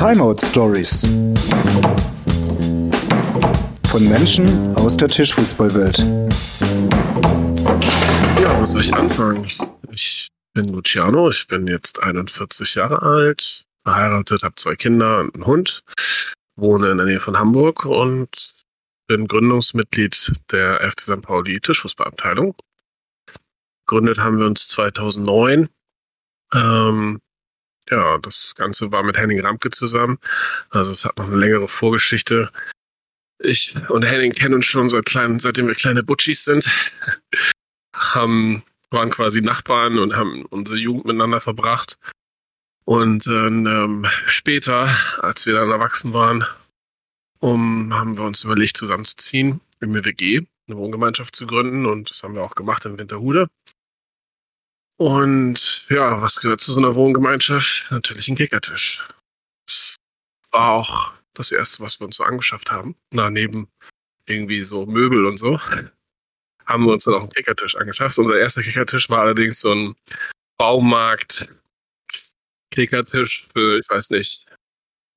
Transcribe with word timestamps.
Timeout 0.00 0.38
Stories. 0.38 1.02
Von 3.86 4.08
Menschen 4.08 4.74
aus 4.74 4.96
der 4.96 5.08
Tischfußballwelt. 5.08 5.98
Ja, 8.40 8.58
wo 8.58 8.64
soll 8.64 8.80
ich 8.80 8.94
anfangen? 8.94 9.46
Ich 9.90 10.30
bin 10.54 10.70
Luciano, 10.70 11.28
ich 11.28 11.46
bin 11.46 11.66
jetzt 11.66 12.02
41 12.02 12.76
Jahre 12.76 13.02
alt, 13.02 13.66
verheiratet, 13.84 14.42
habe 14.42 14.54
zwei 14.54 14.74
Kinder 14.74 15.20
und 15.20 15.34
einen 15.34 15.44
Hund, 15.44 15.84
wohne 16.56 16.92
in 16.92 16.96
der 16.96 17.04
Nähe 17.04 17.20
von 17.20 17.38
Hamburg 17.38 17.84
und 17.84 18.54
bin 19.06 19.28
Gründungsmitglied 19.28 20.32
der 20.50 20.80
FC 20.90 21.00
St. 21.00 21.20
Pauli 21.20 21.60
Tischfußballabteilung. 21.60 22.54
Gegründet 23.86 24.18
haben 24.18 24.38
wir 24.38 24.46
uns 24.46 24.66
2009. 24.68 25.68
Ähm, 26.54 27.20
ja, 27.90 28.18
das 28.18 28.54
Ganze 28.56 28.92
war 28.92 29.02
mit 29.02 29.16
Henning 29.16 29.40
Ramke 29.40 29.70
zusammen. 29.70 30.18
Also 30.70 30.92
es 30.92 31.04
hat 31.04 31.18
noch 31.18 31.26
eine 31.26 31.36
längere 31.36 31.68
Vorgeschichte. 31.68 32.50
Ich 33.38 33.74
und 33.88 34.02
Henning 34.02 34.32
kennen 34.32 34.54
uns 34.54 34.66
schon 34.66 34.88
seit 34.88 35.06
klein, 35.06 35.38
seitdem 35.38 35.66
wir 35.66 35.74
kleine 35.74 36.02
Butchis 36.02 36.44
sind. 36.44 36.68
haben, 37.94 38.62
waren 38.90 39.10
quasi 39.10 39.40
Nachbarn 39.40 39.98
und 39.98 40.14
haben 40.16 40.44
unsere 40.46 40.78
Jugend 40.78 41.06
miteinander 41.06 41.40
verbracht. 41.40 41.98
Und 42.84 43.26
ähm, 43.26 44.06
später, 44.26 44.88
als 45.20 45.46
wir 45.46 45.54
dann 45.54 45.70
erwachsen 45.70 46.12
waren, 46.12 46.44
um, 47.38 47.94
haben 47.94 48.18
wir 48.18 48.24
uns 48.24 48.44
überlegt, 48.44 48.76
zusammenzuziehen, 48.76 49.60
in 49.80 49.90
eine 49.90 50.04
WG, 50.04 50.42
eine 50.66 50.76
Wohngemeinschaft 50.76 51.34
zu 51.36 51.46
gründen. 51.46 51.86
Und 51.86 52.10
das 52.10 52.22
haben 52.22 52.34
wir 52.34 52.42
auch 52.42 52.54
gemacht 52.54 52.84
in 52.84 52.98
Winterhude. 52.98 53.48
Und 55.00 55.88
ja, 55.88 56.20
was 56.20 56.40
gehört 56.40 56.60
zu 56.60 56.72
so 56.72 56.78
einer 56.78 56.94
Wohngemeinschaft? 56.94 57.90
Natürlich 57.90 58.28
ein 58.28 58.36
Kickertisch. 58.36 59.08
Das 59.66 59.96
war 60.50 60.72
auch 60.72 61.14
das 61.32 61.50
erste, 61.52 61.82
was 61.82 61.98
wir 61.98 62.04
uns 62.04 62.16
so 62.16 62.24
angeschafft 62.24 62.70
haben. 62.70 62.94
Na, 63.10 63.30
neben 63.30 63.68
irgendwie 64.26 64.62
so 64.62 64.84
Möbel 64.84 65.24
und 65.24 65.38
so, 65.38 65.58
haben 66.66 66.84
wir 66.84 66.92
uns 66.92 67.04
dann 67.04 67.14
auch 67.14 67.22
einen 67.22 67.30
Kickertisch 67.30 67.76
angeschafft. 67.76 68.18
Unser 68.18 68.38
erster 68.38 68.62
Kickertisch 68.62 69.08
war 69.08 69.20
allerdings 69.20 69.60
so 69.60 69.72
ein 69.72 69.94
Baumarkt 70.58 71.48
Kickertisch 72.70 73.48
für, 73.54 73.78
ich 73.78 73.88
weiß 73.88 74.10
nicht, 74.10 74.44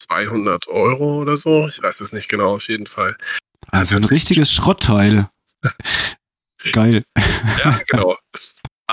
200 0.02 0.66
Euro 0.70 1.22
oder 1.24 1.36
so. 1.36 1.68
Ich 1.68 1.84
weiß 1.84 2.00
es 2.00 2.14
nicht 2.14 2.30
genau, 2.30 2.56
auf 2.56 2.70
jeden 2.70 2.88
Fall. 2.88 3.18
Also 3.68 3.98
ein 3.98 4.06
richtiges 4.06 4.50
Schrottteil. 4.50 5.30
Geil. 6.72 7.04
Ja, 7.60 7.82
genau. 7.88 8.18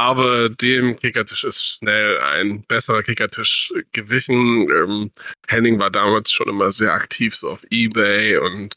Aber 0.00 0.48
dem 0.48 0.96
Kickertisch 0.96 1.44
ist 1.44 1.62
schnell 1.62 2.18
ein 2.20 2.62
besserer 2.62 3.02
Kickertisch 3.02 3.70
gewichen. 3.92 4.62
Ähm, 4.70 5.10
Henning 5.46 5.78
war 5.78 5.90
damals 5.90 6.32
schon 6.32 6.48
immer 6.48 6.70
sehr 6.70 6.94
aktiv, 6.94 7.36
so 7.36 7.50
auf 7.50 7.62
Ebay 7.68 8.38
und 8.38 8.76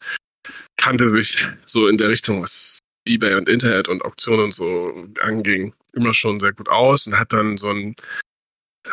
kannte 0.76 1.08
sich 1.08 1.48
so 1.64 1.88
in 1.88 1.98
der 1.98 2.10
Richtung, 2.10 2.42
was 2.42 2.80
Ebay 3.08 3.36
und 3.36 3.48
Internet 3.48 3.88
und 3.88 4.04
Auktionen 4.04 4.46
und 4.46 4.54
so 4.54 5.08
anging, 5.22 5.74
immer 5.94 6.14
schon 6.14 6.42
sehr 6.42 6.52
gut 6.52 6.68
aus 6.68 7.08
und 7.08 7.18
hat 7.18 7.32
dann 7.32 7.56
so 7.56 7.70
ein, 7.70 7.96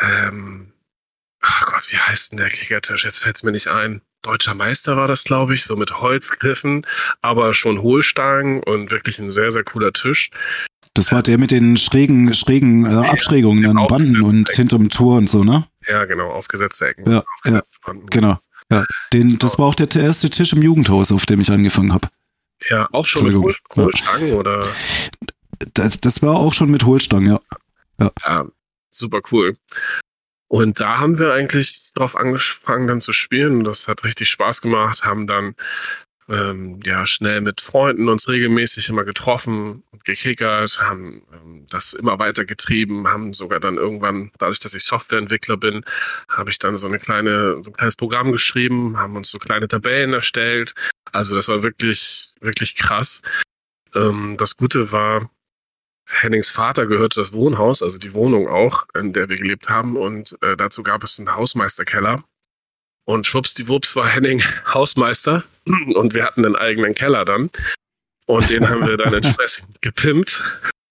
ähm, 0.01 0.71
ach 1.41 1.65
Gott, 1.65 1.91
wie 1.91 1.97
heißt 1.97 2.31
denn 2.31 2.37
der 2.37 2.49
Kickertisch? 2.49 3.03
Jetzt 3.03 3.19
fällt 3.19 3.35
es 3.35 3.43
mir 3.43 3.51
nicht 3.51 3.67
ein. 3.67 4.01
Deutscher 4.21 4.53
Meister 4.53 4.95
war 4.95 5.09
das, 5.09 5.25
glaube 5.25 5.53
ich, 5.53 5.65
so 5.65 5.75
mit 5.75 5.99
Holzgriffen, 5.99 6.87
aber 7.21 7.53
schon 7.53 7.81
Hohlstangen 7.81 8.63
und 8.63 8.89
wirklich 8.89 9.19
ein 9.19 9.29
sehr, 9.29 9.51
sehr 9.51 9.65
cooler 9.65 9.91
Tisch. 9.91 10.29
Das 10.93 11.11
war 11.11 11.23
der 11.23 11.37
mit 11.37 11.51
den 11.51 11.77
schrägen, 11.77 12.33
schrägen 12.33 12.85
äh, 12.85 13.07
Abschrägungen 13.07 13.77
an 13.77 13.87
Banden 13.87 14.21
und 14.21 14.49
hinterm 14.49 14.89
Tor 14.89 15.17
und 15.17 15.29
so, 15.29 15.43
ne? 15.43 15.67
Ja, 15.87 16.05
genau, 16.05 16.31
aufgesetzte 16.31 16.87
Ecken. 16.87 17.09
Ja, 17.09 17.23
aufgesetzte 17.37 17.77
ja 17.79 17.85
Banden. 17.85 18.07
genau. 18.07 18.39
Ja, 18.69 18.85
den, 19.13 19.37
das 19.39 19.59
war 19.59 19.67
auch 19.67 19.75
der 19.75 19.93
erste 19.95 20.29
Tisch 20.29 20.53
im 20.53 20.61
Jugendhaus, 20.61 21.11
auf 21.11 21.25
dem 21.25 21.41
ich 21.41 21.51
angefangen 21.51 21.93
habe. 21.93 22.07
Ja, 22.69 22.87
auch 22.91 23.05
schon 23.05 23.25
mit 23.25 23.35
Hohl 23.35 23.55
Hohlstangen 23.75 24.29
ja. 24.29 24.35
oder? 24.35 24.65
Das, 25.73 25.99
das 25.99 26.21
war 26.21 26.35
auch 26.35 26.53
schon 26.53 26.71
mit 26.71 26.85
Hohlstangen, 26.85 27.27
ja. 27.33 27.39
ja. 27.99 28.11
Ja, 28.25 28.45
super 28.89 29.21
cool. 29.31 29.57
Und 30.47 30.79
da 30.79 30.97
haben 30.99 31.17
wir 31.17 31.33
eigentlich 31.33 31.93
drauf 31.93 32.15
angefangen, 32.15 32.87
dann 32.87 32.99
zu 32.99 33.13
spielen. 33.13 33.63
Das 33.63 33.87
hat 33.87 34.03
richtig 34.03 34.29
Spaß 34.29 34.61
gemacht, 34.61 35.05
haben 35.05 35.27
dann 35.27 35.55
ähm, 36.29 36.79
ja 36.83 37.05
schnell 37.05 37.41
mit 37.41 37.61
Freunden 37.61 38.09
uns 38.09 38.27
regelmäßig 38.27 38.89
immer 38.89 39.03
getroffen 39.03 39.83
und 39.91 40.05
gekickert, 40.05 40.79
haben 40.81 41.23
ähm, 41.33 41.65
das 41.69 41.93
immer 41.93 42.19
weiter 42.19 42.45
getrieben, 42.45 43.07
haben 43.07 43.33
sogar 43.33 43.59
dann 43.59 43.77
irgendwann, 43.77 44.31
dadurch, 44.37 44.59
dass 44.59 44.73
ich 44.73 44.83
Softwareentwickler 44.83 45.57
bin, 45.57 45.83
habe 46.29 46.49
ich 46.49 46.59
dann 46.59 46.77
so 46.77 46.87
eine 46.87 46.99
kleine, 46.99 47.61
so 47.63 47.71
ein 47.71 47.73
kleines 47.73 47.95
Programm 47.95 48.31
geschrieben, 48.31 48.97
haben 48.97 49.15
uns 49.15 49.29
so 49.29 49.39
kleine 49.39 49.67
Tabellen 49.67 50.13
erstellt. 50.13 50.73
Also 51.11 51.35
das 51.35 51.47
war 51.47 51.63
wirklich, 51.63 52.33
wirklich 52.39 52.75
krass. 52.75 53.21
Ähm, 53.95 54.35
das 54.37 54.57
Gute 54.57 54.91
war, 54.91 55.29
Hennings 56.05 56.49
Vater 56.49 56.87
gehörte 56.87 57.19
das 57.19 57.33
Wohnhaus, 57.33 57.81
also 57.81 57.97
die 57.97 58.13
Wohnung 58.13 58.47
auch, 58.47 58.85
in 58.93 59.13
der 59.13 59.29
wir 59.29 59.37
gelebt 59.37 59.69
haben. 59.69 59.95
Und 59.95 60.37
äh, 60.41 60.57
dazu 60.57 60.83
gab 60.83 61.03
es 61.03 61.19
einen 61.19 61.35
Hausmeisterkeller. 61.35 62.23
Und 63.05 63.25
schwuppsdiwupps 63.25 63.95
war 63.95 64.07
Henning 64.07 64.41
Hausmeister 64.73 65.43
und 65.65 66.13
wir 66.13 66.25
hatten 66.25 66.45
einen 66.45 66.55
eigenen 66.55 66.95
Keller 66.95 67.25
dann. 67.25 67.49
Und 68.25 68.49
den 68.49 68.69
haben 68.69 68.87
wir 68.87 68.97
dann 68.97 69.13
entsprechend 69.13 69.67
gepimpt. 69.81 70.41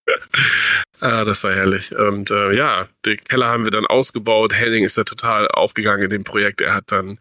ah, 1.00 1.24
das 1.24 1.44
war 1.44 1.52
herrlich. 1.52 1.94
Und 1.94 2.30
äh, 2.30 2.52
ja, 2.52 2.86
den 3.06 3.16
Keller 3.16 3.46
haben 3.46 3.64
wir 3.64 3.70
dann 3.70 3.86
ausgebaut. 3.86 4.52
Henning 4.52 4.84
ist 4.84 4.98
da 4.98 5.04
total 5.04 5.48
aufgegangen 5.48 6.04
in 6.04 6.10
dem 6.10 6.24
Projekt. 6.24 6.60
Er 6.60 6.74
hat 6.74 6.92
dann 6.92 7.18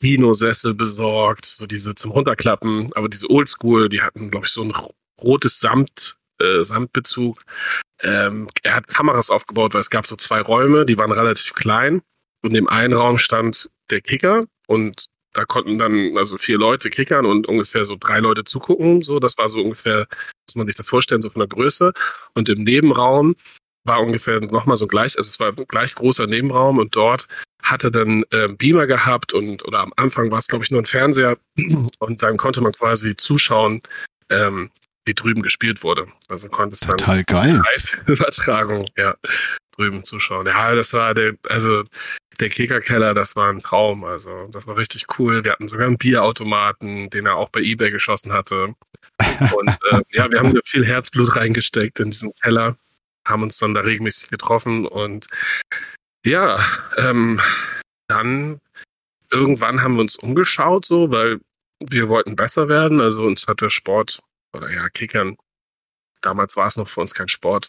Kinosessel 0.00 0.74
besorgt, 0.74 1.44
so 1.44 1.66
diese 1.66 1.94
zum 1.94 2.10
Runterklappen, 2.10 2.92
aber 2.94 3.08
diese 3.08 3.30
Oldschool, 3.30 3.88
die 3.88 4.02
hatten, 4.02 4.30
glaube 4.30 4.46
ich, 4.46 4.52
so 4.52 4.62
ein 4.62 4.74
rotes 5.22 5.60
Samt, 5.60 6.16
äh, 6.40 6.62
Samtbezug. 6.62 7.42
Ähm, 8.02 8.48
er 8.62 8.74
hat 8.74 8.88
Kameras 8.88 9.30
aufgebaut, 9.30 9.72
weil 9.72 9.80
es 9.80 9.90
gab 9.90 10.06
so 10.06 10.16
zwei 10.16 10.40
Räume, 10.40 10.84
die 10.84 10.98
waren 10.98 11.12
relativ 11.12 11.54
klein. 11.54 12.02
Und 12.42 12.54
im 12.54 12.68
einen 12.68 12.92
Raum 12.92 13.18
stand 13.18 13.70
der 13.90 14.00
Kicker 14.00 14.46
und 14.66 15.06
da 15.34 15.44
konnten 15.44 15.78
dann 15.78 16.16
also 16.16 16.38
vier 16.38 16.58
Leute 16.58 16.90
kickern 16.90 17.26
und 17.26 17.48
ungefähr 17.48 17.84
so 17.84 17.96
drei 17.98 18.20
Leute 18.20 18.44
zugucken. 18.44 19.02
So, 19.02 19.18
das 19.18 19.36
war 19.36 19.48
so 19.48 19.58
ungefähr, 19.60 20.06
muss 20.46 20.54
man 20.54 20.66
sich 20.66 20.76
das 20.76 20.86
vorstellen, 20.86 21.22
so 21.22 21.28
von 21.28 21.40
der 21.40 21.48
Größe. 21.48 21.92
Und 22.34 22.48
im 22.48 22.62
Nebenraum 22.62 23.34
war 23.84 24.00
ungefähr 24.00 24.40
nochmal 24.40 24.76
so 24.76 24.86
gleich, 24.86 25.16
also 25.18 25.28
es 25.28 25.40
war 25.40 25.48
ein 25.48 25.66
gleich 25.68 25.94
großer 25.94 26.26
Nebenraum 26.26 26.78
und 26.78 26.96
dort 26.96 27.26
hatte 27.62 27.90
dann 27.90 28.24
äh, 28.30 28.48
Beamer 28.48 28.86
gehabt 28.86 29.34
und 29.34 29.64
oder 29.64 29.80
am 29.80 29.92
Anfang 29.96 30.30
war 30.30 30.38
es, 30.38 30.46
glaube 30.46 30.64
ich, 30.64 30.70
nur 30.70 30.80
ein 30.80 30.86
Fernseher 30.86 31.36
und 31.98 32.22
dann 32.22 32.36
konnte 32.36 32.60
man 32.60 32.72
quasi 32.72 33.16
zuschauen, 33.16 33.82
ähm, 34.30 34.70
wie 35.04 35.14
drüben 35.14 35.42
gespielt 35.42 35.82
wurde. 35.82 36.06
Also 36.28 36.48
konnte 36.48 36.74
es 36.74 36.80
dann 36.80 36.96
Total 36.96 37.24
geil. 37.24 37.62
Live-Übertragung, 37.72 38.86
ja, 38.96 39.16
drüben 39.76 40.04
zuschauen. 40.04 40.46
Ja, 40.46 40.74
das 40.74 40.92
war 40.92 41.14
der, 41.14 41.34
also 41.48 41.82
der 42.40 42.48
Kickerkeller, 42.48 43.14
das 43.14 43.36
war 43.36 43.50
ein 43.50 43.60
Traum. 43.60 44.04
Also 44.04 44.48
das 44.50 44.66
war 44.66 44.76
richtig 44.76 45.06
cool. 45.18 45.44
Wir 45.44 45.52
hatten 45.52 45.68
sogar 45.68 45.86
einen 45.86 45.98
Bierautomaten, 45.98 47.10
den 47.10 47.26
er 47.26 47.36
auch 47.36 47.48
bei 47.50 47.60
eBay 47.60 47.90
geschossen 47.90 48.32
hatte. 48.32 48.74
Und 49.56 49.68
äh, 49.90 50.00
ja, 50.10 50.30
wir 50.30 50.38
haben 50.38 50.54
da 50.54 50.60
viel 50.64 50.84
Herzblut 50.84 51.36
reingesteckt 51.36 52.00
in 52.00 52.10
diesen 52.10 52.32
Keller, 52.42 52.76
haben 53.26 53.42
uns 53.42 53.58
dann 53.58 53.74
da 53.74 53.80
regelmäßig 53.80 54.30
getroffen 54.30 54.86
und 54.86 55.26
ja, 56.24 56.64
ähm, 56.96 57.40
dann 58.08 58.60
irgendwann 59.30 59.82
haben 59.82 59.94
wir 59.94 60.00
uns 60.00 60.16
umgeschaut, 60.16 60.86
so, 60.86 61.10
weil 61.10 61.40
wir 61.80 62.08
wollten 62.08 62.36
besser 62.36 62.68
werden. 62.68 63.00
Also 63.00 63.24
uns 63.24 63.46
hat 63.46 63.60
der 63.60 63.70
Sport 63.70 64.20
oder 64.54 64.70
ja, 64.72 64.88
Kickern, 64.88 65.36
damals 66.22 66.56
war 66.56 66.66
es 66.66 66.76
noch 66.76 66.88
für 66.88 67.00
uns 67.00 67.14
kein 67.14 67.28
Sport. 67.28 67.68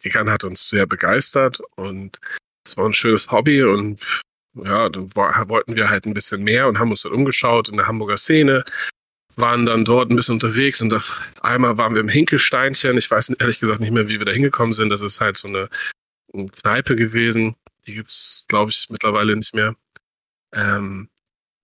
Kickern 0.00 0.30
hat 0.30 0.44
uns 0.44 0.68
sehr 0.68 0.86
begeistert 0.86 1.60
und 1.76 2.20
es 2.66 2.76
war 2.76 2.86
ein 2.86 2.92
schönes 2.92 3.30
Hobby 3.30 3.62
und 3.62 4.00
ja, 4.54 4.88
dann 4.88 5.14
wollten 5.14 5.76
wir 5.76 5.88
halt 5.88 6.06
ein 6.06 6.14
bisschen 6.14 6.42
mehr 6.42 6.66
und 6.68 6.78
haben 6.78 6.90
uns 6.90 7.02
dann 7.02 7.12
umgeschaut 7.12 7.68
in 7.68 7.76
der 7.76 7.86
Hamburger 7.86 8.16
Szene, 8.16 8.64
waren 9.36 9.66
dann 9.66 9.84
dort 9.84 10.10
ein 10.10 10.16
bisschen 10.16 10.34
unterwegs 10.34 10.80
und 10.80 10.92
auf 10.94 11.22
einmal 11.42 11.76
waren 11.76 11.94
wir 11.94 12.00
im 12.00 12.08
Hinkelsteinchen. 12.08 12.96
Ich 12.96 13.10
weiß 13.10 13.30
ehrlich 13.30 13.60
gesagt 13.60 13.80
nicht 13.80 13.92
mehr, 13.92 14.08
wie 14.08 14.18
wir 14.18 14.24
da 14.24 14.32
hingekommen 14.32 14.72
sind. 14.72 14.88
Das 14.88 15.02
ist 15.02 15.20
halt 15.20 15.36
so 15.36 15.48
eine, 15.48 15.68
eine 16.32 16.48
Kneipe 16.48 16.96
gewesen. 16.96 17.54
Die 17.86 17.94
gibt's, 17.94 18.46
glaube 18.48 18.70
ich, 18.70 18.86
mittlerweile 18.88 19.36
nicht 19.36 19.54
mehr. 19.54 19.76
Ähm, 20.54 21.08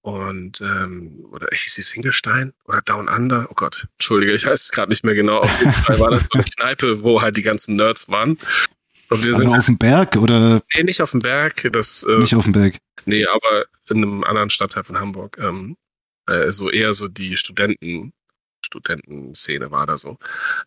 und 0.03 0.61
und 0.61 1.25
oder 1.31 1.49
hieß 1.51 1.79
es 1.79 1.93
Hinkelstein 1.93 2.53
oder 2.67 2.83
Down 2.83 3.09
Under? 3.09 3.47
Oh 3.51 3.55
Gott, 3.55 3.87
entschuldige, 3.99 4.33
ich 4.33 4.45
weiß 4.45 4.65
es 4.65 4.71
gerade 4.73 4.91
nicht 4.91 5.05
mehr 5.05 5.15
genau. 5.15 5.39
Auf 5.39 5.61
jeden 5.61 5.73
Fall 5.73 5.99
war 6.01 6.11
das 6.11 6.25
so 6.25 6.31
eine 6.35 6.45
Kneipe, 6.45 7.03
wo 7.03 7.23
halt 7.23 7.37
die 7.37 7.43
ganzen 7.43 7.77
Nerds 7.77 8.11
waren 8.11 8.37
also 9.13 9.53
auf 9.53 9.67
dem 9.67 9.79
Berg 9.79 10.17
oder? 10.17 10.61
Nee, 10.75 10.83
nicht 10.85 11.03
auf 11.03 11.13
dem 11.13 11.21
Berg. 11.21 11.69
Das, 11.73 12.03
äh, 12.03 12.19
nicht 12.19 12.35
auf 12.35 12.45
dem 12.45 12.53
Berg. 12.53 12.77
Nee, 13.05 13.27
aber 13.27 13.67
in 13.89 13.99
einem 13.99 14.25
anderen 14.25 14.51
Stadtteil 14.51 14.85
von 14.85 14.99
Hamburg. 14.99 15.39
Ähm, 15.39 15.77
äh, 16.27 16.51
so 16.51 16.71
eher 16.71 16.95
so 16.95 17.09
die 17.09 17.37
Studenten, 17.37 18.13
Studentenszene 18.65 19.71
war 19.71 19.87
da 19.87 19.97
so. 19.97 20.19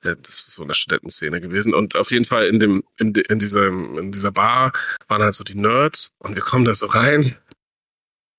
Äh, 0.02 0.16
das 0.22 0.40
ist 0.42 0.54
so 0.54 0.64
eine 0.64 0.76
Studentenszene 0.76 1.42
gewesen. 1.42 1.74
Und 1.74 1.96
auf 1.96 2.12
jeden 2.12 2.26
Fall 2.26 2.48
in 2.48 2.60
dem, 2.60 2.84
in, 2.98 3.14
in, 3.14 3.40
diesem, 3.40 3.98
in 3.98 4.12
dieser 4.12 4.32
Bar 4.32 4.74
waren 5.08 5.24
halt 5.24 5.36
so 5.36 5.44
die 5.44 5.56
Nerds 5.56 6.12
und 6.20 6.36
wir 6.36 6.44
kommen 6.44 6.66
da 6.66 6.74
so 6.74 6.88
rein. 6.88 7.38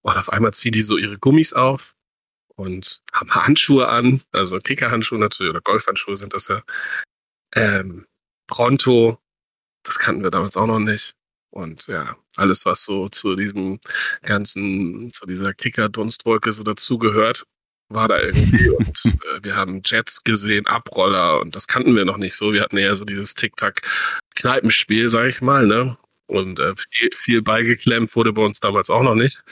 Und 0.02 0.16
auf 0.16 0.30
einmal 0.32 0.52
ziehen 0.52 0.72
die 0.72 0.82
so 0.82 0.96
ihre 0.96 1.18
Gummis 1.18 1.52
auf 1.52 1.96
und 2.54 3.02
haben 3.12 3.34
Handschuhe 3.34 3.88
an, 3.88 4.22
also 4.32 4.58
Kickerhandschuhe 4.58 5.18
natürlich 5.18 5.50
oder 5.50 5.60
Golfhandschuhe 5.60 6.16
sind 6.16 6.32
das 6.32 6.48
ja. 6.48 6.62
Ähm, 7.54 8.06
Pronto, 8.46 9.18
das 9.86 9.98
kannten 9.98 10.22
wir 10.22 10.30
damals 10.30 10.56
auch 10.56 10.66
noch 10.66 10.78
nicht. 10.78 11.14
Und 11.50 11.86
ja, 11.86 12.16
alles, 12.36 12.66
was 12.66 12.84
so 12.84 13.08
zu 13.08 13.34
diesem 13.34 13.78
ganzen, 14.22 15.10
zu 15.10 15.26
dieser 15.26 15.54
Kicker-Dunstwolke 15.54 16.52
so 16.52 16.62
dazugehört, 16.62 17.44
war 17.88 18.08
da 18.08 18.20
irgendwie. 18.20 18.68
und 18.76 19.04
äh, 19.04 19.42
wir 19.42 19.56
haben 19.56 19.80
Jets 19.84 20.22
gesehen, 20.22 20.66
Abroller 20.66 21.40
und 21.40 21.56
das 21.56 21.66
kannten 21.66 21.96
wir 21.96 22.04
noch 22.04 22.18
nicht 22.18 22.34
so. 22.34 22.52
Wir 22.52 22.62
hatten 22.62 22.76
eher 22.76 22.96
so 22.96 23.04
dieses 23.04 23.34
Tic-Tac-Kneipenspiel, 23.34 25.08
sag 25.08 25.26
ich 25.26 25.40
mal, 25.40 25.66
ne? 25.66 25.96
Und 26.26 26.58
äh, 26.58 26.74
viel, 26.90 27.10
viel 27.16 27.42
beigeklemmt 27.42 28.14
wurde 28.16 28.32
bei 28.32 28.42
uns 28.42 28.60
damals 28.60 28.90
auch 28.90 29.02
noch 29.02 29.14
nicht. 29.14 29.42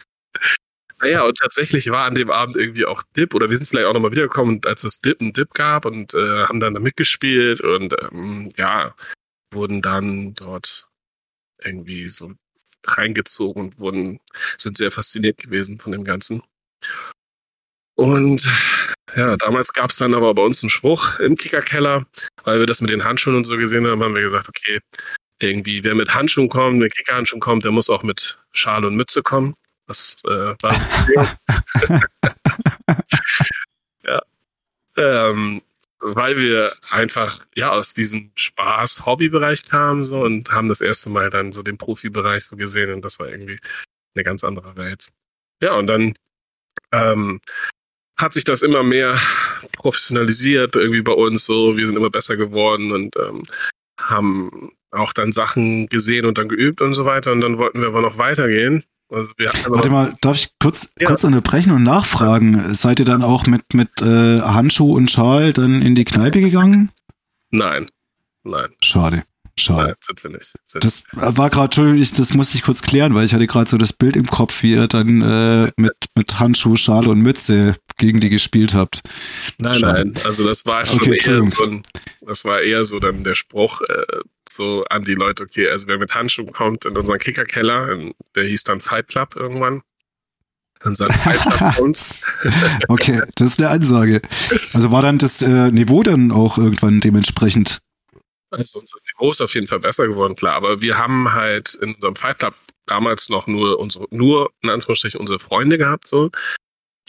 Naja, 1.01 1.25
und 1.25 1.39
tatsächlich 1.39 1.91
war 1.91 2.05
an 2.05 2.15
dem 2.15 2.31
Abend 2.31 2.57
irgendwie 2.57 2.87
auch 2.87 3.03
Dip, 3.17 3.35
oder 3.35 3.51
wir 3.51 3.59
sind 3.59 3.69
vielleicht 3.69 3.87
auch 3.87 3.93
nochmal 3.93 4.11
wiedergekommen, 4.11 4.61
als 4.65 4.85
es 4.85 5.01
Dip 5.01 5.21
einen 5.21 5.33
Dip 5.33 5.55
gab 5.55 5.87
und 5.87 6.15
äh, 6.15 6.45
haben 6.47 6.61
dann 6.61 6.75
da 6.75 6.81
mitgespielt 6.81 7.61
und 7.61 7.95
ähm, 8.11 8.49
ja, 8.57 8.95
wurden 9.55 9.83
dann 9.83 10.35
dort 10.35 10.89
irgendwie 11.63 12.09
so 12.09 12.33
reingezogen 12.85 13.63
und 13.63 13.79
wurden, 13.79 14.21
sind 14.59 14.77
sehr 14.77 14.91
fasziniert 14.91 15.39
gewesen 15.39 15.79
von 15.79 15.93
dem 15.93 16.05
Ganzen. 16.05 16.43
Und 17.97 18.51
ja, 19.17 19.37
damals 19.37 19.73
gab 19.73 19.91
es 19.91 19.97
dann 19.97 20.15
aber 20.15 20.35
bei 20.35 20.43
uns 20.43 20.63
einen 20.63 20.71
Spruch 20.71 21.21
im 21.21 21.37
Kickerkeller, 21.37 22.07
weil 22.43 22.59
wir 22.59 22.67
das 22.67 22.81
mit 22.81 22.91
den 22.91 23.05
Handschuhen 23.05 23.37
und 23.37 23.45
so 23.45 23.57
gesehen 23.57 23.87
haben, 23.87 24.03
haben 24.03 24.15
wir 24.15 24.23
gesagt, 24.23 24.49
okay, 24.49 24.81
irgendwie, 25.41 25.85
wer 25.85 25.95
mit 25.95 26.13
Handschuhen 26.15 26.49
kommt, 26.49 26.79
mit 26.79 26.95
Kickerhandschuhen 26.95 27.41
kommt, 27.41 27.65
der 27.65 27.73
muss 27.73 27.91
auch 27.91 28.03
mit 28.03 28.39
Schal 28.53 28.85
und 28.85 28.97
Mütze 28.97 29.23
kommen. 29.23 29.55
Das 29.87 30.17
äh, 30.25 30.55
war 30.61 30.75
ja. 34.03 34.21
Ähm, 34.97 35.63
weil 36.05 36.37
wir 36.37 36.77
einfach 36.91 37.41
ja 37.55 37.71
aus 37.71 37.95
diesem 37.95 38.31
Spaß-Hobbybereich 38.35 39.65
kamen 39.65 40.05
so 40.05 40.21
und 40.21 40.53
haben 40.53 40.69
das 40.69 40.83
erste 40.83 41.09
Mal 41.09 41.31
dann 41.31 41.51
so 41.51 41.63
den 41.63 41.79
Profibereich 41.79 42.45
so 42.45 42.57
gesehen 42.57 42.93
und 42.93 43.03
das 43.05 43.19
war 43.19 43.29
irgendwie 43.29 43.59
eine 44.15 44.25
ganz 44.25 44.45
andere 44.45 44.77
Welt. 44.77 45.09
Ja, 45.63 45.75
und 45.77 45.87
dann 45.87 46.15
ähm, 46.93 47.41
hat 48.19 48.35
sich 48.35 48.45
das 48.45 48.63
immer 48.63 48.83
mehr 48.83 49.19
professionalisiert 49.73 50.77
irgendwie 50.77 51.03
bei 51.03 51.13
uns 51.13 51.47
so. 51.47 51.77
Wir 51.77 51.87
sind 51.87 51.97
immer 51.97 52.11
besser 52.11 52.37
geworden 52.37 52.93
und 52.93 53.17
ähm, 53.17 53.45
haben 53.99 54.73
auch 54.91 55.13
dann 55.15 55.33
Sachen 55.33 55.89
gesehen 55.89 56.27
und 56.27 56.37
dann 56.37 56.49
geübt 56.49 56.83
und 56.83 56.95
so 56.95 57.07
weiter. 57.07 57.33
Und 57.33 57.41
dann 57.41 57.59
wollten 57.59 57.81
wir 57.81 57.89
aber 57.89 58.03
noch 58.03 58.19
weitergehen 58.19 58.85
also 59.11 59.31
Warte 59.69 59.91
mal, 59.91 60.15
darf 60.21 60.37
ich 60.37 60.49
kurz, 60.61 60.93
ja. 60.99 61.09
kurz 61.09 61.25
unterbrechen 61.25 61.73
und 61.73 61.83
nachfragen? 61.83 62.75
Seid 62.75 63.01
ihr 63.01 63.07
dann 63.07 63.23
auch 63.23 63.47
mit, 63.47 63.75
mit 63.75 64.01
äh, 64.01 64.41
Handschuh 64.41 64.95
und 64.95 65.11
Schal 65.11 65.53
dann 65.53 65.83
in 65.83 65.95
die 65.95 66.05
Kneipe 66.05 66.41
gegangen? 66.41 66.91
Nein. 67.51 67.87
Nein. 68.43 68.71
Schade. 68.81 69.25
Schade. 69.57 69.85
Nein, 69.85 69.95
sind 70.01 70.25
wir 70.25 70.31
nicht. 70.33 70.55
Sind 70.65 70.85
das 70.85 71.05
war 71.13 71.49
gerade, 71.49 71.97
das 71.97 72.35
musste 72.35 72.59
ich 72.59 72.65
kurz 72.65 72.83
klären, 72.83 73.15
weil 73.15 73.25
ich 73.25 73.35
hatte 73.35 73.47
gerade 73.47 73.71
so 73.71 73.79
das 73.79 73.93
Bild 73.93 74.17
im 74.17 74.27
Kopf, 74.27 74.63
wie 74.65 74.73
ihr 74.73 74.89
dann 74.89 75.23
äh, 75.23 75.71
mit, 75.77 75.95
mit 76.17 76.41
Handschuh, 76.41 76.75
Schale 76.75 77.09
und 77.09 77.21
Mütze 77.21 77.77
gegen 77.97 78.19
die 78.19 78.31
gespielt 78.31 78.75
habt. 78.75 79.03
Nein, 79.59 79.75
Schade. 79.75 80.11
nein. 80.11 80.25
Also 80.25 80.45
das 80.45 80.67
war 80.67 80.85
schon 80.85 80.99
okay, 80.99 81.19
eher 81.25 81.51
so 81.53 81.81
das 82.27 82.45
war 82.45 82.63
eher 82.63 82.85
so 82.85 82.99
dann 82.99 83.23
der 83.23 83.37
Spruch, 83.37 83.81
äh, 83.83 84.21
so 84.55 84.85
an 84.85 85.03
die 85.03 85.15
Leute, 85.15 85.45
okay, 85.45 85.69
also 85.69 85.89
wer 85.89 85.99
mit 85.99 86.15
Handschuhen 86.15 86.53
kommt 86.53 86.87
in 86.87 86.97
unseren 86.97 87.19
Kickerkeller, 87.19 88.13
der 88.35 88.45
hieß 88.45 88.65
dann 88.65 88.81
Fight 88.81 89.09
Club 89.09 89.37
irgendwann. 89.37 89.83
Unseren 90.83 91.13
Fight 91.13 91.41
Club 91.41 91.79
uns. 91.79 92.25
okay, 92.89 93.23
das 93.37 93.53
ist 93.53 93.61
eine 93.61 93.71
Ansage. 93.71 94.21
Also 94.73 94.93
war 94.93 95.03
dann 95.03 95.19
das 95.19 95.43
äh, 95.43 95.71
Niveau 95.71 96.03
dann 96.03 96.31
auch 96.31 96.59
irgendwann 96.59 97.01
dementsprechend? 97.01 97.81
Also 98.51 98.79
unser 98.79 98.99
Niveau 98.99 99.31
ist 99.31 99.41
auf 99.41 99.55
jeden 99.55 99.67
Fall 99.67 99.81
besser 99.81 100.07
geworden, 100.07 100.37
klar. 100.37 100.55
Aber 100.55 100.81
wir 100.81 100.99
haben 100.99 101.33
halt 101.33 101.75
in 101.75 101.95
unserem 101.95 102.17
Fight 102.17 102.39
Club 102.39 102.55
damals 102.87 103.29
noch 103.29 103.47
nur 103.47 103.79
unsere, 103.79 104.07
nur 104.11 104.53
in 104.63 104.71
Anführungsstrichen 104.71 105.21
unsere 105.21 105.39
Freunde 105.39 105.79
gehabt, 105.79 106.07
so. 106.07 106.31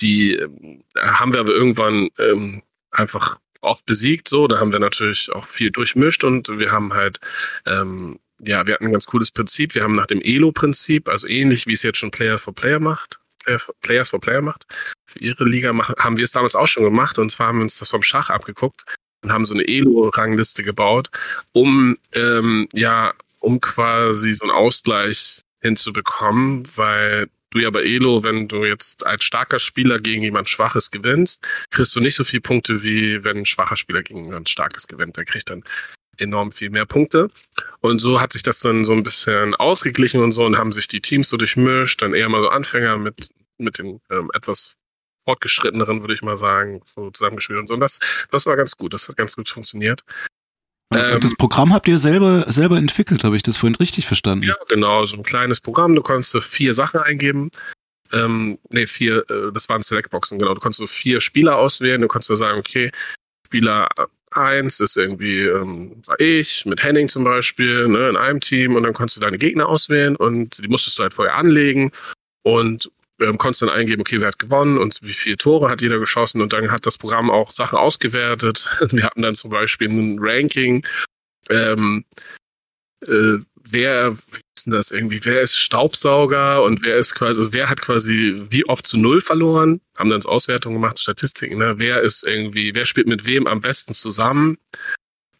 Die 0.01 0.35
äh, 0.35 0.49
haben 0.97 1.33
wir 1.33 1.39
aber 1.39 1.53
irgendwann 1.53 2.09
ähm, 2.17 2.63
einfach 2.91 3.37
oft 3.65 3.85
besiegt, 3.85 4.27
so. 4.27 4.47
Da 4.47 4.59
haben 4.59 4.71
wir 4.71 4.79
natürlich 4.79 5.31
auch 5.33 5.47
viel 5.47 5.71
durchmischt 5.71 6.23
und 6.23 6.47
wir 6.47 6.71
haben 6.71 6.93
halt, 6.93 7.19
ähm, 7.65 8.19
ja, 8.39 8.65
wir 8.67 8.75
hatten 8.75 8.85
ein 8.85 8.91
ganz 8.91 9.05
cooles 9.05 9.31
Prinzip. 9.31 9.75
Wir 9.75 9.83
haben 9.83 9.95
nach 9.95 10.07
dem 10.07 10.21
Elo-Prinzip, 10.21 11.09
also 11.09 11.27
ähnlich 11.27 11.67
wie 11.67 11.73
es 11.73 11.83
jetzt 11.83 11.97
schon 11.97 12.11
Player 12.11 12.37
for 12.37 12.53
Player 12.53 12.79
macht, 12.79 13.19
Players 13.81 14.09
for 14.09 14.19
Player 14.19 14.41
macht, 14.41 14.65
für 15.05 15.19
ihre 15.19 15.45
Liga 15.45 15.71
machen, 15.73 15.95
haben 15.99 16.17
wir 16.17 16.23
es 16.23 16.31
damals 16.31 16.55
auch 16.55 16.67
schon 16.67 16.83
gemacht 16.83 17.19
und 17.19 17.29
zwar 17.29 17.47
haben 17.47 17.59
wir 17.59 17.63
uns 17.63 17.77
das 17.77 17.89
vom 17.89 18.01
Schach 18.01 18.29
abgeguckt 18.29 18.85
und 19.21 19.31
haben 19.31 19.45
so 19.45 19.53
eine 19.53 19.67
Elo-Rangliste 19.67 20.63
gebaut, 20.63 21.09
um 21.51 21.97
ähm, 22.13 22.67
ja, 22.73 23.13
um 23.39 23.61
quasi 23.61 24.33
so 24.33 24.43
einen 24.43 24.51
Ausgleich 24.51 25.41
hinzubekommen, 25.61 26.67
weil 26.75 27.29
du 27.55 27.61
ja 27.61 27.69
bei 27.69 27.83
Elo, 27.83 28.23
wenn 28.23 28.47
du 28.47 28.65
jetzt 28.65 29.05
als 29.05 29.23
starker 29.23 29.59
Spieler 29.59 29.99
gegen 29.99 30.21
jemand 30.21 30.49
Schwaches 30.49 30.91
gewinnst, 30.91 31.47
kriegst 31.71 31.95
du 31.95 31.99
nicht 31.99 32.15
so 32.15 32.23
viele 32.23 32.41
Punkte, 32.41 32.83
wie 32.83 33.23
wenn 33.23 33.37
ein 33.37 33.45
schwacher 33.45 33.77
Spieler 33.77 34.03
gegen 34.03 34.25
jemand 34.25 34.49
Starkes 34.49 34.87
gewinnt. 34.87 35.17
Der 35.17 35.25
kriegt 35.25 35.49
dann 35.49 35.63
enorm 36.17 36.51
viel 36.51 36.69
mehr 36.69 36.85
Punkte. 36.85 37.29
Und 37.81 37.99
so 37.99 38.21
hat 38.21 38.33
sich 38.33 38.43
das 38.43 38.59
dann 38.59 38.85
so 38.85 38.93
ein 38.93 39.03
bisschen 39.03 39.55
ausgeglichen 39.55 40.21
und 40.21 40.31
so 40.31 40.45
und 40.45 40.57
haben 40.57 40.71
sich 40.71 40.87
die 40.87 41.01
Teams 41.01 41.29
so 41.29 41.37
durchmischt, 41.37 42.01
dann 42.01 42.13
eher 42.13 42.29
mal 42.29 42.41
so 42.41 42.49
Anfänger 42.49 42.97
mit, 42.97 43.29
mit 43.57 43.79
den 43.79 44.01
ähm, 44.09 44.29
etwas 44.33 44.75
fortgeschritteneren, 45.25 46.01
würde 46.01 46.13
ich 46.13 46.21
mal 46.21 46.37
sagen, 46.37 46.81
so 46.85 47.09
zusammengespielt 47.09 47.59
und 47.59 47.67
so. 47.67 47.73
Und 47.73 47.79
das, 47.79 47.99
das 48.31 48.45
war 48.45 48.55
ganz 48.55 48.77
gut, 48.77 48.93
das 48.93 49.09
hat 49.09 49.17
ganz 49.17 49.35
gut 49.35 49.49
funktioniert. 49.49 50.03
Ähm, 50.93 51.19
das 51.19 51.35
Programm 51.35 51.73
habt 51.73 51.87
ihr 51.87 51.97
selber, 51.97 52.45
selber 52.51 52.77
entwickelt, 52.77 53.23
habe 53.23 53.35
ich 53.35 53.43
das 53.43 53.57
vorhin 53.57 53.75
richtig 53.75 54.05
verstanden? 54.05 54.45
Ja, 54.45 54.55
genau, 54.69 55.05
so 55.05 55.17
ein 55.17 55.23
kleines 55.23 55.59
Programm. 55.59 55.95
Du 55.95 56.01
konntest 56.01 56.31
so 56.31 56.39
vier 56.39 56.73
Sachen 56.73 56.99
eingeben. 56.99 57.49
Ähm, 58.13 58.59
nee, 58.69 58.85
vier, 58.85 59.25
äh, 59.29 59.51
das 59.51 59.67
waren 59.67 59.81
Selectboxen, 59.81 60.37
genau. 60.37 60.53
Du 60.53 60.61
konntest 60.61 60.79
so 60.79 60.87
vier 60.87 61.21
Spieler 61.21 61.57
auswählen. 61.57 62.01
Du 62.01 62.07
konntest 62.07 62.27
so 62.27 62.35
sagen, 62.35 62.59
okay, 62.59 62.91
Spieler 63.47 63.89
1 64.31 64.79
ist 64.79 64.97
irgendwie, 64.97 65.41
ähm, 65.41 66.01
war 66.05 66.19
ich, 66.19 66.65
mit 66.65 66.83
Henning 66.83 67.07
zum 67.07 67.23
Beispiel, 67.23 67.87
ne, 67.87 68.09
in 68.09 68.17
einem 68.17 68.39
Team. 68.39 68.75
Und 68.75 68.83
dann 68.83 68.93
konntest 68.93 69.17
du 69.17 69.21
deine 69.21 69.37
Gegner 69.37 69.67
auswählen 69.67 70.15
und 70.15 70.63
die 70.63 70.67
musstest 70.67 70.99
du 70.99 71.03
halt 71.03 71.13
vorher 71.13 71.35
anlegen. 71.35 71.91
Und 72.43 72.91
ähm, 73.21 73.37
konntest 73.37 73.61
dann 73.61 73.69
eingeben, 73.69 74.01
okay, 74.01 74.19
wer 74.19 74.27
hat 74.27 74.39
gewonnen 74.39 74.77
und 74.77 74.99
wie 75.01 75.13
viele 75.13 75.37
Tore 75.37 75.69
hat 75.69 75.81
jeder 75.81 75.99
geschossen 75.99 76.41
und 76.41 76.53
dann 76.53 76.71
hat 76.71 76.85
das 76.85 76.97
Programm 76.97 77.29
auch 77.29 77.51
Sachen 77.51 77.77
ausgewertet. 77.77 78.69
Wir 78.91 79.03
hatten 79.03 79.21
dann 79.21 79.35
zum 79.35 79.51
Beispiel 79.51 79.89
ein 79.89 80.17
Ranking, 80.19 80.85
ähm, 81.49 82.05
äh, 83.01 83.37
wer 83.69 84.11
ist 84.55 84.65
denn 84.65 84.73
das 84.73 84.91
irgendwie, 84.91 85.23
wer 85.23 85.41
ist 85.41 85.57
Staubsauger 85.57 86.63
und 86.63 86.83
wer 86.83 86.97
ist 86.97 87.15
quasi, 87.15 87.47
wer 87.51 87.69
hat 87.69 87.81
quasi 87.81 88.43
wie 88.49 88.65
oft 88.65 88.85
zu 88.85 88.97
null 88.97 89.21
verloren, 89.21 89.81
haben 89.95 90.09
dann 90.09 90.23
Auswertungen 90.23 90.75
gemacht, 90.75 90.99
Statistiken, 90.99 91.57
ne? 91.57 91.75
wer 91.77 92.01
ist 92.01 92.25
irgendwie, 92.25 92.73
wer 92.73 92.85
spielt 92.85 93.07
mit 93.07 93.25
wem 93.25 93.47
am 93.47 93.61
besten 93.61 93.93
zusammen 93.93 94.57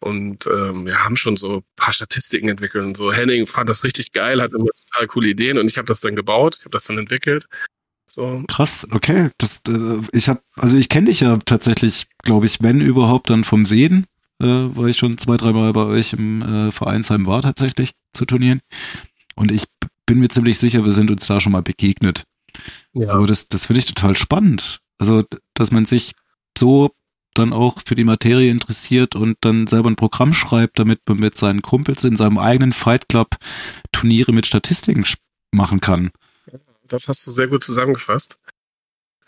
und 0.00 0.46
ähm, 0.46 0.86
wir 0.86 1.04
haben 1.04 1.16
schon 1.16 1.36
so 1.36 1.58
ein 1.58 1.64
paar 1.76 1.92
Statistiken 1.92 2.48
entwickelt 2.48 2.84
und 2.84 2.96
so. 2.96 3.12
Henning 3.12 3.46
fand 3.46 3.68
das 3.68 3.84
richtig 3.84 4.12
geil, 4.12 4.40
hat 4.40 4.52
immer 4.52 4.70
total 4.86 5.06
coole 5.08 5.28
Ideen 5.28 5.58
und 5.58 5.66
ich 5.66 5.78
habe 5.78 5.86
das 5.86 6.00
dann 6.00 6.16
gebaut, 6.16 6.56
ich 6.58 6.64
habe 6.64 6.72
das 6.72 6.84
dann 6.84 6.98
entwickelt. 6.98 7.46
So. 8.06 8.44
Krass, 8.46 8.86
okay. 8.92 9.30
Das, 9.38 9.62
äh, 9.68 10.00
ich 10.12 10.28
habe, 10.28 10.40
also 10.54 10.76
ich 10.76 10.88
kenne 10.88 11.06
dich 11.06 11.20
ja 11.20 11.36
tatsächlich, 11.44 12.06
glaube 12.22 12.46
ich, 12.46 12.62
wenn 12.62 12.80
überhaupt, 12.80 13.30
dann 13.30 13.44
vom 13.44 13.66
Sehen, 13.66 14.06
äh, 14.40 14.46
weil 14.46 14.90
ich 14.90 14.96
schon 14.96 15.18
zwei, 15.18 15.36
dreimal 15.36 15.72
bei 15.72 15.84
euch 15.84 16.12
im 16.12 16.42
äh, 16.42 16.72
Vereinsheim 16.72 17.26
war 17.26 17.42
tatsächlich 17.42 17.92
zu 18.12 18.24
Turnieren. 18.24 18.60
Und 19.34 19.50
ich 19.50 19.64
bin 20.06 20.20
mir 20.20 20.28
ziemlich 20.28 20.58
sicher, 20.58 20.84
wir 20.84 20.92
sind 20.92 21.10
uns 21.10 21.26
da 21.26 21.40
schon 21.40 21.52
mal 21.52 21.62
begegnet. 21.62 22.24
Ja. 22.92 23.10
Aber 23.10 23.26
das, 23.26 23.48
das 23.48 23.66
finde 23.66 23.80
ich 23.80 23.86
total 23.86 24.16
spannend. 24.16 24.78
Also, 24.98 25.24
dass 25.54 25.72
man 25.72 25.84
sich 25.84 26.12
so 26.56 26.90
dann 27.38 27.52
auch 27.52 27.78
für 27.86 27.94
die 27.94 28.04
Materie 28.04 28.50
interessiert 28.50 29.14
und 29.14 29.36
dann 29.40 29.66
selber 29.66 29.90
ein 29.90 29.96
Programm 29.96 30.32
schreibt, 30.32 30.78
damit 30.78 31.00
man 31.06 31.18
mit 31.18 31.36
seinen 31.36 31.62
Kumpels 31.62 32.04
in 32.04 32.16
seinem 32.16 32.38
eigenen 32.38 32.72
Fight 32.72 33.08
Club 33.08 33.36
Turniere 33.92 34.32
mit 34.32 34.46
Statistiken 34.46 35.04
machen 35.52 35.80
kann. 35.80 36.10
Das 36.88 37.08
hast 37.08 37.26
du 37.26 37.30
sehr 37.30 37.48
gut 37.48 37.64
zusammengefasst. 37.64 38.38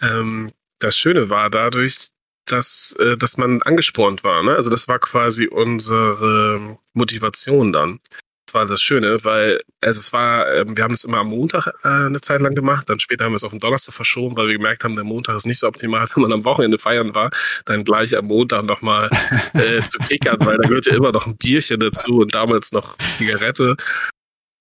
Ähm, 0.00 0.48
das 0.78 0.96
Schöne 0.96 1.28
war 1.28 1.50
dadurch, 1.50 2.08
dass, 2.46 2.94
äh, 2.98 3.16
dass 3.16 3.36
man 3.36 3.62
angespornt 3.62 4.24
war. 4.24 4.42
Ne? 4.42 4.52
Also 4.52 4.70
das 4.70 4.88
war 4.88 4.98
quasi 4.98 5.46
unsere 5.46 6.78
Motivation 6.92 7.72
dann. 7.72 8.00
Das 8.48 8.54
war 8.54 8.64
das 8.64 8.80
Schöne, 8.80 9.22
weil 9.24 9.60
also 9.82 10.00
es 10.00 10.10
war, 10.14 10.50
ähm, 10.54 10.74
wir 10.74 10.82
haben 10.82 10.94
es 10.94 11.04
immer 11.04 11.18
am 11.18 11.28
Montag 11.28 11.66
äh, 11.84 12.06
eine 12.06 12.18
Zeit 12.22 12.40
lang 12.40 12.54
gemacht, 12.54 12.88
dann 12.88 12.98
später 12.98 13.26
haben 13.26 13.32
wir 13.32 13.36
es 13.36 13.44
auf 13.44 13.50
den 13.50 13.60
Donnerstag 13.60 13.92
verschoben, 13.92 14.38
weil 14.38 14.46
wir 14.46 14.56
gemerkt 14.56 14.84
haben, 14.84 14.94
der 14.94 15.04
Montag 15.04 15.36
ist 15.36 15.44
nicht 15.44 15.58
so 15.58 15.68
optimal, 15.68 16.06
wenn 16.14 16.22
man 16.22 16.32
am 16.32 16.46
Wochenende 16.46 16.78
feiern 16.78 17.14
war, 17.14 17.30
dann 17.66 17.84
gleich 17.84 18.16
am 18.16 18.24
Montag 18.24 18.64
nochmal 18.64 19.10
äh, 19.52 19.82
zu 19.82 19.98
kickern, 19.98 20.38
weil 20.40 20.56
da 20.56 20.66
gehörte 20.66 20.88
immer 20.88 21.12
noch 21.12 21.26
ein 21.26 21.36
Bierchen 21.36 21.78
dazu 21.78 22.20
und 22.20 22.34
damals 22.34 22.72
noch 22.72 22.96
Zigarette. 23.18 23.76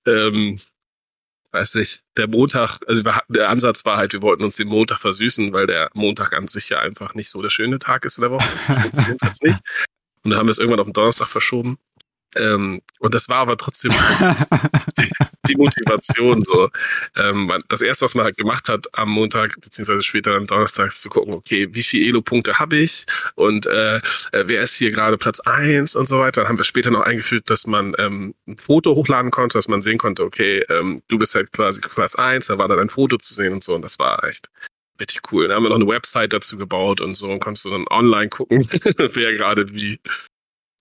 Ähm, 0.06 0.60
weiß 1.54 1.76
nicht, 1.76 2.04
der 2.18 2.28
Montag, 2.28 2.80
also 2.88 3.02
der 3.30 3.50
Ansatz 3.50 3.86
war 3.86 3.96
halt, 3.96 4.12
wir 4.12 4.22
wollten 4.22 4.44
uns 4.44 4.58
den 4.58 4.68
Montag 4.68 5.00
versüßen, 5.00 5.54
weil 5.54 5.66
der 5.66 5.92
Montag 5.94 6.34
an 6.34 6.48
sich 6.48 6.68
ja 6.68 6.80
einfach 6.80 7.14
nicht 7.14 7.30
so 7.30 7.42
der 7.42 7.52
schöne 7.52 7.80
Tag 7.80 8.04
ist 8.04 8.18
in 8.18 8.24
der 8.24 8.32
Woche. 8.32 8.50
nicht. 9.44 9.60
Und 10.24 10.32
dann 10.32 10.40
haben 10.40 10.48
wir 10.48 10.52
es 10.52 10.60
irgendwann 10.60 10.82
auf 10.82 10.88
den 10.88 10.94
Donnerstag 10.94 11.30
verschoben. 11.30 11.78
Ähm, 12.38 12.82
und 13.00 13.14
das 13.14 13.30
war 13.30 13.38
aber 13.38 13.58
trotzdem 13.58 13.92
die, 14.98 15.10
die, 15.48 15.56
Motivation 15.56 16.42
so. 16.42 16.70
Ähm, 17.16 17.52
das 17.70 17.82
erste, 17.82 18.06
was 18.06 18.16
man 18.16 18.26
halt 18.26 18.38
gemacht 18.38 18.70
hat 18.70 18.88
am 18.94 19.10
Montag, 19.10 19.60
beziehungsweise 19.62 20.02
später 20.02 20.36
am 20.36 20.48
Donnerstag, 20.48 20.88
ist 20.88 21.02
zu 21.02 21.10
gucken, 21.10 21.34
okay, 21.34 21.68
wie 21.72 21.84
viele 21.84 22.08
Elo-Punkte 22.08 22.60
habe 22.60 22.78
ich 22.78 23.06
und 23.36 23.66
äh, 23.68 24.02
wer 24.32 24.62
ist 24.62 24.76
hier 24.76 24.92
gerade 24.92 25.18
Platz 25.18 25.40
eins 25.42 25.96
und 25.96 26.08
so 26.08 26.20
weiter. 26.20 26.42
Dann 26.42 26.50
haben 26.50 26.58
wir 26.58 26.64
später 26.64 26.92
noch 26.92 27.02
eingeführt, 27.02 27.50
dass 27.50 27.68
man 27.68 27.94
ähm, 27.98 28.36
ein 28.48 28.58
Foto 28.58 28.96
hochladen 28.96 29.32
konnte, 29.32 29.58
dass 29.58 29.68
man 29.68 29.82
sehen 29.82 29.98
konnte, 29.98 30.24
okay, 30.24 30.64
ähm, 30.70 31.00
du 31.08 31.18
bist 31.18 31.36
halt 31.36 31.52
quasi 31.52 31.82
Platz 31.82 32.16
eins, 32.16 32.48
da 32.48 32.58
war 32.58 32.68
dann 32.68 32.80
ein 32.80 32.90
Foto 32.90 33.18
zu 33.18 33.34
sehen 33.34 33.54
und 33.54 33.64
so. 33.64 33.76
Und 33.76 33.82
das 33.82 34.00
war 34.00 34.24
echt 34.24 34.50
richtig 35.00 35.22
cool. 35.32 35.48
Dann 35.48 35.58
haben 35.58 35.64
wir 35.64 35.70
noch 35.70 35.76
eine 35.78 35.88
Website 35.88 36.34
dazu 36.34 36.58
gebaut 36.58 37.02
und 37.02 37.16
so 37.16 37.30
und 37.30 37.40
konntest 37.40 37.66
du 37.66 37.70
dann 37.70 37.86
online 37.90 38.30
gucken, 38.30 38.68
wer 38.72 39.34
gerade 39.34 39.72
wie 39.72 40.00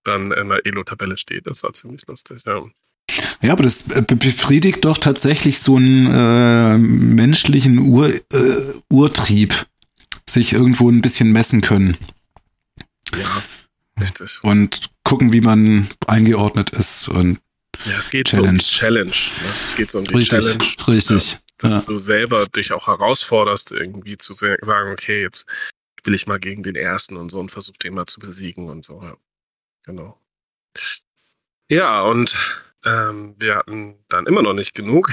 dann 0.06 0.32
in 0.32 0.48
der 0.48 0.64
Elo-Tabelle 0.64 1.16
steht. 1.16 1.46
Das 1.46 1.62
war 1.62 1.72
ziemlich 1.72 2.06
lustig, 2.06 2.42
ja. 2.46 2.62
Ja, 3.42 3.52
aber 3.52 3.62
das 3.62 3.88
befriedigt 4.06 4.84
doch 4.84 4.98
tatsächlich 4.98 5.60
so 5.60 5.76
einen 5.76 6.06
äh, 6.06 6.78
menschlichen 6.78 7.78
Ur, 7.78 8.08
äh, 8.08 8.20
Urtrieb, 8.90 9.66
sich 10.28 10.52
irgendwo 10.52 10.90
ein 10.90 11.00
bisschen 11.02 11.32
messen 11.32 11.60
können. 11.60 11.96
Ja, 13.16 13.42
richtig. 14.00 14.42
Und 14.42 14.90
gucken, 15.04 15.32
wie 15.32 15.40
man 15.40 15.88
eingeordnet 16.06 16.70
ist 16.70 17.08
und 17.08 17.38
ja, 17.84 17.98
es 17.98 18.10
geht 18.10 18.28
Challenge. 18.28 18.46
so 18.46 18.50
um 18.50 18.58
die 18.58 18.64
Challenge. 18.64 19.10
Ne? 19.10 19.52
Es 19.62 19.76
geht 19.76 19.90
so 19.90 19.98
um 19.98 20.04
die 20.04 20.14
richtig, 20.14 20.40
Challenge. 20.40 20.64
Richtig. 20.88 21.32
Ja, 21.32 21.38
dass 21.58 21.72
ja. 21.72 21.80
du 21.82 21.98
selber 21.98 22.46
dich 22.46 22.72
auch 22.72 22.86
herausforderst, 22.86 23.72
irgendwie 23.72 24.16
zu 24.16 24.32
sagen, 24.32 24.92
okay, 24.92 25.22
jetzt 25.22 25.46
spiele 25.98 26.16
ich 26.16 26.26
mal 26.26 26.40
gegen 26.40 26.62
den 26.62 26.76
ersten 26.76 27.16
und 27.16 27.30
so 27.30 27.38
und 27.38 27.50
versuche 27.50 27.78
den 27.78 27.94
mal 27.94 28.06
zu 28.06 28.20
besiegen 28.20 28.68
und 28.68 28.84
so. 28.84 29.02
Ja. 29.02 29.16
Genau. 29.86 30.20
Ja, 31.70 32.02
und 32.02 32.36
ähm, 32.84 33.34
wir 33.38 33.56
hatten 33.56 34.04
dann 34.08 34.26
immer 34.26 34.42
noch 34.42 34.52
nicht 34.52 34.74
genug. 34.74 35.10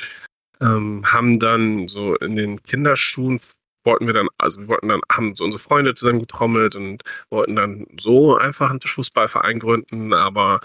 ähm, 0.60 1.04
haben 1.06 1.38
dann 1.38 1.88
so 1.88 2.16
in 2.16 2.36
den 2.36 2.62
Kinderschuhen 2.62 3.40
wollten 3.84 4.06
wir 4.06 4.14
dann, 4.14 4.28
also 4.38 4.60
wir 4.60 4.68
wollten 4.68 4.88
dann, 4.88 5.00
haben 5.12 5.36
so 5.36 5.44
unsere 5.44 5.62
Freunde 5.62 5.94
zusammen 5.94 6.20
getrommelt 6.20 6.74
und 6.74 7.02
wollten 7.30 7.56
dann 7.56 7.86
so 8.00 8.36
einfach 8.36 8.70
einen 8.70 8.80
Tischfußballverein 8.80 9.58
gründen, 9.58 10.12
aber 10.14 10.60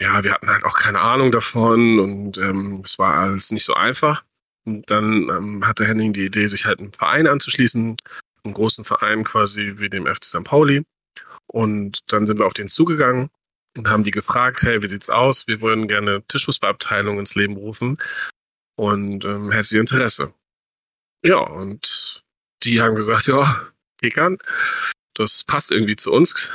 ja, 0.00 0.22
wir 0.22 0.32
hatten 0.32 0.48
halt 0.48 0.64
auch 0.64 0.76
keine 0.76 1.00
Ahnung 1.00 1.32
davon 1.32 1.98
und 1.98 2.38
ähm, 2.38 2.82
es 2.84 2.98
war 2.98 3.14
alles 3.14 3.50
nicht 3.50 3.64
so 3.64 3.74
einfach. 3.74 4.24
Und 4.64 4.90
dann 4.90 5.28
ähm, 5.30 5.66
hatte 5.66 5.86
Henning 5.86 6.12
die 6.12 6.26
Idee, 6.26 6.46
sich 6.46 6.66
halt 6.66 6.80
einem 6.80 6.92
Verein 6.92 7.26
anzuschließen, 7.26 7.96
einen 8.44 8.54
großen 8.54 8.84
Verein 8.84 9.24
quasi 9.24 9.74
wie 9.76 9.88
dem 9.88 10.06
FC 10.06 10.24
St. 10.24 10.44
Pauli. 10.44 10.82
Und 11.46 12.00
dann 12.12 12.26
sind 12.26 12.38
wir 12.38 12.46
auf 12.46 12.54
den 12.54 12.68
zugegangen 12.68 13.30
und 13.76 13.88
haben 13.88 14.04
die 14.04 14.10
gefragt, 14.10 14.62
hey, 14.62 14.82
wie 14.82 14.86
sieht's 14.86 15.10
aus? 15.10 15.46
Wir 15.46 15.60
wollen 15.60 15.88
gerne 15.88 16.22
Tischfußballabteilung 16.28 17.18
ins 17.18 17.34
Leben 17.34 17.56
rufen 17.56 17.98
und 18.76 19.24
ähm, 19.24 19.50
hättest 19.50 19.72
du 19.72 19.80
Interesse? 19.80 20.34
Ja, 21.22 21.38
und 21.38 22.22
die 22.62 22.80
haben 22.80 22.94
gesagt, 22.94 23.26
ja, 23.26 23.68
Kickern, 24.00 24.38
das 25.14 25.44
passt 25.44 25.70
irgendwie 25.70 25.96
zu 25.96 26.12
uns. 26.12 26.50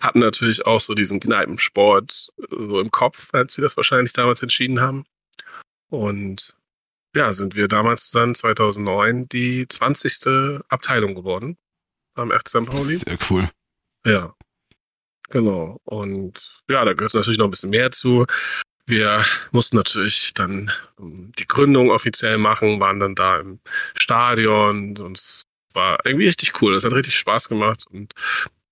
Hatten 0.00 0.20
natürlich 0.20 0.66
auch 0.66 0.80
so 0.80 0.94
diesen 0.94 1.20
Kneipensport 1.20 2.30
so 2.50 2.80
im 2.80 2.90
Kopf, 2.90 3.32
als 3.32 3.54
sie 3.54 3.62
das 3.62 3.76
wahrscheinlich 3.76 4.12
damals 4.12 4.42
entschieden 4.42 4.80
haben. 4.80 5.04
Und 5.88 6.56
ja, 7.14 7.32
sind 7.32 7.56
wir 7.56 7.68
damals 7.68 8.10
dann 8.10 8.34
2009 8.34 9.28
die 9.28 9.66
20. 9.68 10.62
Abteilung 10.68 11.14
geworden 11.14 11.58
am 12.14 12.30
FC 12.30 12.48
St. 12.48 12.66
Pauli. 12.66 12.96
Sehr 12.96 13.18
cool. 13.30 13.48
Ja, 14.04 14.34
genau. 15.30 15.80
Und 15.84 16.62
ja, 16.68 16.84
da 16.84 16.92
gehört 16.92 17.14
natürlich 17.14 17.38
noch 17.38 17.46
ein 17.46 17.50
bisschen 17.50 17.70
mehr 17.70 17.90
zu. 17.90 18.26
Wir 18.86 19.24
mussten 19.52 19.76
natürlich 19.76 20.34
dann 20.34 20.72
ähm, 20.98 21.32
die 21.38 21.46
Gründung 21.46 21.90
offiziell 21.90 22.38
machen, 22.38 22.80
waren 22.80 22.98
dann 22.98 23.14
da 23.14 23.38
im 23.38 23.60
Stadion 23.94 24.98
und 24.98 25.18
es 25.18 25.44
war 25.72 25.98
irgendwie 26.04 26.26
richtig 26.26 26.60
cool. 26.60 26.74
Das 26.74 26.84
hat 26.84 26.92
richtig 26.92 27.16
Spaß 27.16 27.48
gemacht 27.48 27.84
und 27.90 28.12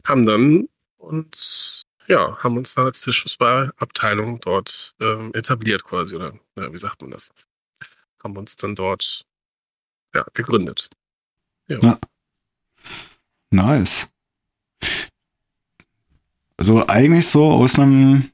haben 0.07 0.27
dann 0.27 0.69
uns, 0.99 1.87
ja, 2.09 2.37
haben 2.39 2.57
uns 2.57 2.75
dann 2.75 2.87
als 2.87 3.03
Tischfußballabteilung 3.03 4.41
dort 4.41 4.95
ähm, 5.01 5.33
etabliert 5.35 5.85
quasi, 5.85 6.17
oder 6.17 6.39
ja, 6.57 6.73
wie 6.73 6.79
sagt 6.79 7.01
man 7.03 7.13
das? 7.13 7.31
Haben 8.23 8.37
uns 8.37 8.57
dann 8.57 8.75
dort 8.75 9.25
ja, 10.15 10.27
gegründet. 10.35 10.91
Ja. 11.69 11.79
ja. 11.81 11.99
Nice. 13.51 14.10
Also 16.61 16.87
eigentlich 16.87 17.27
so 17.27 17.51
aus 17.51 17.79
einem, 17.79 18.31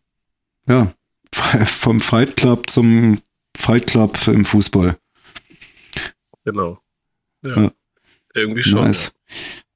ja, 0.67 0.93
vom 1.65 2.01
Fight 2.01 2.37
Club 2.37 2.69
zum 2.69 3.21
Fight 3.57 3.87
Club 3.87 4.19
im 4.27 4.45
Fußball. 4.45 4.99
Genau. 6.45 6.83
Ja. 7.43 7.63
ja. 7.63 7.71
Irgendwie 8.35 8.65
schon. 8.65 8.83
Nice. 8.83 9.15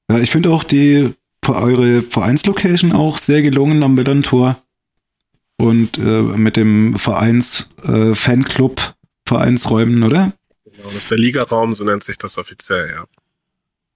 Ja, 0.09 0.17
ja 0.17 0.21
ich 0.21 0.31
finde 0.31 0.49
auch 0.49 0.65
die 0.65 1.13
eure 1.47 2.01
Vereinslocation 2.01 2.91
auch 2.91 3.17
sehr 3.17 3.41
gelungen 3.41 3.83
am 3.83 3.95
Millantor. 3.95 4.61
Und 5.57 5.97
äh, 5.97 6.21
mit 6.21 6.57
dem 6.57 6.99
Vereins 6.99 7.69
äh, 7.83 8.15
Fanclub 8.15 8.95
Vereinsräumen, 9.25 10.03
oder? 10.03 10.33
Genau, 10.65 10.87
das 10.87 10.95
ist 10.95 11.11
der 11.11 11.19
Ligaraum, 11.19 11.73
so 11.73 11.85
nennt 11.85 12.03
sich 12.03 12.17
das 12.17 12.37
offiziell, 12.37 12.89
ja. 12.89 13.05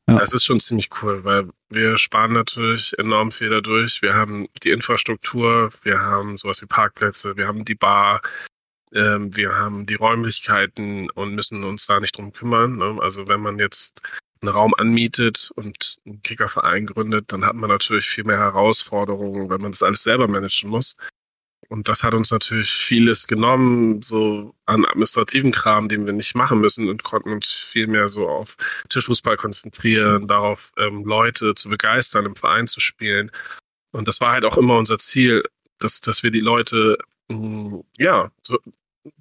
Ja. 0.07 0.19
Das 0.19 0.31
ist 0.31 0.45
schon 0.45 0.61
ziemlich 0.61 0.89
cool, 1.01 1.25
weil 1.25 1.49
wir 1.75 1.97
sparen 1.97 2.33
natürlich 2.33 2.97
enorm 2.97 3.31
viel 3.31 3.49
dadurch. 3.49 4.01
Wir 4.01 4.15
haben 4.15 4.47
die 4.63 4.71
Infrastruktur, 4.71 5.71
wir 5.83 5.99
haben 5.99 6.37
sowas 6.37 6.61
wie 6.61 6.65
Parkplätze, 6.65 7.37
wir 7.37 7.47
haben 7.47 7.65
die 7.65 7.75
Bar, 7.75 8.21
ähm, 8.93 9.35
wir 9.35 9.55
haben 9.55 9.85
die 9.85 9.95
Räumlichkeiten 9.95 11.09
und 11.11 11.35
müssen 11.35 11.63
uns 11.63 11.85
da 11.85 11.99
nicht 11.99 12.17
drum 12.17 12.33
kümmern. 12.33 12.77
Ne? 12.77 12.97
Also 13.01 13.27
wenn 13.27 13.41
man 13.41 13.59
jetzt 13.59 14.01
einen 14.41 14.49
Raum 14.49 14.73
anmietet 14.77 15.51
und 15.55 15.97
einen 16.05 16.21
Kickerverein 16.23 16.85
gründet, 16.85 17.31
dann 17.31 17.45
hat 17.45 17.55
man 17.55 17.69
natürlich 17.69 18.07
viel 18.07 18.23
mehr 18.23 18.37
Herausforderungen, 18.37 19.49
wenn 19.49 19.61
man 19.61 19.71
das 19.71 19.83
alles 19.83 20.03
selber 20.03 20.27
managen 20.27 20.69
muss. 20.69 20.95
Und 21.69 21.89
das 21.89 22.03
hat 22.03 22.13
uns 22.13 22.31
natürlich 22.31 22.71
vieles 22.71 23.27
genommen, 23.27 24.01
so 24.01 24.55
an 24.65 24.85
administrativen 24.85 25.51
Kram, 25.51 25.89
den 25.89 26.05
wir 26.05 26.13
nicht 26.13 26.35
machen 26.35 26.59
müssen 26.59 26.89
und 26.89 27.03
konnten 27.03 27.31
uns 27.31 27.51
viel 27.51 27.87
mehr 27.87 28.07
so 28.07 28.27
auf 28.27 28.55
Tischfußball 28.89 29.37
konzentrieren, 29.37 30.27
darauf 30.27 30.71
ähm, 30.77 31.05
Leute 31.05 31.55
zu 31.55 31.69
begeistern, 31.69 32.25
im 32.25 32.35
Verein 32.35 32.67
zu 32.67 32.79
spielen. 32.79 33.31
Und 33.91 34.07
das 34.07 34.21
war 34.21 34.33
halt 34.33 34.45
auch 34.45 34.57
immer 34.57 34.77
unser 34.77 34.97
Ziel, 34.97 35.43
dass, 35.79 36.01
dass 36.01 36.23
wir 36.23 36.31
die 36.31 36.41
Leute 36.41 36.97
mh, 37.29 37.37
mm, 37.37 37.83
ja 37.97 38.31
so 38.43 38.59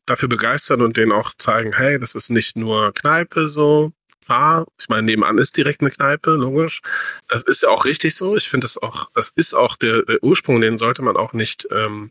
dafür 0.06 0.28
begeistern 0.28 0.82
und 0.82 0.96
denen 0.96 1.12
auch 1.12 1.32
zeigen, 1.34 1.72
hey, 1.74 1.98
das 1.98 2.14
ist 2.14 2.30
nicht 2.30 2.56
nur 2.56 2.92
Kneipe 2.92 3.48
so, 3.48 3.92
klar. 4.24 4.66
Ich 4.78 4.88
meine, 4.88 5.02
nebenan 5.02 5.38
ist 5.38 5.56
direkt 5.56 5.80
eine 5.80 5.90
Kneipe, 5.90 6.30
logisch. 6.30 6.80
Das 7.28 7.42
ist 7.42 7.62
ja 7.62 7.68
auch 7.68 7.84
richtig 7.84 8.14
so. 8.14 8.36
Ich 8.36 8.48
finde 8.48 8.64
das 8.64 8.78
auch, 8.78 9.10
das 9.14 9.30
ist 9.30 9.54
auch 9.54 9.76
der, 9.76 10.02
der 10.02 10.22
Ursprung, 10.22 10.60
den 10.60 10.78
sollte 10.78 11.02
man 11.02 11.16
auch 11.16 11.32
nicht 11.32 11.68
ähm, 11.70 12.10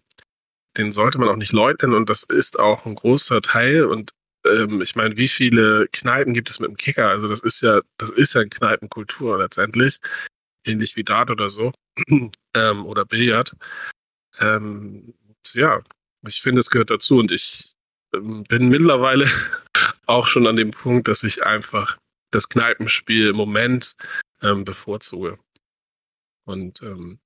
den 0.78 0.92
sollte 0.92 1.20
man 1.20 1.30
auch 1.30 1.36
nicht 1.36 1.54
leugnen 1.54 1.94
und 1.94 2.10
das 2.10 2.24
ist 2.24 2.60
auch 2.60 2.86
ein 2.86 2.96
großer 2.96 3.42
Teil 3.42 3.86
und 3.86 4.12
ähm, 4.46 4.82
ich 4.82 4.96
meine, 4.96 5.18
wie 5.18 5.28
viele 5.28 5.88
Kneipen 5.92 6.34
gibt 6.34 6.50
es 6.50 6.60
mit 6.60 6.70
dem 6.70 6.78
Kicker? 6.78 7.10
Also 7.10 7.28
das 7.28 7.42
ist 7.42 7.62
ja, 7.62 7.82
das 7.98 8.10
ist 8.10 8.34
ja 8.34 8.42
eine 8.42 8.50
Kneipenkultur 8.50 9.38
letztendlich, 9.38 10.00
ähnlich 10.66 10.96
wie 10.96 11.04
Dart 11.04 11.30
oder 11.32 11.50
so 11.50 11.72
ähm, 12.56 12.86
oder 12.86 13.06
Billard. 13.06 13.56
Ähm, 14.40 15.14
ja, 15.54 15.82
ich 16.28 16.42
finde, 16.42 16.60
es 16.60 16.70
gehört 16.70 16.90
dazu 16.90 17.18
und 17.18 17.32
ich 17.32 17.74
ähm, 18.14 18.44
bin 18.44 18.70
mittlerweile 18.70 19.28
auch 20.06 20.28
schon 20.28 20.48
an 20.48 20.56
dem 20.56 20.72
Punkt, 20.72 21.08
dass 21.08 21.24
ich 21.24 21.46
einfach 21.46 21.98
das 22.32 22.50
Kneipenspiel 22.50 23.30
im 23.30 23.36
Moment 23.36 23.96
ähm, 24.42 24.66
bevorzuge. 24.66 25.38
Und 26.46 26.82
ähm, 26.82 27.20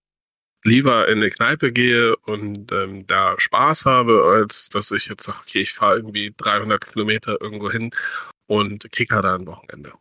lieber 0.67 1.07
in 1.07 1.19
eine 1.19 1.29
Kneipe 1.29 1.71
gehe 1.71 2.15
und 2.17 2.71
ähm, 2.71 3.07
da 3.07 3.35
Spaß 3.39 3.85
habe, 3.85 4.23
als 4.25 4.69
dass 4.69 4.91
ich 4.91 5.07
jetzt 5.07 5.23
sage, 5.23 5.39
okay, 5.41 5.61
ich 5.61 5.73
fahre 5.73 5.95
irgendwie 5.95 6.33
300 6.35 6.85
Kilometer 6.85 7.41
irgendwo 7.41 7.71
hin 7.71 7.91
und 8.47 8.91
kicker 8.91 9.21
da 9.21 9.35
ein 9.35 9.47
Wochenende. 9.47 9.93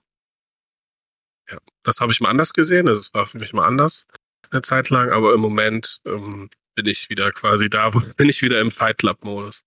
Ja, 1.51 1.59
das 1.85 2.01
habe 2.01 2.13
ich 2.13 2.21
mal 2.21 2.31
anders 2.31 2.53
gesehen. 2.53 2.89
Also 2.89 3.01
es 3.01 3.15
war 3.15 3.27
für 3.27 3.39
mich 3.39 3.53
mal 3.53 3.67
anders 3.67 4.07
eine 4.51 4.63
Zeit 4.63 4.91
lang, 4.91 5.11
aber 5.11 5.35
im 5.35 5.41
Moment 5.41 6.01
ähm, 6.05 6.51
bin 6.75 6.87
ich 6.87 7.09
wieder 7.09 7.31
quasi 7.33 7.71
da, 7.71 7.95
wo 7.95 8.01
bin 8.01 8.29
ich 8.29 8.43
wieder 8.43 8.61
im 8.61 8.71
Fight 8.71 8.99
Club 8.99 9.25
Modus. 9.25 9.65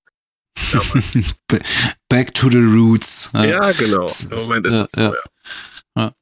Back 2.09 2.33
to 2.33 2.49
the 2.49 2.57
roots. 2.57 3.31
Ja, 3.33 3.71
genau. 3.71 4.07
Im 4.29 4.37
Moment 4.37 4.67
ist 4.67 4.73
ja, 4.73 4.81
das 4.81 4.91
so, 4.91 5.03
ja. 5.03 5.13
ja. 5.95 6.13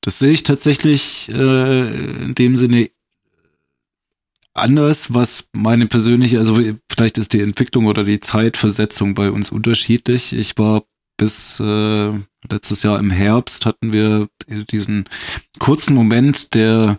Das 0.00 0.18
sehe 0.18 0.32
ich 0.32 0.42
tatsächlich 0.42 1.28
äh, 1.28 2.22
in 2.24 2.34
dem 2.34 2.56
Sinne 2.56 2.90
anders, 4.54 5.14
was 5.14 5.48
meine 5.52 5.86
persönliche, 5.86 6.38
also 6.38 6.60
vielleicht 6.90 7.18
ist 7.18 7.32
die 7.32 7.40
Entwicklung 7.40 7.86
oder 7.86 8.04
die 8.04 8.20
Zeitversetzung 8.20 9.14
bei 9.14 9.30
uns 9.30 9.50
unterschiedlich. 9.50 10.32
Ich 10.32 10.58
war 10.58 10.84
bis 11.16 11.60
äh, 11.60 12.12
letztes 12.50 12.82
Jahr 12.82 12.98
im 12.98 13.10
Herbst 13.10 13.66
hatten 13.66 13.92
wir 13.92 14.28
diesen 14.70 15.04
kurzen 15.58 15.94
Moment, 15.94 16.54
der 16.54 16.98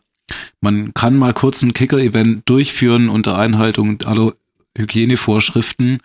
man 0.61 0.93
kann 0.93 1.17
mal 1.17 1.33
kurz 1.33 1.61
ein 1.61 1.73
Kicker-Event 1.73 2.47
durchführen 2.47 3.09
unter 3.09 3.37
Einhaltung 3.37 4.01
aller 4.03 4.33
Hygienevorschriften. 4.77 5.99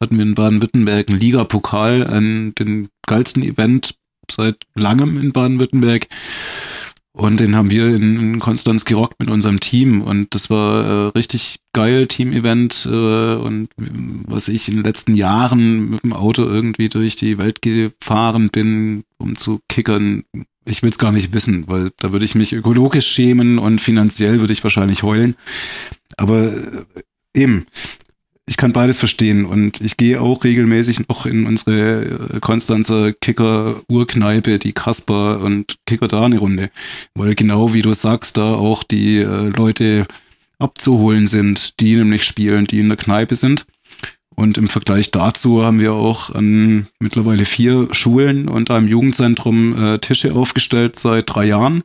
Hatten 0.00 0.16
wir 0.16 0.22
in 0.24 0.34
Baden-Württemberg 0.34 1.10
einen 1.10 1.18
Liga-Pokal, 1.18 2.04
den 2.58 2.88
geilsten 3.06 3.42
Event 3.42 3.96
seit 4.30 4.56
langem 4.74 5.20
in 5.20 5.32
Baden-Württemberg. 5.32 6.06
Und 7.16 7.38
den 7.38 7.54
haben 7.54 7.70
wir 7.70 7.94
in, 7.94 8.40
Konstanz 8.40 8.84
gerockt 8.84 9.20
mit 9.20 9.30
unserem 9.30 9.60
Team. 9.60 10.02
Und 10.02 10.34
das 10.34 10.50
war 10.50 10.84
äh, 10.84 11.08
richtig 11.16 11.60
geil, 11.72 12.08
Team-Event. 12.08 12.88
Äh, 12.90 13.34
und 13.36 13.68
was 13.76 14.48
ich 14.48 14.68
in 14.68 14.74
den 14.74 14.84
letzten 14.84 15.14
Jahren 15.14 15.90
mit 15.90 16.02
dem 16.02 16.12
Auto 16.12 16.42
irgendwie 16.42 16.88
durch 16.88 17.14
die 17.14 17.38
Welt 17.38 17.62
gefahren 17.62 18.48
bin, 18.48 19.04
um 19.16 19.36
zu 19.36 19.60
kickern, 19.68 20.24
ich 20.64 20.82
will 20.82 20.90
es 20.90 20.98
gar 20.98 21.12
nicht 21.12 21.32
wissen, 21.32 21.68
weil 21.68 21.92
da 21.98 22.10
würde 22.10 22.24
ich 22.24 22.34
mich 22.34 22.52
ökologisch 22.52 23.06
schämen 23.06 23.58
und 23.58 23.80
finanziell 23.80 24.40
würde 24.40 24.52
ich 24.52 24.64
wahrscheinlich 24.64 25.04
heulen. 25.04 25.36
Aber 26.16 26.52
äh, 26.52 26.84
eben, 27.32 27.66
ich 28.46 28.56
kann 28.58 28.72
beides 28.72 28.98
verstehen 28.98 29.46
und 29.46 29.80
ich 29.80 29.96
gehe 29.96 30.20
auch 30.20 30.44
regelmäßig 30.44 31.08
noch 31.08 31.24
in 31.24 31.46
unsere 31.46 32.34
äh, 32.34 32.40
Konstanzer 32.40 33.12
Kicker-Urkneipe, 33.12 34.58
die 34.58 34.72
Kasper 34.72 35.40
und 35.40 35.76
Kicker 35.86 36.08
da 36.08 36.26
eine 36.26 36.38
Runde, 36.38 36.70
weil 37.14 37.34
genau 37.34 37.72
wie 37.72 37.82
du 37.82 37.94
sagst, 37.94 38.36
da 38.36 38.54
auch 38.54 38.82
die 38.82 39.18
äh, 39.18 39.48
Leute 39.48 40.06
abzuholen 40.58 41.26
sind, 41.26 41.80
die 41.80 41.96
nämlich 41.96 42.24
spielen, 42.24 42.66
die 42.66 42.80
in 42.80 42.88
der 42.88 42.98
Kneipe 42.98 43.34
sind. 43.34 43.64
Und 44.36 44.58
im 44.58 44.68
Vergleich 44.68 45.10
dazu 45.10 45.64
haben 45.64 45.78
wir 45.78 45.92
auch 45.92 46.30
an 46.30 46.88
mittlerweile 46.98 47.44
vier 47.44 47.88
Schulen 47.92 48.48
und 48.48 48.70
einem 48.70 48.88
Jugendzentrum 48.88 49.82
äh, 49.82 49.98
Tische 50.00 50.34
aufgestellt 50.34 50.98
seit 50.98 51.32
drei 51.32 51.46
Jahren 51.46 51.82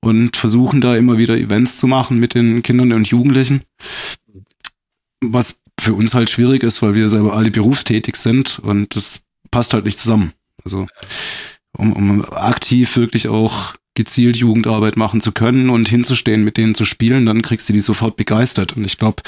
und 0.00 0.36
versuchen 0.36 0.80
da 0.80 0.96
immer 0.96 1.18
wieder 1.18 1.36
Events 1.36 1.76
zu 1.76 1.86
machen 1.86 2.18
mit 2.18 2.34
den 2.34 2.62
Kindern 2.62 2.92
und 2.92 3.08
Jugendlichen. 3.08 3.62
Was 5.20 5.58
für 5.86 5.94
uns 5.94 6.14
halt 6.14 6.30
schwierig 6.30 6.64
ist, 6.64 6.82
weil 6.82 6.94
wir 6.94 7.08
selber 7.08 7.34
alle 7.34 7.52
berufstätig 7.52 8.16
sind 8.16 8.58
und 8.58 8.96
das 8.96 9.22
passt 9.52 9.72
halt 9.72 9.84
nicht 9.84 9.98
zusammen. 9.98 10.32
Also 10.64 10.88
um, 11.78 11.92
um 11.92 12.24
aktiv 12.24 12.96
wirklich 12.96 13.28
auch 13.28 13.74
gezielt 13.94 14.36
Jugendarbeit 14.36 14.96
machen 14.96 15.20
zu 15.20 15.30
können 15.30 15.70
und 15.70 15.88
hinzustehen, 15.88 16.42
mit 16.42 16.56
denen 16.56 16.74
zu 16.74 16.84
spielen, 16.84 17.24
dann 17.24 17.40
kriegst 17.40 17.68
du 17.68 17.72
die 17.72 17.78
sofort 17.78 18.16
begeistert. 18.16 18.76
Und 18.76 18.84
ich 18.84 18.98
glaube, 18.98 19.22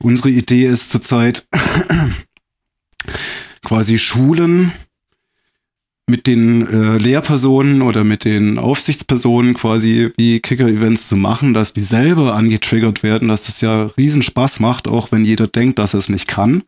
unsere 0.00 0.30
Idee 0.30 0.66
ist 0.66 0.90
zurzeit 0.90 1.46
quasi 3.64 3.96
Schulen 3.96 4.72
mit 6.12 6.26
den 6.26 6.68
äh, 6.68 6.98
Lehrpersonen 6.98 7.80
oder 7.80 8.04
mit 8.04 8.26
den 8.26 8.58
Aufsichtspersonen 8.58 9.54
quasi 9.54 10.12
wie 10.18 10.40
Kicker-Events 10.40 11.08
zu 11.08 11.16
machen, 11.16 11.54
dass 11.54 11.72
die 11.72 11.80
selber 11.80 12.34
angetriggert 12.34 13.02
werden, 13.02 13.28
dass 13.28 13.46
das 13.46 13.62
ja 13.62 13.84
riesen 13.96 14.20
Spaß 14.20 14.60
macht, 14.60 14.86
auch 14.88 15.10
wenn 15.10 15.24
jeder 15.24 15.46
denkt, 15.46 15.78
dass 15.78 15.94
er 15.94 16.00
es 16.00 16.10
nicht 16.10 16.28
kann. 16.28 16.64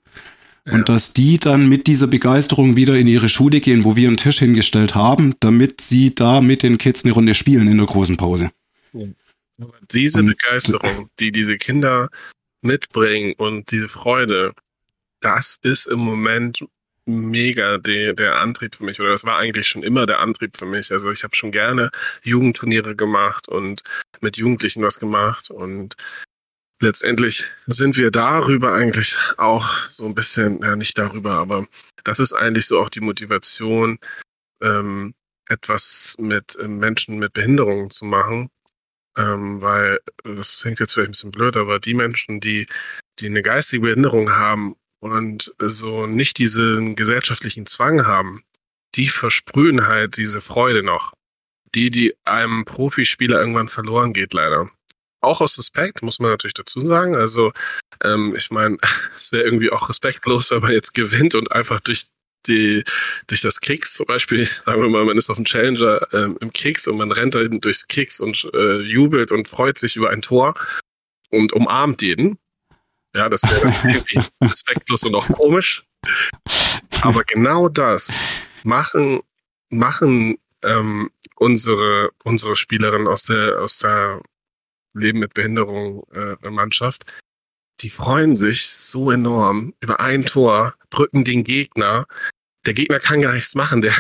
Ja. 0.67 0.73
Und 0.73 0.89
dass 0.89 1.13
die 1.13 1.39
dann 1.39 1.69
mit 1.69 1.89
dieser 1.89 2.07
Begeisterung 2.07 2.75
wieder 2.75 2.97
in 2.97 3.07
ihre 3.07 3.29
Schule 3.29 3.61
gehen, 3.61 3.85
wo 3.85 3.97
wir 3.97 4.09
einen 4.09 4.17
Tisch 4.17 4.39
hingestellt 4.39 4.95
haben, 4.95 5.35
damit 5.41 5.83
sie 5.83 6.15
da 6.15 6.41
mit 6.41 6.63
den 6.63 6.79
Kids 6.79 7.05
eine 7.05 7.13
Runde 7.13 7.35
spielen 7.35 7.69
in 7.69 7.77
der 7.77 7.87
großen 7.87 8.17
Pause. 8.17 8.51
Ja. 8.95 9.09
Diese 9.93 10.21
und, 10.21 10.29
Begeisterung, 10.29 11.11
die 11.21 11.33
diese 11.33 11.59
Kinder 11.59 12.09
mitbringen 12.63 13.35
und 13.37 13.71
diese 13.71 13.91
Freude, 13.91 14.55
das 15.21 15.59
ist 15.61 15.87
im 15.87 15.99
Moment 15.99 16.65
mega 17.07 17.79
der, 17.79 18.15
der 18.15 18.41
Antrieb 18.41 18.77
für 18.77 18.85
mich 18.85 19.01
oder 19.01 19.11
das 19.11 19.25
war 19.25 19.37
eigentlich 19.37 19.69
schon 19.69 19.83
immer 19.83 20.07
der 20.07 20.21
Antrieb 20.21 20.57
für 20.57 20.67
mich. 20.67 20.91
Also 20.91 21.11
ich 21.11 21.23
habe 21.23 21.37
schon 21.37 21.53
gerne 21.53 21.91
Jugendturniere 22.23 22.97
gemacht 22.97 23.49
und 23.49 23.83
mit 24.21 24.37
Jugendlichen 24.37 24.83
was 24.83 24.99
gemacht 24.99 25.51
und 25.51 25.97
letztendlich 26.81 27.45
sind 27.67 27.97
wir 27.97 28.11
darüber 28.11 28.75
eigentlich 28.75 29.17
auch 29.37 29.69
so 29.91 30.07
ein 30.07 30.15
bisschen, 30.15 30.61
ja 30.63 30.77
nicht 30.77 30.97
darüber, 30.99 31.33
aber 31.33 31.67
das 32.05 32.19
ist 32.19 32.33
eigentlich 32.33 32.67
so 32.67 32.81
auch 32.81 32.91
die 32.91 33.01
Motivation, 33.01 33.99
ähm, 34.63 35.15
etwas 35.49 36.17
mit 36.19 36.57
äh, 36.57 36.69
Menschen 36.69 37.19
mit 37.19 37.33
Behinderungen 37.33 37.91
zu 37.91 38.05
machen, 38.05 38.51
ähm, 39.17 39.61
weil 39.61 40.01
das 40.25 40.61
klingt 40.61 40.81
jetzt 40.81 40.95
vielleicht 40.95 41.11
ein 41.11 41.13
bisschen 41.13 41.31
blöd, 41.33 41.57
aber 41.57 41.79
die 41.79 41.95
Menschen, 41.95 42.41
die 42.41 42.67
die 43.21 43.27
eine 43.27 43.43
geistige 43.43 43.83
Behinderung 43.83 44.33
haben 44.33 44.77
und 45.05 45.53
so 45.59 46.07
nicht 46.07 46.39
diesen 46.39 46.97
gesellschaftlichen 46.97 47.67
Zwang 47.67 48.07
haben, 48.07 48.43
die 48.95 49.09
versprühen 49.09 49.87
halt 49.87 50.17
diese 50.17 50.41
Freude 50.41 50.83
noch. 50.83 51.13
Die, 51.75 51.91
die 51.91 52.15
einem 52.25 52.65
Profispieler 52.65 53.39
irgendwann 53.39 53.69
verloren 53.69 54.15
geht, 54.15 54.33
leider. 54.33 54.71
Auch 55.21 55.43
aus 55.43 55.59
Respekt, 55.59 56.03
muss 56.03 56.21
man 56.21 56.31
natürlich 56.31 56.55
dazu 56.55 56.81
sagen. 56.81 57.17
Also, 57.17 57.53
ähm, 58.03 58.35
ich 58.35 58.51
meine, 58.51 58.79
es 59.15 59.31
wäre 59.31 59.43
irgendwie 59.43 59.71
auch 59.71 59.91
respektlos, 59.91 60.51
wenn 60.51 60.63
man 60.63 60.73
jetzt 60.73 60.95
gewinnt 60.95 61.35
und 61.35 61.53
einfach 61.53 61.81
durch 61.81 62.05
die, 62.47 62.85
durch 63.27 63.43
das 63.43 63.61
Kicks 63.61 63.95
zum 63.95 64.07
Beispiel, 64.07 64.49
sagen 64.65 64.81
wir 64.81 64.89
mal, 64.89 65.05
man 65.05 65.19
ist 65.19 65.29
auf 65.29 65.37
dem 65.37 65.45
Challenger 65.45 66.07
ähm, 66.15 66.39
im 66.41 66.51
Kicks 66.51 66.87
und 66.87 66.97
man 66.97 67.13
rennt 67.13 67.35
da 67.35 67.45
durchs 67.45 67.89
Kicks 67.89 68.21
und 68.21 68.49
äh, 68.55 68.81
jubelt 68.81 69.33
und 69.33 69.49
freut 69.49 69.77
sich 69.77 69.97
über 69.97 70.09
ein 70.09 70.23
Tor 70.23 70.55
und 71.29 71.53
umarmt 71.53 72.01
jeden. 72.01 72.39
Ja, 73.15 73.29
das 73.29 73.43
wäre 73.43 73.73
irgendwie 73.95 74.21
respektlos 74.43 75.05
und 75.05 75.15
auch 75.15 75.29
komisch. 75.29 75.85
Aber 77.03 77.25
genau 77.25 77.69
das 77.69 78.23
machen, 78.65 79.21
machen 79.71 80.39
ähm, 80.63 81.11
unsere, 81.37 82.11
unsere 82.25 82.57
Spielerinnen 82.57 83.09
aus 83.09 83.25
der, 83.25 83.61
aus 83.61 83.79
der 83.79 84.21
Leben 84.95 85.21
mit 85.21 85.35
Behinderung 85.35 86.05
äh, 86.13 86.51
Mannschaft. 86.51 87.13
Die 87.81 87.91
freuen 87.91 88.35
sich 88.35 88.67
so 88.69 89.11
enorm 89.11 89.75
über 89.81 90.01
ein 90.01 90.25
Tor, 90.25 90.75
drücken 90.91 91.25
den 91.25 91.45
Gegner. 91.45 92.07
Der 92.67 92.75
Gegner 92.75 93.01
kann 93.01 93.21
gar 93.21 93.35
nichts 93.35 93.55
machen. 93.55 93.83
Der, 93.83 93.95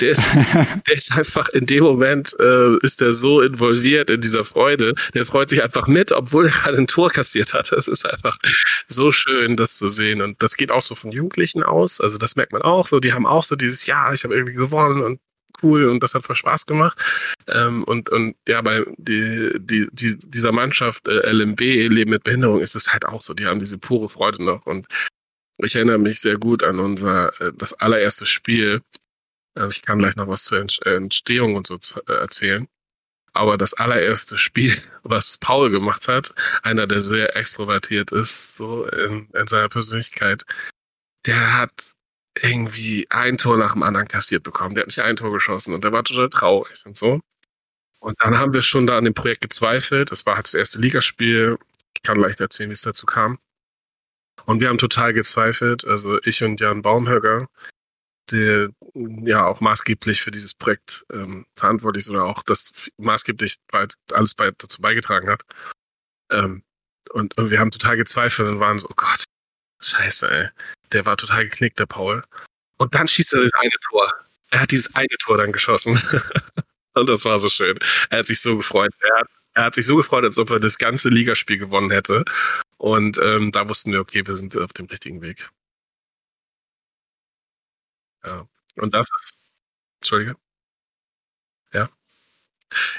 der 0.00 0.10
ist, 0.10 0.22
der 0.86 0.94
ist 0.94 1.12
einfach 1.12 1.48
in 1.50 1.66
dem 1.66 1.84
Moment, 1.84 2.34
äh, 2.38 2.76
ist 2.82 3.02
er 3.02 3.12
so 3.12 3.40
involviert 3.40 4.10
in 4.10 4.20
dieser 4.20 4.44
Freude. 4.44 4.94
Der 5.14 5.26
freut 5.26 5.50
sich 5.50 5.62
einfach 5.62 5.86
mit, 5.86 6.12
obwohl 6.12 6.46
er 6.46 6.52
gerade 6.52 6.78
ein 6.78 6.86
Tor 6.86 7.10
kassiert 7.10 7.54
hat. 7.54 7.72
Das 7.72 7.88
ist 7.88 8.06
einfach 8.06 8.38
so 8.86 9.12
schön, 9.12 9.56
das 9.56 9.74
zu 9.74 9.88
sehen. 9.88 10.22
Und 10.22 10.42
das 10.42 10.56
geht 10.56 10.70
auch 10.70 10.82
so 10.82 10.94
von 10.94 11.12
Jugendlichen 11.12 11.62
aus. 11.62 12.00
Also 12.00 12.18
das 12.18 12.36
merkt 12.36 12.52
man 12.52 12.62
auch 12.62 12.86
so. 12.86 13.00
Die 13.00 13.12
haben 13.12 13.26
auch 13.26 13.44
so 13.44 13.56
dieses, 13.56 13.86
ja, 13.86 14.12
ich 14.12 14.24
habe 14.24 14.34
irgendwie 14.34 14.54
gewonnen 14.54 15.02
und 15.02 15.20
cool 15.62 15.88
und 15.88 16.02
das 16.02 16.14
hat 16.14 16.22
voll 16.22 16.36
Spaß 16.36 16.66
gemacht. 16.66 16.98
Ähm, 17.48 17.84
und, 17.84 18.10
und 18.10 18.36
ja, 18.46 18.60
bei 18.62 18.84
die, 18.96 19.52
die, 19.58 19.88
die, 19.92 20.16
dieser 20.18 20.52
Mannschaft 20.52 21.08
äh, 21.08 21.30
LMB, 21.30 21.60
Leben 21.60 22.10
mit 22.10 22.24
Behinderung, 22.24 22.60
ist 22.60 22.76
es 22.76 22.92
halt 22.92 23.06
auch 23.06 23.22
so. 23.22 23.34
Die 23.34 23.46
haben 23.46 23.58
diese 23.58 23.78
pure 23.78 24.08
Freude 24.08 24.42
noch. 24.44 24.66
Und 24.66 24.86
ich 25.58 25.74
erinnere 25.74 25.98
mich 25.98 26.20
sehr 26.20 26.36
gut 26.36 26.62
an 26.62 26.78
unser, 26.78 27.32
äh, 27.40 27.52
das 27.56 27.74
allererste 27.74 28.26
Spiel, 28.26 28.82
ich 29.66 29.82
kann 29.82 29.98
gleich 29.98 30.16
noch 30.16 30.28
was 30.28 30.44
zur 30.44 30.64
Entstehung 30.84 31.56
und 31.56 31.66
so 31.66 31.78
äh, 32.06 32.12
erzählen. 32.12 32.68
Aber 33.32 33.56
das 33.56 33.74
allererste 33.74 34.38
Spiel, 34.38 34.76
was 35.02 35.38
Paul 35.38 35.70
gemacht 35.70 36.08
hat, 36.08 36.34
einer, 36.62 36.86
der 36.86 37.00
sehr 37.00 37.36
extrovertiert 37.36 38.12
ist, 38.12 38.56
so 38.56 38.86
in, 38.86 39.28
in 39.32 39.46
seiner 39.46 39.68
Persönlichkeit, 39.68 40.44
der 41.26 41.56
hat 41.56 41.94
irgendwie 42.40 43.06
ein 43.10 43.38
Tor 43.38 43.56
nach 43.58 43.72
dem 43.72 43.82
anderen 43.82 44.08
kassiert 44.08 44.42
bekommen. 44.42 44.74
Der 44.74 44.82
hat 44.82 44.88
nicht 44.88 45.00
ein 45.00 45.16
Tor 45.16 45.32
geschossen 45.32 45.74
und 45.74 45.84
der 45.84 45.92
war 45.92 46.04
total 46.04 46.28
traurig 46.30 46.84
und 46.86 46.96
so. 46.96 47.20
Und 48.00 48.20
dann 48.20 48.38
haben 48.38 48.52
wir 48.52 48.62
schon 48.62 48.86
da 48.86 48.96
an 48.98 49.04
dem 49.04 49.14
Projekt 49.14 49.40
gezweifelt. 49.40 50.10
Das 50.12 50.24
war 50.24 50.36
halt 50.36 50.46
das 50.46 50.54
erste 50.54 50.78
Ligaspiel. 50.78 51.58
Ich 51.96 52.02
kann 52.02 52.18
leicht 52.18 52.40
erzählen, 52.40 52.70
wie 52.70 52.74
es 52.74 52.82
dazu 52.82 53.06
kam. 53.06 53.38
Und 54.46 54.60
wir 54.60 54.68
haben 54.68 54.78
total 54.78 55.12
gezweifelt. 55.12 55.84
Also 55.84 56.20
ich 56.22 56.42
und 56.42 56.60
Jan 56.60 56.82
Baumhöger, 56.82 57.48
der 58.32 58.70
ja 58.94 59.46
auch 59.46 59.60
maßgeblich 59.60 60.22
für 60.22 60.30
dieses 60.30 60.54
Projekt 60.54 61.04
ähm, 61.12 61.46
verantwortlich 61.56 62.04
ist 62.04 62.10
oder 62.10 62.24
auch 62.24 62.42
das 62.42 62.90
maßgeblich 62.98 63.56
bald, 63.70 63.94
alles 64.12 64.34
bei, 64.34 64.50
dazu 64.56 64.80
beigetragen 64.80 65.28
hat. 65.28 65.42
Ähm, 66.30 66.62
und, 67.12 67.36
und 67.38 67.50
wir 67.50 67.58
haben 67.58 67.70
total 67.70 67.96
gezweifelt 67.96 68.48
und 68.48 68.60
waren 68.60 68.78
so, 68.78 68.88
oh 68.88 68.94
Gott, 68.96 69.24
scheiße, 69.80 70.30
ey. 70.30 70.48
Der 70.92 71.06
war 71.06 71.16
total 71.16 71.44
geknickt, 71.48 71.78
der 71.78 71.86
Paul. 71.86 72.24
Und 72.78 72.94
dann 72.94 73.08
schießt 73.08 73.34
er 73.34 73.40
das 73.42 73.54
eine 73.54 73.70
Tor. 73.88 74.10
Er 74.50 74.60
hat 74.62 74.70
dieses 74.70 74.94
eine 74.94 75.08
Tor 75.22 75.36
dann 75.36 75.52
geschossen. 75.52 76.00
und 76.94 77.08
das 77.08 77.24
war 77.24 77.38
so 77.38 77.48
schön. 77.48 77.78
Er 78.10 78.20
hat 78.20 78.26
sich 78.26 78.40
so 78.40 78.56
gefreut. 78.56 78.92
Er 79.00 79.20
hat, 79.20 79.28
er 79.54 79.64
hat 79.64 79.74
sich 79.74 79.86
so 79.86 79.96
gefreut, 79.96 80.24
als 80.24 80.38
ob 80.38 80.50
er 80.50 80.58
das 80.58 80.78
ganze 80.78 81.08
Ligaspiel 81.08 81.58
gewonnen 81.58 81.90
hätte. 81.90 82.24
Und 82.78 83.18
ähm, 83.22 83.50
da 83.50 83.68
wussten 83.68 83.92
wir, 83.92 84.00
okay, 84.00 84.26
wir 84.26 84.36
sind 84.36 84.56
auf 84.56 84.72
dem 84.72 84.86
richtigen 84.86 85.20
Weg. 85.20 85.50
Ja. 88.24 88.48
Und 88.76 88.94
das 88.94 89.08
ist. 89.14 89.38
Entschuldige. 90.00 90.36
Ja. 91.72 91.88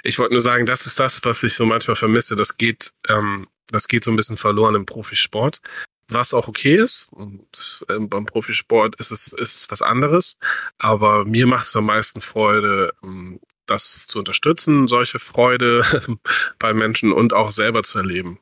Ich 0.04 0.20
wollte 0.20 0.34
nur 0.34 0.42
sagen, 0.42 0.66
das 0.66 0.86
ist 0.86 1.00
das, 1.00 1.24
was 1.26 1.44
ich 1.44 1.54
so 1.54 1.66
manchmal 1.66 1.96
vermisse. 1.96 2.36
Das 2.36 2.58
geht, 2.58 2.94
ähm, 3.08 3.48
das 3.68 3.88
geht 3.88 4.04
so 4.04 4.12
ein 4.12 4.18
bisschen 4.18 4.38
verloren 4.38 4.76
im 4.76 4.86
Profisport. 4.86 5.62
was 6.10 6.34
auch 6.34 6.48
okay 6.48 6.76
ist. 6.76 7.10
Und 7.14 7.86
ähm, 7.90 8.10
beim 8.10 8.26
Profisport 8.26 8.96
ist 8.98 9.12
es, 9.12 9.34
ist 9.34 9.56
es 9.58 9.72
was 9.72 9.82
anderes. 9.82 10.38
Aber 10.80 11.26
mir 11.26 11.48
macht 11.48 11.66
es 11.66 11.76
am 11.76 11.86
meisten 11.86 12.22
Freude, 12.22 12.94
ähm, 13.04 13.40
das 13.68 14.08
zu 14.08 14.20
unterstützen, 14.20 14.88
solche 14.88 15.20
Freude 15.20 15.84
bei 16.60 16.74
Menschen 16.74 17.14
und 17.14 17.34
auch 17.34 17.52
selber 17.52 17.84
zu 17.84 18.00
erleben. 18.00 18.40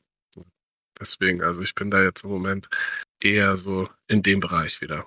Deswegen, 0.99 1.43
also 1.43 1.61
ich 1.61 1.75
bin 1.75 1.91
da 1.91 2.01
jetzt 2.01 2.23
im 2.23 2.29
Moment 2.31 2.69
eher 3.21 3.55
so 3.55 3.89
in 4.07 4.23
dem 4.23 4.39
Bereich 4.39 4.81
wieder. 4.81 5.05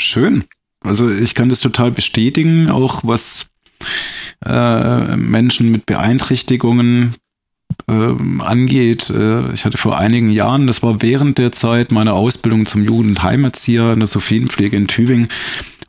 Schön. 0.00 0.44
Also 0.80 1.10
ich 1.10 1.34
kann 1.34 1.48
das 1.48 1.60
total 1.60 1.92
bestätigen, 1.92 2.70
auch 2.70 3.02
was 3.04 3.50
äh, 4.44 5.16
Menschen 5.16 5.70
mit 5.70 5.86
Beeinträchtigungen 5.86 7.14
äh, 7.88 8.14
angeht. 8.40 9.10
Äh, 9.10 9.52
ich 9.52 9.64
hatte 9.64 9.78
vor 9.78 9.98
einigen 9.98 10.30
Jahren, 10.30 10.66
das 10.66 10.82
war 10.82 11.02
während 11.02 11.38
der 11.38 11.52
Zeit 11.52 11.92
meiner 11.92 12.14
Ausbildung 12.14 12.66
zum 12.66 12.84
Jugendheimerzieher 12.84 13.92
in 13.92 14.00
der 14.00 14.08
Sophienpflege 14.08 14.76
in 14.76 14.88
Tübingen, 14.88 15.28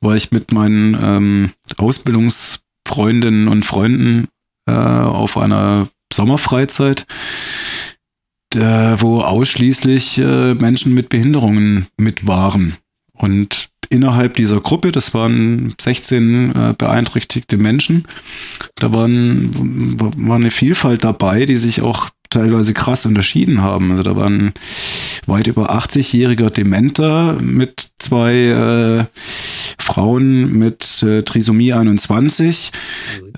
war 0.01 0.15
ich 0.15 0.31
mit 0.31 0.51
meinen 0.51 0.97
ähm, 1.01 1.51
Ausbildungsfreundinnen 1.77 3.47
und 3.47 3.65
Freunden 3.65 4.27
äh, 4.67 4.73
auf 4.73 5.37
einer 5.37 5.87
Sommerfreizeit, 6.11 7.05
der, 8.53 8.97
wo 8.99 9.21
ausschließlich 9.21 10.19
äh, 10.19 10.53
Menschen 10.53 10.93
mit 10.93 11.09
Behinderungen 11.09 11.87
mit 11.97 12.27
waren. 12.27 12.75
Und 13.17 13.69
innerhalb 13.89 14.35
dieser 14.35 14.59
Gruppe, 14.59 14.91
das 14.91 15.13
waren 15.13 15.75
16 15.79 16.55
äh, 16.55 16.73
beeinträchtigte 16.77 17.57
Menschen, 17.57 18.07
da 18.75 18.91
waren, 18.91 19.51
war 20.17 20.37
eine 20.37 20.51
Vielfalt 20.51 21.03
dabei, 21.03 21.45
die 21.45 21.57
sich 21.57 21.81
auch 21.81 22.09
teilweise 22.29 22.73
krass 22.73 23.05
unterschieden 23.05 23.61
haben. 23.61 23.91
Also 23.91 24.03
da 24.03 24.15
waren 24.15 24.53
weit 25.27 25.47
über 25.47 25.71
80-jähriger 25.71 26.49
Dementer 26.49 27.37
mit 27.41 27.92
zwei 28.03 28.33
äh, 28.33 29.05
Frauen 29.77 30.53
mit 30.53 31.03
äh, 31.03 31.23
Trisomie 31.23 31.73
21. 31.73 32.71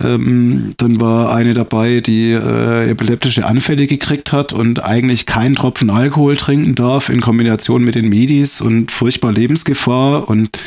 Ähm, 0.02 0.74
dann 0.78 1.02
war 1.02 1.34
eine 1.34 1.54
dabei, 1.54 2.02
die 2.02 2.32
äh, 2.32 2.90
epileptische 2.90 3.46
Anfälle 3.46 3.88
gekriegt 3.88 4.32
hat 4.32 4.54
und 4.54 4.84
eigentlich 4.84 5.26
keinen 5.26 5.56
Tropfen 5.56 5.90
Alkohol 5.90 6.38
trinken 6.38 6.76
darf 6.76 7.10
in 7.10 7.22
Kombination 7.22 7.84
mit 7.84 7.96
den 7.96 8.10
Medis 8.10 8.62
und 8.62 8.92
furchtbar 8.92 9.32
Lebensgefahr. 9.32 10.30
Und 10.30 10.58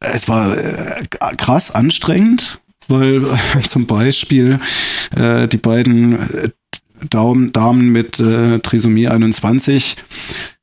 es 0.00 0.28
war 0.28 0.56
äh, 0.56 1.02
krass 1.36 1.70
anstrengend, 1.70 2.60
weil 2.88 3.22
zum 3.66 3.86
Beispiel 3.86 4.58
äh, 5.16 5.46
die 5.48 5.58
beiden 5.58 6.12
äh, 6.12 6.50
Damen, 7.08 7.52
Damen 7.52 7.90
mit 7.90 8.20
äh, 8.20 8.58
Trisomie 8.60 9.08
21, 9.08 9.96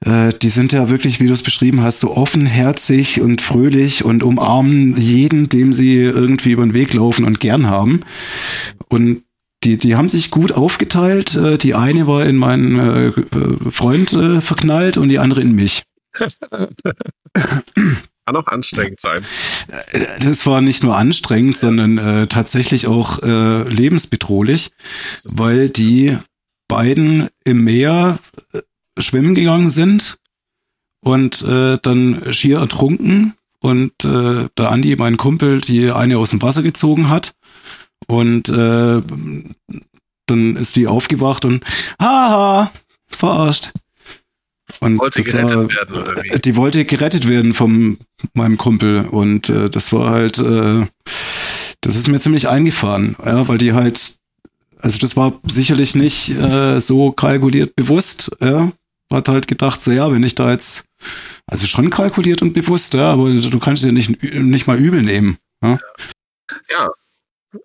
äh, 0.06 0.30
die 0.42 0.50
sind 0.50 0.74
ja 0.74 0.90
wirklich, 0.90 1.20
wie 1.20 1.28
du 1.28 1.34
es 1.34 1.44
beschrieben 1.44 1.82
hast, 1.82 2.00
so 2.00 2.16
offenherzig 2.16 3.22
und 3.22 3.42
fröhlich 3.42 4.06
und 4.06 4.24
umarmen 4.24 4.98
jeden, 4.98 5.50
dem 5.50 5.74
sie 5.74 5.98
irgendwie 5.98 6.52
über 6.52 6.64
den 6.64 6.74
Weg 6.74 6.94
laufen 6.94 7.26
und 7.26 7.40
gern 7.40 7.68
haben. 7.68 8.02
Und 8.90 9.24
die, 9.64 9.78
die 9.78 9.96
haben 9.96 10.10
sich 10.10 10.30
gut 10.32 10.52
aufgeteilt. 10.52 11.36
Äh, 11.36 11.58
die 11.58 11.76
eine 11.76 12.08
war 12.08 12.26
in 12.26 12.38
meinen 12.38 12.80
äh, 12.80 13.12
Freund 13.72 14.14
äh, 14.14 14.42
verknallt 14.42 14.98
und 14.98 15.10
die 15.10 15.20
andere 15.20 15.42
in 15.42 15.54
mich. 15.54 15.84
Kann 18.28 18.36
auch 18.36 18.48
anstrengend 18.48 19.00
sein. 19.00 19.24
Äh, 19.92 20.06
das 20.20 20.46
war 20.46 20.62
nicht 20.62 20.84
nur 20.84 20.98
anstrengend, 20.98 21.58
sondern 21.58 21.98
äh, 21.98 22.28
tatsächlich 22.28 22.88
auch 22.88 23.24
äh, 23.24 23.64
lebensbedrohlich, 23.64 24.70
weil 25.36 25.70
die 25.70 26.18
beiden 26.68 27.30
im 27.44 27.64
Meer 27.64 28.20
äh, 28.54 28.62
schwimmen 29.00 29.36
gegangen 29.36 29.70
sind 29.70 30.18
und 31.02 31.42
äh, 31.44 31.78
dann 31.82 32.34
schier 32.34 32.60
ertrunken 32.60 33.34
und 33.62 33.92
äh, 34.04 34.48
der 34.58 34.72
Andi, 34.72 34.96
mein 34.96 35.18
Kumpel, 35.18 35.62
die 35.62 35.92
eine 35.92 36.18
aus 36.18 36.32
dem 36.32 36.42
Wasser 36.42 36.64
gezogen 36.64 37.10
hat 37.10 37.34
und 38.08 38.50
äh, 38.50 39.02
dann 40.28 40.56
ist 40.56 40.76
die 40.76 40.88
aufgewacht 40.88 41.46
und 41.46 41.64
haha, 42.00 42.72
verarscht. 43.08 43.72
Und 44.80 45.00
wollte 45.00 45.24
gerettet 45.24 45.58
war, 45.58 45.70
werden, 45.70 45.96
oder 45.96 46.24
wie? 46.24 46.40
Die 46.40 46.56
wollte 46.56 46.86
gerettet 46.86 47.28
werden 47.28 47.54
von 47.54 47.98
meinem 48.34 48.58
Kumpel. 48.58 49.06
Und 49.06 49.50
äh, 49.50 49.70
das 49.70 49.94
war 49.94 50.12
halt, 50.12 50.40
äh, 50.40 50.86
das 51.82 51.96
ist 51.96 52.08
mir 52.08 52.20
ziemlich 52.20 52.48
eingefahren, 52.48 53.16
ja, 53.26 53.48
weil 53.48 53.58
die 53.58 53.74
halt, 53.74 54.17
also 54.80 54.98
das 54.98 55.18
war 55.18 55.40
sicherlich 55.48 55.96
nicht 55.96 56.30
äh, 56.30 56.80
so 56.80 57.12
kalkuliert 57.12 57.76
bewusst, 57.76 58.32
ja. 58.42 58.72
Hat 59.12 59.30
halt 59.30 59.48
gedacht, 59.48 59.82
so 59.82 59.92
ja, 59.92 60.12
wenn 60.12 60.24
ich 60.24 60.36
da 60.36 60.52
jetzt, 60.52 60.86
also 61.50 61.66
schon 61.66 61.90
kalkuliert 61.90 62.42
und 62.42 62.54
bewusst, 62.54 62.94
ja, 62.94 63.14
aber 63.14 63.30
du 63.30 63.60
kannst 63.60 63.86
ja 63.86 63.92
nicht, 63.94 64.22
nicht 64.34 64.68
mal 64.68 64.78
übel 64.78 65.02
nehmen. 65.02 65.38
Ja? 65.64 65.80
ja, 66.70 66.90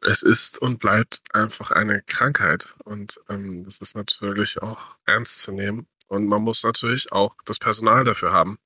es 0.02 0.22
ist 0.22 0.58
und 0.58 0.78
bleibt 0.78 1.18
einfach 1.32 1.70
eine 1.70 2.02
Krankheit. 2.02 2.74
Und 2.84 3.20
ähm, 3.28 3.64
das 3.64 3.80
ist 3.80 3.96
natürlich 3.96 4.62
auch 4.62 4.78
ernst 5.04 5.42
zu 5.42 5.52
nehmen. 5.52 5.86
Und 6.08 6.26
man 6.26 6.42
muss 6.42 6.62
natürlich 6.62 7.12
auch 7.12 7.34
das 7.44 7.58
Personal 7.58 8.04
dafür 8.04 8.32
haben. 8.32 8.58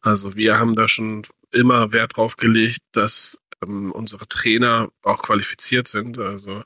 Also 0.00 0.34
wir 0.36 0.58
haben 0.58 0.74
da 0.74 0.88
schon 0.88 1.26
immer 1.50 1.92
Wert 1.92 2.16
drauf 2.16 2.36
gelegt, 2.36 2.80
dass 2.92 3.38
ähm, 3.62 3.92
unsere 3.92 4.26
Trainer 4.26 4.90
auch 5.02 5.22
qualifiziert 5.22 5.88
sind. 5.88 6.18
Also 6.18 6.64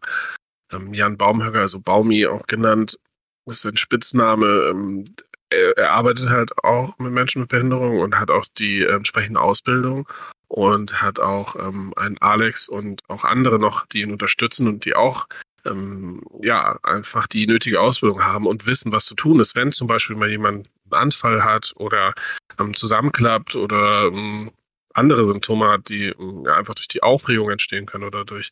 ähm, 0.72 0.94
Jan 0.94 1.16
Baumhöger, 1.16 1.60
also 1.60 1.80
Baumi 1.80 2.26
auch 2.26 2.46
genannt, 2.46 2.98
ist 3.46 3.66
ein 3.66 3.76
Spitzname. 3.76 4.68
Ähm, 4.70 5.04
er, 5.50 5.92
arbeitet 5.92 6.28
halt 6.28 6.52
auch 6.64 6.98
mit 6.98 7.12
Menschen 7.12 7.42
mit 7.42 7.50
Behinderung 7.50 8.00
und 8.00 8.18
hat 8.18 8.30
auch 8.30 8.46
die 8.58 8.84
entsprechende 8.84 9.40
Ausbildung 9.40 10.08
und 10.48 11.00
hat 11.02 11.20
auch 11.20 11.56
ähm, 11.56 11.94
einen 11.96 12.18
Alex 12.18 12.68
und 12.68 13.02
auch 13.08 13.24
andere 13.24 13.58
noch, 13.58 13.86
die 13.86 14.00
ihn 14.00 14.12
unterstützen 14.12 14.66
und 14.66 14.84
die 14.84 14.96
auch 14.96 15.26
ähm, 15.64 16.22
ja, 16.42 16.78
einfach 16.82 17.26
die 17.26 17.46
nötige 17.46 17.80
Ausbildung 17.80 18.24
haben 18.24 18.46
und 18.46 18.66
wissen, 18.66 18.92
was 18.92 19.06
zu 19.06 19.14
tun 19.14 19.40
ist, 19.40 19.54
wenn 19.56 19.72
zum 19.72 19.86
Beispiel 19.86 20.16
mal 20.16 20.30
jemand 20.30 20.68
einen 20.90 21.02
Anfall 21.02 21.44
hat 21.44 21.72
oder 21.76 22.14
ähm, 22.58 22.74
zusammenklappt 22.74 23.56
oder 23.56 24.06
ähm, 24.06 24.50
andere 24.94 25.24
Symptome 25.24 25.68
hat, 25.68 25.88
die 25.88 26.06
ähm, 26.06 26.44
ja, 26.46 26.54
einfach 26.54 26.74
durch 26.74 26.88
die 26.88 27.02
Aufregung 27.02 27.50
entstehen 27.50 27.86
können 27.86 28.04
oder 28.04 28.24
durch 28.24 28.50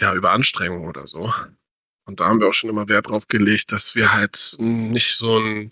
ja, 0.00 0.14
Überanstrengung 0.14 0.86
oder 0.86 1.06
so. 1.06 1.32
Und 2.06 2.20
da 2.20 2.26
haben 2.26 2.40
wir 2.40 2.48
auch 2.48 2.54
schon 2.54 2.70
immer 2.70 2.88
Wert 2.88 3.08
drauf 3.08 3.28
gelegt, 3.28 3.72
dass 3.72 3.94
wir 3.94 4.12
halt 4.12 4.56
nicht 4.58 5.16
so 5.16 5.38
ein 5.38 5.70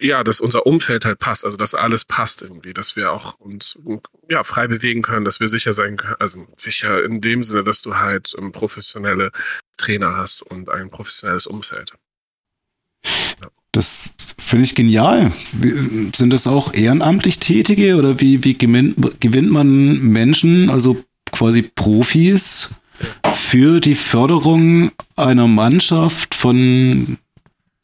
ja, 0.00 0.24
dass 0.24 0.40
unser 0.40 0.66
Umfeld 0.66 1.04
halt 1.04 1.18
passt, 1.18 1.44
also 1.44 1.56
dass 1.56 1.74
alles 1.74 2.04
passt 2.04 2.42
irgendwie, 2.42 2.72
dass 2.72 2.96
wir 2.96 3.12
auch 3.12 3.34
uns 3.38 3.78
ja 4.28 4.42
frei 4.44 4.66
bewegen 4.66 5.02
können, 5.02 5.24
dass 5.24 5.40
wir 5.40 5.48
sicher 5.48 5.72
sein 5.72 5.96
können, 5.96 6.16
also 6.18 6.46
sicher 6.56 7.04
in 7.04 7.20
dem 7.20 7.42
Sinne, 7.42 7.64
dass 7.64 7.82
du 7.82 7.96
halt 7.96 8.34
um, 8.34 8.46
ähm, 8.46 8.52
professionelle 8.52 9.30
Trainer 9.76 10.16
hast 10.16 10.42
und 10.42 10.68
ein 10.70 10.90
professionelles 10.90 11.46
Umfeld. 11.46 11.92
Ja. 13.42 13.48
Das 13.72 14.14
finde 14.38 14.64
ich 14.64 14.74
genial. 14.74 15.32
Sind 16.14 16.32
das 16.32 16.46
auch 16.46 16.72
ehrenamtlich 16.72 17.38
Tätige 17.38 17.96
oder 17.96 18.20
wie, 18.20 18.42
wie 18.42 18.56
gewinnt, 18.56 19.20
gewinnt 19.20 19.50
man 19.50 20.00
Menschen, 20.00 20.70
also 20.70 21.04
quasi 21.30 21.62
Profis, 21.62 22.70
für 23.32 23.80
die 23.80 23.94
Förderung 23.94 24.92
einer 25.16 25.46
Mannschaft 25.46 26.34
von 26.34 27.18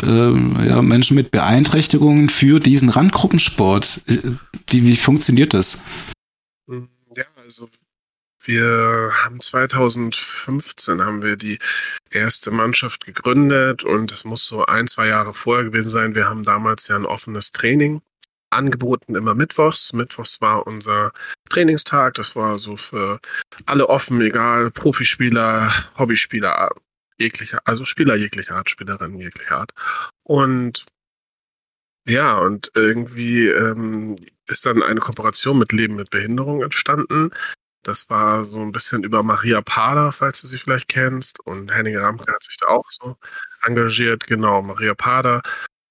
äh, 0.03 0.07
ja, 0.07 0.83
Menschen 0.83 1.17
mit 1.17 1.31
Beeinträchtigungen 1.31 2.29
für 2.29 2.61
diesen 2.61 2.89
Randgruppensport. 2.89 4.03
Wie, 4.69 4.85
wie 4.85 4.97
funktioniert 4.97 5.55
das? 5.55 5.83
Ja, 6.69 7.25
also 7.37 7.69
wir 8.45 9.13
haben 9.25 9.41
2015 9.41 11.03
haben 11.03 11.23
wir 11.23 11.37
die 11.37 11.59
erste 12.11 12.51
Mannschaft 12.51 13.05
gegründet 13.05 13.83
und 13.83 14.13
es 14.13 14.25
muss 14.25 14.47
so 14.47 14.65
ein, 14.67 14.87
zwei 14.87 15.09
Jahre 15.09 15.35
vorher 15.35 15.65
gewesen 15.65 15.91
sein. 15.91 16.15
Wir 16.15 16.29
haben 16.29 16.43
damals 16.43 16.87
ja 16.89 16.97
ein 16.97 17.07
offenes 17.07 17.51
Training 17.51 18.03
angeboten, 18.51 19.15
immer 19.17 19.35
mittwochs. 19.35 19.93
Mittwochs 19.93 20.41
war 20.41 20.67
unser 20.67 21.13
Trainingstag. 21.49 22.15
Das 22.15 22.37
war 22.37 22.59
so 22.59 22.77
für 22.77 23.21
alle 23.67 23.89
offen, 23.89 24.21
egal, 24.21 24.71
Profispieler, 24.71 25.73
Hobbyspieler, 25.99 26.71
jeglicher, 27.19 27.61
also 27.65 27.85
Spieler 27.85 28.17
jeglicher 28.17 28.57
Art, 28.57 28.71
Spielerinnen 28.71 29.19
jeglicher 29.21 29.59
Art. 29.59 29.73
Und 30.23 30.87
ja, 32.09 32.39
und 32.39 32.71
irgendwie 32.75 33.49
ähm, 33.49 34.15
ist 34.47 34.65
dann 34.65 34.83
eine 34.83 35.01
Kooperation 35.01 35.59
mit 35.59 35.73
Leben 35.73 35.97
mit 35.97 36.11
Behinderung 36.11 36.63
entstanden. 36.63 37.31
Das 37.83 38.11
war 38.11 38.45
so 38.45 38.61
ein 38.61 38.73
bisschen 38.73 39.05
über 39.05 39.23
Maria 39.23 39.61
Pader, 39.63 40.13
falls 40.13 40.41
du 40.41 40.47
sie 40.47 40.59
vielleicht 40.59 40.89
kennst. 40.89 41.41
Und 41.41 41.73
Henning 41.73 41.97
Ramke 41.97 42.33
hat 42.33 42.43
sich 42.43 42.57
da 42.59 42.69
auch 42.69 42.89
so 42.89 43.17
engagiert. 43.63 44.27
Genau, 44.27 44.63
Maria 44.63 44.95
Pader 44.95 45.43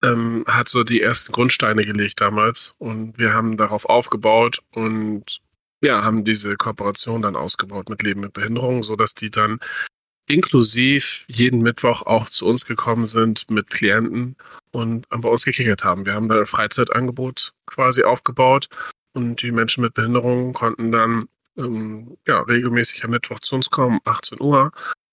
ähm, 0.05 0.45
hat 0.47 0.69
so 0.69 0.83
die 0.83 1.01
ersten 1.01 1.31
Grundsteine 1.31 1.85
gelegt 1.85 2.21
damals. 2.21 2.75
Und 2.77 3.17
wir 3.17 3.33
haben 3.33 3.57
darauf 3.57 3.85
aufgebaut 3.85 4.59
und 4.71 5.41
ja, 5.81 6.03
haben 6.03 6.23
diese 6.23 6.55
Kooperation 6.55 7.21
dann 7.21 7.35
ausgebaut 7.35 7.89
mit 7.89 8.03
Leben 8.03 8.21
mit 8.21 8.33
Behinderung, 8.33 8.83
so 8.83 8.95
dass 8.95 9.13
die 9.13 9.29
dann 9.29 9.59
inklusiv 10.27 11.25
jeden 11.27 11.61
Mittwoch 11.61 12.01
auch 12.03 12.29
zu 12.29 12.47
uns 12.47 12.65
gekommen 12.65 13.05
sind 13.05 13.49
mit 13.51 13.69
Klienten 13.69 14.35
und 14.71 15.07
bei 15.09 15.29
uns 15.29 15.45
gekickert 15.45 15.83
haben. 15.83 16.05
Wir 16.05 16.13
haben 16.13 16.29
da 16.29 16.39
ein 16.39 16.45
Freizeitangebot 16.45 17.53
quasi 17.67 18.03
aufgebaut 18.03 18.67
und 19.13 19.41
die 19.41 19.51
Menschen 19.51 19.83
mit 19.83 19.93
Behinderungen 19.93 20.53
konnten 20.53 20.91
dann 20.91 21.27
ähm, 21.57 22.17
ja, 22.27 22.41
regelmäßig 22.41 23.03
am 23.03 23.11
Mittwoch 23.11 23.39
zu 23.39 23.55
uns 23.55 23.69
kommen, 23.69 23.99
18 24.03 24.41
Uhr, 24.41 24.71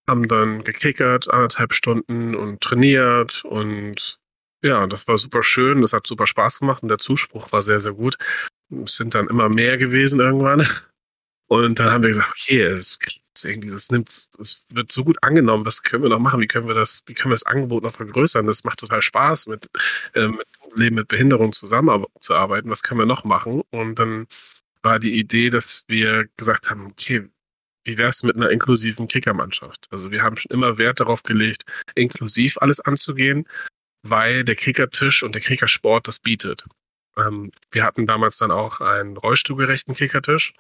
haben 0.09 0.29
dann 0.29 0.65
gekickert, 0.65 1.31
anderthalb 1.31 1.75
Stunden 1.75 2.35
und 2.35 2.61
trainiert 2.61 3.45
und 3.45 4.19
ja, 4.63 4.87
das 4.87 5.09
war 5.09 5.19
super 5.19 5.43
schön, 5.43 5.83
das 5.83 5.93
hat 5.93 6.07
super 6.07 6.27
Spaß 6.27 6.61
gemacht 6.61 6.83
und 6.83 6.89
der 6.89 6.99
Zuspruch 6.99 7.51
war 7.53 7.63
sehr, 7.63 7.81
sehr 7.81 7.93
gut. 7.93 8.17
Es 8.85 8.97
sind 8.97 9.15
dann 9.15 9.29
immer 9.29 9.49
mehr 9.49 9.77
gewesen 9.77 10.21
irgendwann. 10.21 10.67
Und 11.49 11.79
dann 11.79 11.91
haben 11.91 12.03
wir 12.03 12.09
gesagt, 12.09 12.31
okay, 12.31 12.63
es 12.63 12.99
irgendwie, 13.45 13.71
das 13.71 13.91
nimmt, 13.91 14.09
es 14.09 14.65
wird 14.71 14.93
so 14.93 15.05
gut 15.05 15.19
angenommen, 15.23 15.67
was 15.67 15.83
können 15.83 16.03
wir 16.03 16.11
noch 16.11 16.19
machen, 16.19 16.41
wie 16.41 16.47
können 16.47 16.69
wir 16.69 16.75
das, 16.75 17.03
wie 17.07 17.15
können 17.15 17.31
wir 17.31 17.35
das 17.35 17.47
Angebot 17.47 17.83
noch 17.83 17.95
vergrößern? 17.95 18.47
Das 18.47 18.65
macht 18.65 18.79
total 18.79 19.03
Spaß, 19.03 19.49
mit, 19.49 19.69
äh, 20.15 20.29
mit 20.29 20.47
Leben 20.75 20.97
mit 20.97 21.09
Behinderung 21.09 21.53
zusammenzuarbeiten, 21.53 22.71
was 22.71 22.83
können 22.83 23.01
wir 23.01 23.07
noch 23.07 23.25
machen? 23.25 23.63
Und 23.71 23.99
dann 23.99 24.27
war 24.83 24.99
die 24.99 25.19
Idee, 25.19 25.51
dass 25.51 25.85
wir 25.89 26.27
gesagt 26.37 26.71
haben, 26.71 26.87
okay, 26.87 27.29
wie 27.85 27.99
wäre 27.99 28.09
es 28.09 28.23
mit 28.23 28.37
einer 28.37 28.51
inklusiven 28.51 29.09
Kickermannschaft? 29.09 29.89
Also 29.91 30.11
wir 30.11 30.23
haben 30.23 30.37
schon 30.37 30.53
immer 30.53 30.79
Wert 30.79 31.01
darauf 31.01 31.23
gelegt, 31.23 31.65
inklusiv 31.95 32.59
alles 32.59 32.81
anzugehen, 32.81 33.47
weil 34.03 34.45
der 34.45 34.57
Kickertisch 34.57 35.23
und 35.23 35.35
der 35.35 35.43
Kickersport 35.43 36.09
das 36.09 36.19
bietet. 36.19 36.65
Ähm, 37.17 37.53
wir 37.71 37.85
hatten 37.85 38.07
damals 38.07 38.39
dann 38.39 38.51
auch 38.51 38.81
einen 38.81 39.17
rollstuhlgerechten 39.17 39.95
Kickertisch. 39.95 40.55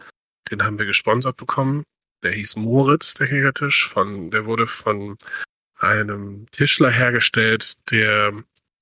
Den 0.50 0.62
haben 0.62 0.78
wir 0.78 0.86
gesponsert 0.86 1.36
bekommen. 1.36 1.84
Der 2.22 2.32
hieß 2.32 2.56
Moritz, 2.56 3.14
der 3.14 3.28
Kickertisch. 3.28 3.88
Von, 3.88 4.30
der 4.30 4.46
wurde 4.46 4.66
von 4.66 5.16
einem 5.76 6.46
Tischler 6.50 6.90
hergestellt, 6.90 7.90
der 7.90 8.32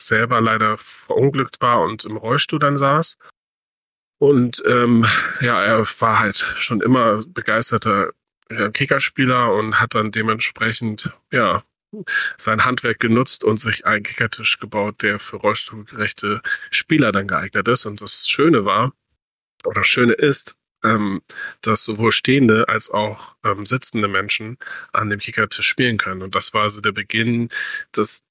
selber 0.01 0.41
leider 0.41 0.79
verunglückt 0.79 1.61
war 1.61 1.83
und 1.83 2.05
im 2.05 2.17
Rollstuhl 2.17 2.59
dann 2.59 2.77
saß. 2.77 3.17
Und 4.19 4.63
ähm, 4.67 5.07
ja, 5.41 5.63
er 5.63 5.79
war 6.01 6.19
halt 6.19 6.37
schon 6.37 6.83
immer 6.83 7.25
begeisterter 7.27 8.13
Kickerspieler 8.73 9.53
und 9.55 9.81
hat 9.81 9.95
dann 9.95 10.11
dementsprechend 10.11 11.11
ja 11.31 11.63
sein 12.37 12.65
Handwerk 12.65 13.01
genutzt 13.01 13.45
und 13.45 13.59
sich 13.59 13.87
einen 13.87 14.03
Kickertisch 14.03 14.59
gebaut, 14.59 15.03
der 15.03 15.19
für 15.19 15.37
rollstuhlgerechte 15.37 16.43
Spieler 16.71 17.13
dann 17.13 17.29
geeignet 17.29 17.69
ist. 17.69 17.87
Und 17.87 18.01
das 18.01 18.29
Schöne 18.29 18.65
war, 18.65 18.93
oder 19.65 19.85
Schöne 19.85 20.15
ist, 20.15 20.57
ähm, 20.85 21.21
dass 21.63 21.85
sowohl 21.85 22.13
stehende 22.13 22.69
als 22.69 22.91
auch 22.91 23.35
ähm, 23.45 23.67
sitzende 23.67 24.09
Menschen 24.09 24.57
an 24.93 25.11
dem 25.11 25.21
Kickertisch 25.21 25.69
spielen 25.69 25.99
können. 25.99 26.23
Und 26.23 26.35
das 26.35 26.55
war 26.55 26.71
so 26.71 26.81
der 26.81 26.93
Beginn, 26.93 27.51
dass 27.93 28.23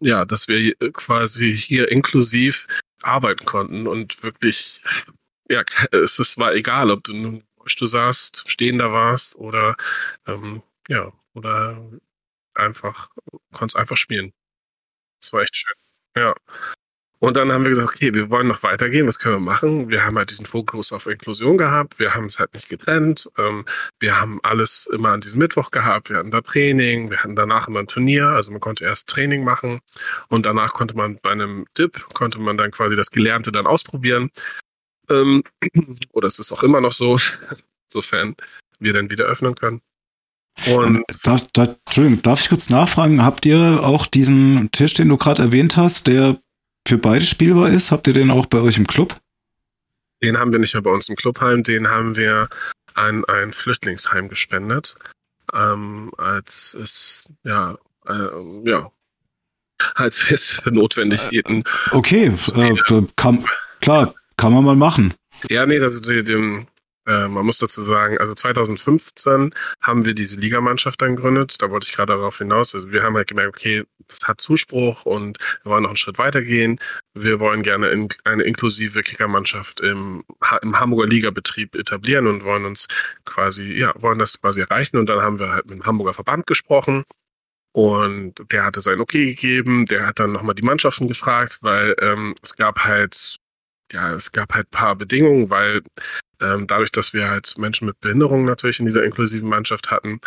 ja, 0.00 0.24
dass 0.24 0.48
wir 0.48 0.74
quasi 0.92 1.56
hier 1.56 1.90
inklusiv 1.90 2.66
arbeiten 3.02 3.44
konnten 3.46 3.86
und 3.86 4.22
wirklich, 4.22 4.82
ja, 5.50 5.64
es 5.90 6.38
war 6.38 6.54
egal, 6.54 6.90
ob 6.90 7.04
du 7.04 7.14
nun 7.14 7.44
du 7.78 7.86
saßt, 7.86 8.44
stehender 8.48 8.92
warst 8.92 9.36
oder 9.36 9.76
ähm, 10.26 10.62
ja, 10.88 11.12
oder 11.34 11.82
einfach, 12.56 13.08
konntest 13.52 13.76
einfach 13.76 13.96
spielen. 13.96 14.32
Das 15.20 15.32
war 15.32 15.42
echt 15.42 15.56
schön. 15.56 15.74
Ja. 16.16 16.34
Und 17.18 17.34
dann 17.34 17.50
haben 17.50 17.64
wir 17.64 17.70
gesagt, 17.70 17.88
okay, 17.88 18.12
wir 18.12 18.28
wollen 18.28 18.46
noch 18.46 18.62
weitergehen, 18.62 19.06
was 19.06 19.18
können 19.18 19.36
wir 19.36 19.40
machen? 19.40 19.88
Wir 19.88 20.04
haben 20.04 20.18
halt 20.18 20.30
diesen 20.30 20.44
Fokus 20.44 20.92
auf 20.92 21.06
Inklusion 21.06 21.56
gehabt, 21.56 21.98
wir 21.98 22.14
haben 22.14 22.26
es 22.26 22.38
halt 22.38 22.52
nicht 22.52 22.68
getrennt, 22.68 23.30
ähm, 23.38 23.64
wir 23.98 24.20
haben 24.20 24.38
alles 24.42 24.86
immer 24.92 25.10
an 25.12 25.20
diesem 25.20 25.38
Mittwoch 25.38 25.70
gehabt, 25.70 26.10
wir 26.10 26.18
hatten 26.18 26.30
da 26.30 26.42
Training, 26.42 27.10
wir 27.10 27.18
hatten 27.18 27.34
danach 27.34 27.68
immer 27.68 27.80
ein 27.80 27.86
Turnier, 27.86 28.28
also 28.28 28.50
man 28.50 28.60
konnte 28.60 28.84
erst 28.84 29.08
Training 29.08 29.44
machen 29.44 29.80
und 30.28 30.44
danach 30.44 30.74
konnte 30.74 30.94
man 30.94 31.18
bei 31.22 31.30
einem 31.30 31.64
Dip, 31.78 32.06
konnte 32.12 32.38
man 32.38 32.58
dann 32.58 32.70
quasi 32.70 32.96
das 32.96 33.10
Gelernte 33.10 33.50
dann 33.50 33.66
ausprobieren. 33.66 34.30
Ähm, 35.08 35.42
oder 36.12 36.28
es 36.28 36.38
ist 36.38 36.52
auch 36.52 36.62
immer 36.62 36.82
noch 36.82 36.92
so, 36.92 37.18
sofern 37.88 38.36
wir 38.78 38.92
dann 38.92 39.10
wieder 39.10 39.24
öffnen 39.24 39.54
können. 39.54 39.80
Und 40.74 41.04
darf, 41.22 41.46
darf, 41.52 41.76
Entschuldigung, 41.86 42.22
darf 42.22 42.40
ich 42.40 42.48
kurz 42.48 42.70
nachfragen? 42.70 43.22
Habt 43.22 43.44
ihr 43.46 43.80
auch 43.82 44.06
diesen 44.06 44.70
Tisch, 44.72 44.94
den 44.94 45.08
du 45.08 45.16
gerade 45.16 45.42
erwähnt 45.42 45.76
hast, 45.76 46.06
der 46.06 46.38
für 46.88 46.98
beide 46.98 47.24
spielbar 47.24 47.70
ist? 47.70 47.90
Habt 47.90 48.06
ihr 48.06 48.14
den 48.14 48.30
auch 48.30 48.46
bei 48.46 48.58
euch 48.58 48.78
im 48.78 48.86
Club? 48.86 49.16
Den 50.22 50.38
haben 50.38 50.52
wir 50.52 50.58
nicht 50.58 50.74
mehr 50.74 50.82
bei 50.82 50.90
uns 50.90 51.08
im 51.08 51.16
Clubheim, 51.16 51.62
den 51.62 51.88
haben 51.88 52.16
wir 52.16 52.48
an 52.94 53.24
ein 53.26 53.52
Flüchtlingsheim 53.52 54.28
gespendet. 54.28 54.96
Ähm, 55.52 56.10
als 56.16 56.74
es, 56.74 57.32
ja, 57.44 57.76
äh, 58.06 58.28
ja, 58.64 58.90
als 59.94 60.28
wir 60.28 60.34
es 60.34 60.60
notwendig 60.70 61.26
äh, 61.26 61.28
hielten. 61.30 61.64
Okay, 61.90 62.32
äh, 62.54 62.74
kann, 63.14 63.44
klar, 63.80 64.14
kann 64.36 64.52
man 64.52 64.64
mal 64.64 64.76
machen. 64.76 65.14
Ja, 65.50 65.66
nee, 65.66 65.78
das 65.78 65.94
ist 65.94 66.28
dem, 66.28 66.66
äh, 67.06 67.28
man 67.28 67.46
muss 67.46 67.58
dazu 67.58 67.82
sagen, 67.82 68.18
also 68.18 68.34
2015 68.34 69.54
haben 69.80 70.04
wir 70.04 70.14
diese 70.14 70.40
Ligamannschaft 70.40 71.00
dann 71.00 71.16
gegründet. 71.16 71.56
Da 71.60 71.70
wollte 71.70 71.86
ich 71.88 71.94
gerade 71.94 72.12
darauf 72.12 72.38
hinaus. 72.38 72.74
Also 72.74 72.90
wir 72.90 73.02
haben 73.02 73.16
halt 73.16 73.28
gemerkt, 73.28 73.56
okay, 73.56 73.84
das 74.08 74.26
hat 74.26 74.40
Zuspruch 74.40 75.06
und 75.06 75.38
wir 75.62 75.70
wollen 75.70 75.82
noch 75.82 75.90
einen 75.90 75.96
Schritt 75.96 76.18
weitergehen. 76.18 76.80
Wir 77.14 77.38
wollen 77.38 77.62
gerne 77.62 77.88
in, 77.90 78.08
eine 78.24 78.42
inklusive 78.42 79.02
Kickermannschaft 79.02 79.80
im, 79.80 80.24
im 80.62 80.80
Hamburger 80.80 81.08
Ligabetrieb 81.08 81.76
etablieren 81.76 82.26
und 82.26 82.44
wollen 82.44 82.64
uns 82.64 82.86
quasi, 83.24 83.74
ja, 83.74 83.92
wollen 83.96 84.18
das 84.18 84.40
quasi 84.40 84.60
erreichen. 84.60 84.96
Und 84.98 85.06
dann 85.06 85.20
haben 85.20 85.38
wir 85.38 85.50
halt 85.50 85.66
mit 85.66 85.78
dem 85.78 85.86
Hamburger 85.86 86.14
Verband 86.14 86.46
gesprochen. 86.46 87.04
Und 87.72 88.34
der 88.50 88.64
hatte 88.64 88.80
sein 88.80 89.00
Okay 89.00 89.26
gegeben, 89.26 89.84
der 89.84 90.06
hat 90.06 90.18
dann 90.18 90.32
nochmal 90.32 90.54
die 90.54 90.62
Mannschaften 90.62 91.08
gefragt, 91.08 91.58
weil 91.60 91.94
ähm, 92.00 92.34
es 92.42 92.56
gab 92.56 92.84
halt 92.84 93.38
ja, 93.92 94.12
es 94.14 94.32
gab 94.32 94.54
halt 94.54 94.70
paar 94.70 94.96
Bedingungen, 94.96 95.50
weil 95.50 95.82
dadurch, 96.38 96.92
dass 96.92 97.12
wir 97.12 97.28
halt 97.28 97.56
Menschen 97.58 97.86
mit 97.86 98.00
Behinderungen 98.00 98.44
natürlich 98.44 98.78
in 98.78 98.86
dieser 98.86 99.04
inklusiven 99.04 99.48
Mannschaft 99.48 99.90
hatten, 99.90 100.20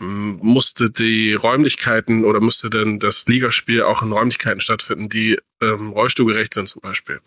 ähm, 0.00 0.38
musste 0.42 0.90
die 0.90 1.34
Räumlichkeiten 1.34 2.24
oder 2.24 2.40
musste 2.40 2.70
dann 2.70 2.98
das 2.98 3.26
Ligaspiel 3.26 3.82
auch 3.82 4.02
in 4.02 4.12
Räumlichkeiten 4.12 4.60
stattfinden, 4.60 5.08
die 5.08 5.38
ähm, 5.60 5.90
rollstuhlgerecht 5.90 6.54
sind 6.54 6.68
zum 6.68 6.82
Beispiel. 6.82 7.20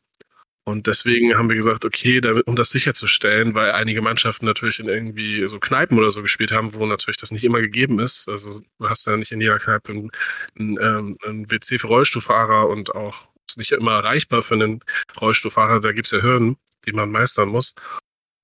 Und 0.64 0.86
deswegen 0.86 1.36
haben 1.36 1.50
wir 1.50 1.56
gesagt, 1.56 1.86
okay, 1.86 2.22
damit, 2.22 2.46
um 2.46 2.56
das 2.56 2.70
sicherzustellen, 2.70 3.56
weil 3.56 3.72
einige 3.72 4.02
Mannschaften 4.04 4.46
natürlich 4.46 4.80
in 4.80 4.88
irgendwie 4.88 5.48
so 5.48 5.60
Kneipen 5.60 5.98
oder 5.98 6.12
so 6.12 6.22
gespielt 6.22 6.52
haben, 6.52 6.76
wo 6.76 6.86
natürlich 6.86 7.18
das 7.18 7.32
nicht 7.32 7.44
immer 7.44 7.62
gegeben 7.62 8.00
ist. 8.00 8.30
Also 8.30 8.62
du 8.78 8.90
hast 8.90 9.08
ja 9.08 9.18
nicht 9.18 9.32
in 9.32 9.42
jeder 9.42 9.58
Kneipe 9.58 9.92
einen, 9.92 10.12
einen, 10.60 10.78
ähm, 10.80 11.18
einen 11.26 11.50
WC 11.50 11.80
für 11.80 11.88
Rollstuhlfahrer 11.88 12.70
und 12.70 12.94
auch 12.94 13.28
nicht 13.58 13.72
immer 13.72 13.94
erreichbar 13.94 14.44
für 14.44 14.54
einen 14.54 14.84
Rollstuhlfahrer. 15.20 15.80
Da 15.80 15.94
gibt 15.94 16.06
es 16.06 16.12
ja 16.12 16.22
Hürden, 16.22 16.58
die 16.86 16.94
man 16.94 17.12
meistern 17.12 17.50
muss 17.50 17.74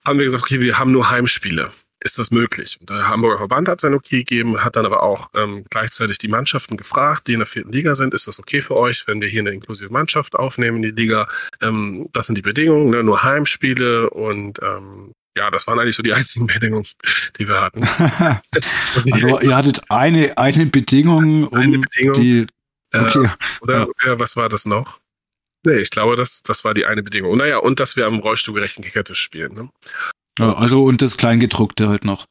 haben 0.08 0.18
wir 0.18 0.26
gesagt, 0.26 0.44
okay, 0.44 0.60
wir 0.60 0.80
haben 0.80 0.92
nur 0.92 1.10
Heimspiele. 1.10 1.72
Ist 2.00 2.20
das 2.20 2.30
möglich? 2.30 2.78
Und 2.80 2.92
der 2.92 3.08
Hamburger 3.08 3.40
Verband 3.40 3.68
hat 3.68 3.82
sein 3.82 3.96
Okay 3.96 4.20
gegeben, 4.20 4.64
hat 4.64 4.76
dann 4.76 4.86
aber 4.86 5.02
auch 5.02 5.30
ähm, 5.34 5.66
gleichzeitig 5.70 6.20
die 6.20 6.28
Mannschaften 6.28 6.78
gefragt, 6.78 7.28
die 7.28 7.34
in 7.34 7.40
der 7.40 7.48
vierten 7.48 7.72
Liga 7.72 7.96
sind, 7.96 8.14
ist 8.14 8.28
das 8.28 8.40
okay 8.40 8.62
für 8.62 8.76
euch, 8.76 9.08
wenn 9.08 9.20
wir 9.20 9.28
hier 9.28 9.42
eine 9.42 9.52
inklusive 9.52 9.92
Mannschaft 9.92 10.36
aufnehmen 10.36 10.78
in 10.78 10.84
die 10.84 11.02
Liga? 11.02 11.28
Ähm, 11.60 12.08
das 12.14 12.28
sind 12.28 12.38
die 12.38 12.44
Bedingungen, 12.44 12.92
ne? 12.92 13.04
nur 13.04 13.24
Heimspiele 13.24 14.12
und 14.12 14.60
ähm, 14.62 15.12
ja, 15.36 15.50
das 15.50 15.66
waren 15.66 15.80
eigentlich 15.80 15.96
so 15.96 16.04
die 16.04 16.14
einzigen 16.14 16.46
Bedingungen, 16.46 16.86
die 17.40 17.48
wir 17.48 17.62
hatten. 17.62 17.84
also 19.12 19.40
ihr 19.40 19.56
hattet 19.56 19.82
eine, 19.90 20.38
eine 20.38 20.68
Bedingung, 20.68 21.48
um 21.48 21.58
eine 21.58 21.80
Bedingung, 21.80 22.14
die 22.14 22.48
äh, 22.92 23.00
okay. 23.00 23.26
Äh, 23.26 23.30
oder 23.62 23.88
ja. 24.06 24.20
was 24.20 24.36
war 24.36 24.50
das 24.50 24.68
noch? 24.68 25.00
Nee, 25.64 25.78
ich 25.78 25.90
glaube, 25.90 26.16
das, 26.16 26.44
das 26.44 26.64
war 26.64 26.74
die 26.74 26.86
eine 26.86 27.04
Bedingung. 27.04 27.38
Naja, 27.38 27.58
und 27.58 27.80
dass 27.80 27.96
wir 27.96 28.06
am 28.06 28.20
rollstuhlgerechten 28.20 28.84
Kickertisch 28.84 29.20
spielen. 29.20 29.54
Ne? 29.54 29.70
Ja, 30.40 30.54
also 30.54 30.84
und 30.84 31.02
das 31.02 31.18
Kleingedruckte 31.18 31.90
halt 31.90 32.06
noch. 32.06 32.26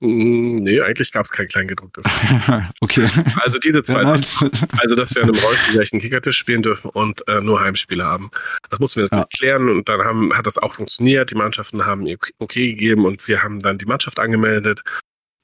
Mm, 0.00 0.56
nee, 0.56 0.80
eigentlich 0.80 1.10
gab 1.10 1.24
es 1.24 1.30
kein 1.30 1.46
Kleingedrucktes. 1.46 2.04
okay. 2.80 3.08
Also 3.36 3.58
diese 3.58 3.82
zwei. 3.82 4.02
also, 4.04 4.94
dass 4.94 5.14
wir 5.14 5.22
an 5.22 5.30
einem 5.30 5.38
rollstuhlgerechten 5.38 6.00
Kickertisch 6.00 6.36
spielen 6.36 6.62
dürfen 6.62 6.90
und 6.90 7.26
äh, 7.28 7.40
nur 7.40 7.60
Heimspiele 7.60 8.04
haben. 8.04 8.30
Das 8.68 8.78
mussten 8.78 8.96
wir 8.96 9.04
jetzt 9.04 9.14
ja. 9.14 9.24
klären 9.38 9.70
und 9.70 9.88
dann 9.88 10.02
haben, 10.02 10.34
hat 10.34 10.46
das 10.46 10.58
auch 10.58 10.74
funktioniert. 10.74 11.30
Die 11.30 11.34
Mannschaften 11.34 11.86
haben 11.86 12.06
ihr 12.06 12.18
okay 12.38 12.72
gegeben 12.72 13.06
und 13.06 13.26
wir 13.26 13.42
haben 13.42 13.58
dann 13.60 13.78
die 13.78 13.86
Mannschaft 13.86 14.18
angemeldet. 14.18 14.82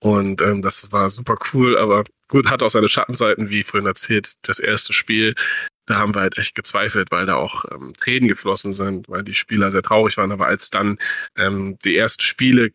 Und 0.01 0.43
ähm, 0.43 0.61
das 0.61 0.93
war 0.93 1.09
super 1.09 1.37
cool, 1.55 1.79
aber 1.79 2.05
gut, 2.29 2.51
hat 2.51 2.63
auch 2.63 2.71
seine 2.71 2.89
Schattenseiten, 2.89 3.49
wie 3.49 3.63
vorhin 3.63 3.87
erzählt. 3.87 4.33
Das 4.43 4.59
erste 4.59 4.93
Spiel 4.93 5.35
da 5.87 5.99
haben 5.99 6.15
wir 6.15 6.21
halt 6.21 6.39
echt 6.39 6.55
gezweifelt, 6.55 7.11
weil 7.11 7.27
da 7.27 7.35
auch 7.35 7.65
ähm, 7.71 7.93
Tränen 7.95 8.29
geflossen 8.29 8.73
sind, 8.73 9.09
weil 9.09 9.25
die 9.25 9.35
Spieler 9.35 9.71
sehr 9.71 9.83
traurig 9.83 10.17
waren. 10.17 10.33
Aber 10.33 10.47
als 10.47 10.71
dann 10.71 10.99
ähm, 11.37 11.79
die 11.85 11.97
ersten 11.97 12.23
Spiele 12.23 12.73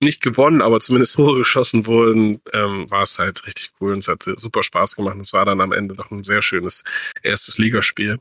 nicht 0.00 0.22
gewonnen, 0.22 0.62
aber 0.62 0.80
zumindest 0.80 1.14
Tore 1.16 1.38
geschossen 1.38 1.86
wurden, 1.86 2.40
ähm, 2.52 2.90
war 2.90 3.02
es 3.02 3.18
halt 3.18 3.46
richtig 3.46 3.72
cool 3.80 3.92
und 3.92 3.98
es 3.98 4.08
hat 4.08 4.22
super 4.22 4.62
Spaß 4.62 4.96
gemacht. 4.96 5.14
Und 5.14 5.20
es 5.22 5.32
war 5.32 5.44
dann 5.44 5.60
am 5.60 5.72
Ende 5.72 5.94
noch 5.94 6.10
ein 6.10 6.24
sehr 6.24 6.42
schönes 6.42 6.84
erstes 7.22 7.58
Ligaspiel. 7.58 8.18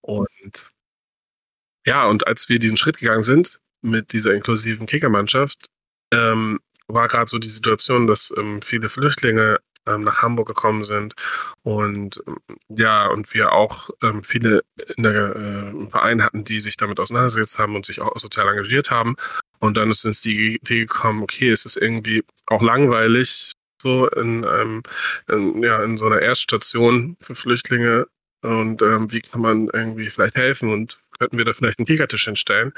Und 0.00 0.70
ja, 1.86 2.06
und 2.06 2.26
als 2.26 2.48
wir 2.48 2.58
diesen 2.58 2.76
Schritt 2.76 2.98
gegangen 2.98 3.22
sind 3.22 3.60
mit 3.82 4.12
dieser 4.12 4.34
inklusiven 4.34 4.86
Kickermannschaft, 4.86 5.70
ähm, 6.12 6.60
war 6.88 7.08
gerade 7.08 7.28
so 7.28 7.38
die 7.38 7.48
Situation, 7.48 8.06
dass 8.06 8.32
ähm, 8.36 8.62
viele 8.62 8.88
Flüchtlinge 8.88 9.60
ähm, 9.88 10.02
nach 10.02 10.22
Hamburg 10.22 10.48
gekommen 10.48 10.84
sind 10.84 11.14
und 11.62 12.22
ähm, 12.26 12.38
ja, 12.68 13.06
und 13.08 13.32
wir 13.34 13.52
auch 13.52 13.90
ähm, 14.02 14.22
viele 14.22 14.62
in 14.96 15.02
der, 15.02 15.36
äh, 15.36 15.90
Verein 15.90 16.22
hatten, 16.22 16.44
die 16.44 16.60
sich 16.60 16.76
damit 16.76 17.00
auseinandergesetzt 17.00 17.58
haben 17.58 17.76
und 17.76 17.86
sich 17.86 18.00
auch 18.00 18.16
sozial 18.18 18.48
engagiert 18.48 18.90
haben. 18.90 19.16
Und 19.60 19.76
dann 19.76 19.90
ist 19.90 20.04
uns 20.04 20.20
die 20.20 20.56
Idee 20.56 20.80
gekommen, 20.80 21.22
okay, 21.22 21.50
es 21.50 21.64
ist 21.64 21.76
irgendwie 21.76 22.24
auch 22.46 22.62
langweilig, 22.62 23.52
so 23.80 24.08
in, 24.08 24.44
ähm, 24.44 24.82
in, 25.28 25.62
ja, 25.62 25.82
in 25.82 25.96
so 25.96 26.06
einer 26.06 26.20
Erststation 26.20 27.16
für 27.20 27.34
Flüchtlinge 27.34 28.06
und 28.42 28.82
ähm, 28.82 29.10
wie 29.10 29.20
kann 29.20 29.40
man 29.40 29.68
irgendwie 29.72 30.10
vielleicht 30.10 30.36
helfen 30.36 30.72
und 30.72 31.00
könnten 31.18 31.38
wir 31.38 31.44
da 31.44 31.52
vielleicht 31.52 31.78
einen 31.78 31.86
Kickertisch 31.86 32.24
hinstellen. 32.24 32.72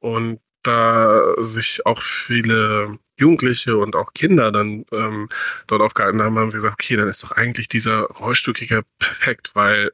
Und 0.00 0.40
da 0.62 1.34
sich 1.38 1.86
auch 1.86 2.02
viele 2.02 2.98
Jugendliche 3.18 3.76
und 3.76 3.96
auch 3.96 4.12
Kinder 4.14 4.52
dann 4.52 4.84
ähm, 4.92 5.28
dort 5.66 5.82
aufgehalten 5.82 6.22
haben, 6.22 6.38
haben 6.38 6.48
wir 6.48 6.54
gesagt, 6.54 6.74
okay, 6.74 6.96
dann 6.96 7.08
ist 7.08 7.22
doch 7.22 7.32
eigentlich 7.32 7.68
dieser 7.68 8.02
Rollstuhlkicker 8.02 8.82
perfekt, 8.98 9.50
weil 9.54 9.92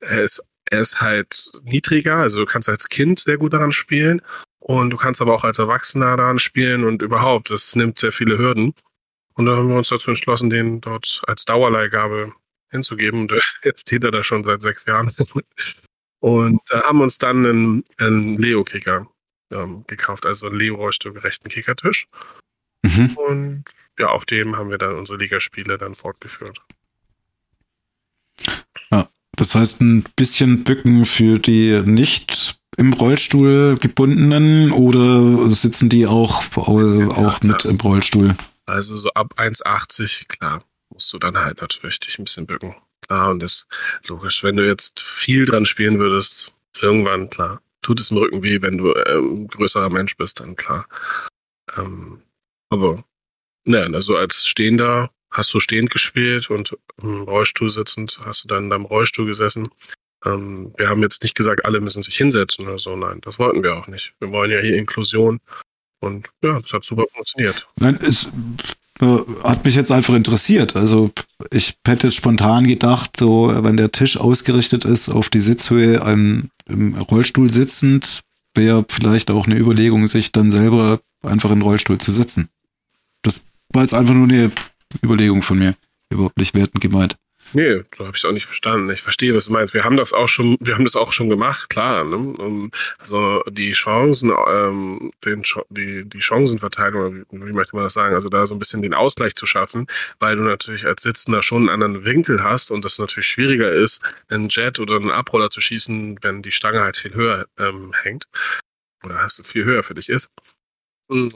er 0.00 0.22
ist, 0.22 0.42
er 0.66 0.80
ist 0.80 1.00
halt 1.00 1.50
niedriger, 1.62 2.16
also 2.16 2.40
du 2.40 2.46
kannst 2.46 2.68
als 2.68 2.88
Kind 2.88 3.20
sehr 3.20 3.38
gut 3.38 3.52
daran 3.52 3.72
spielen 3.72 4.22
und 4.60 4.90
du 4.90 4.96
kannst 4.96 5.20
aber 5.20 5.34
auch 5.34 5.44
als 5.44 5.58
Erwachsener 5.58 6.16
daran 6.16 6.38
spielen 6.38 6.84
und 6.84 7.02
überhaupt, 7.02 7.50
das 7.50 7.76
nimmt 7.76 7.98
sehr 7.98 8.12
viele 8.12 8.38
Hürden. 8.38 8.74
Und 9.34 9.46
dann 9.46 9.56
haben 9.56 9.68
wir 9.68 9.76
uns 9.76 9.88
dazu 9.88 10.10
entschlossen, 10.10 10.48
den 10.48 10.80
dort 10.80 11.22
als 11.26 11.44
Dauerleihgabe 11.44 12.32
hinzugeben. 12.70 13.22
Und 13.22 13.32
jetzt 13.64 13.80
steht 13.82 14.04
er 14.04 14.10
da 14.10 14.24
schon 14.24 14.44
seit 14.44 14.62
sechs 14.62 14.86
Jahren. 14.86 15.14
Und 16.20 16.60
äh, 16.70 16.80
haben 16.80 17.00
uns 17.00 17.18
dann 17.18 17.44
einen, 17.44 17.84
einen 17.98 18.38
Leo-Kicker 18.38 19.06
ähm, 19.50 19.84
gekauft, 19.86 20.24
also 20.24 20.46
einen 20.46 20.56
Leo-Rollstuhlgerechten 20.56 21.50
Kickertisch. 21.50 22.06
Mhm. 22.84 23.16
Und 23.16 23.64
ja, 23.98 24.08
auf 24.08 24.24
dem 24.26 24.56
haben 24.56 24.70
wir 24.70 24.78
dann 24.78 24.94
unsere 24.94 25.18
Ligaspiele 25.18 25.78
dann 25.78 25.94
fortgeführt. 25.94 26.60
Ja, 28.90 29.08
das 29.36 29.54
heißt 29.54 29.80
ein 29.80 30.04
bisschen 30.16 30.64
Bücken 30.64 31.06
für 31.06 31.38
die 31.38 31.80
nicht 31.84 32.58
im 32.76 32.92
Rollstuhl 32.92 33.78
gebundenen 33.80 34.72
oder 34.72 35.50
sitzen 35.50 35.88
die 35.88 36.06
auch, 36.06 36.42
also 36.56 37.04
auch 37.12 37.40
mit 37.42 37.64
im 37.64 37.76
Rollstuhl? 37.76 38.34
Also 38.66 38.96
so 38.96 39.10
ab 39.10 39.34
1,80, 39.36 40.26
klar, 40.28 40.64
musst 40.90 41.12
du 41.12 41.18
dann 41.18 41.38
halt 41.38 41.60
natürlich 41.60 42.00
dich 42.00 42.18
ein 42.18 42.24
bisschen 42.24 42.46
bücken. 42.46 42.74
Klar, 43.02 43.30
und 43.30 43.40
das 43.40 43.52
ist 43.52 43.66
logisch, 44.08 44.42
wenn 44.42 44.56
du 44.56 44.66
jetzt 44.66 45.02
viel 45.02 45.44
dran 45.44 45.66
spielen 45.66 45.98
würdest, 45.98 46.52
irgendwann, 46.80 47.30
klar, 47.30 47.60
tut 47.82 48.00
es 48.00 48.10
im 48.10 48.16
Rücken 48.16 48.42
weh, 48.42 48.60
wenn 48.60 48.78
du 48.78 48.94
ähm, 48.94 49.46
größerer 49.48 49.90
Mensch 49.90 50.16
bist, 50.16 50.40
dann 50.40 50.56
klar. 50.56 50.86
Ähm, 51.76 52.22
aber, 52.74 53.04
nein, 53.64 53.94
also 53.94 54.16
als 54.16 54.46
Stehender 54.46 55.10
hast 55.30 55.52
du 55.52 55.60
stehend 55.60 55.90
gespielt 55.90 56.50
und 56.50 56.76
im 57.02 57.22
Rollstuhl 57.22 57.70
sitzend 57.70 58.20
hast 58.24 58.44
du 58.44 58.48
dann 58.48 58.64
in 58.64 58.70
deinem 58.70 58.84
Rollstuhl 58.84 59.26
gesessen. 59.26 59.68
Ähm, 60.24 60.72
wir 60.76 60.88
haben 60.88 61.02
jetzt 61.02 61.22
nicht 61.22 61.34
gesagt, 61.34 61.66
alle 61.66 61.80
müssen 61.80 62.02
sich 62.02 62.16
hinsetzen 62.16 62.66
oder 62.66 62.78
so. 62.78 62.96
Nein, 62.96 63.20
das 63.22 63.38
wollten 63.38 63.62
wir 63.62 63.76
auch 63.76 63.88
nicht. 63.88 64.14
Wir 64.20 64.30
wollen 64.30 64.50
ja 64.50 64.60
hier 64.60 64.76
Inklusion. 64.76 65.40
Und 66.00 66.28
ja, 66.42 66.60
das 66.60 66.72
hat 66.72 66.84
super 66.84 67.04
funktioniert. 67.12 67.66
Nein, 67.80 67.98
es 68.00 68.28
äh, 69.00 69.18
hat 69.42 69.64
mich 69.64 69.74
jetzt 69.74 69.90
einfach 69.90 70.14
interessiert. 70.14 70.76
Also 70.76 71.10
ich 71.50 71.74
hätte 71.86 72.08
jetzt 72.08 72.16
spontan 72.16 72.66
gedacht, 72.66 73.16
so 73.18 73.50
wenn 73.64 73.76
der 73.76 73.90
Tisch 73.90 74.18
ausgerichtet 74.18 74.84
ist 74.84 75.08
auf 75.08 75.30
die 75.30 75.40
Sitzhöhe 75.40 75.96
im, 76.06 76.50
Rollstuhl 76.66 77.50
sitzend, 77.50 78.22
wäre 78.54 78.86
vielleicht 78.88 79.30
auch 79.30 79.46
eine 79.46 79.58
Überlegung, 79.58 80.06
sich 80.06 80.32
dann 80.32 80.50
selber 80.50 81.00
einfach 81.22 81.50
in 81.50 81.56
den 81.56 81.62
Rollstuhl 81.62 81.98
zu 81.98 82.10
setzen. 82.10 82.48
Das 83.24 83.46
war 83.72 83.82
jetzt 83.82 83.94
einfach 83.94 84.14
nur 84.14 84.28
eine 84.28 84.52
Überlegung 85.02 85.42
von 85.42 85.58
mir. 85.58 85.74
Überhaupt 86.12 86.38
nicht 86.38 86.54
wertend 86.54 86.80
gemeint. 86.80 87.16
Nee, 87.52 87.84
so 87.96 88.04
habe 88.04 88.16
ich 88.16 88.22
es 88.22 88.24
auch 88.24 88.32
nicht 88.32 88.46
verstanden. 88.46 88.90
Ich 88.90 89.02
verstehe, 89.02 89.34
was 89.34 89.44
du 89.44 89.52
meinst. 89.52 89.74
Wir 89.74 89.84
haben 89.84 89.96
das 89.96 90.12
auch 90.12 90.26
schon, 90.28 90.56
wir 90.60 90.74
haben 90.74 90.84
das 90.84 90.96
auch 90.96 91.12
schon 91.12 91.28
gemacht, 91.28 91.70
klar. 91.70 92.04
Ne? 92.04 92.70
Also 92.98 93.42
die 93.48 93.72
Chancen, 93.72 94.32
ähm, 94.48 95.12
den, 95.24 95.42
die, 95.68 96.04
die 96.04 96.20
Chancenverteilung, 96.20 97.24
wie, 97.30 97.46
wie 97.46 97.52
möchte 97.52 97.76
man 97.76 97.84
das 97.84 97.92
sagen? 97.92 98.14
Also 98.14 98.28
da 98.28 98.44
so 98.46 98.54
ein 98.54 98.58
bisschen 98.58 98.82
den 98.82 98.94
Ausgleich 98.94 99.36
zu 99.36 99.46
schaffen, 99.46 99.86
weil 100.18 100.36
du 100.36 100.42
natürlich 100.42 100.86
als 100.86 101.02
Sitzender 101.02 101.42
schon 101.42 101.68
einen 101.68 101.82
anderen 101.82 102.04
Winkel 102.04 102.42
hast 102.42 102.70
und 102.70 102.84
das 102.84 102.98
natürlich 102.98 103.28
schwieriger 103.28 103.70
ist, 103.70 104.02
einen 104.28 104.48
Jet 104.48 104.80
oder 104.80 104.96
einen 104.96 105.10
Abroller 105.10 105.50
zu 105.50 105.60
schießen, 105.60 106.18
wenn 106.22 106.42
die 106.42 106.52
Stange 106.52 106.80
halt 106.80 106.96
viel 106.96 107.14
höher 107.14 107.46
ähm, 107.58 107.92
hängt 108.02 108.24
oder 109.04 109.28
viel 109.28 109.64
höher 109.64 109.82
für 109.82 109.94
dich 109.94 110.08
ist. 110.08 110.30
Hm, 111.10 111.30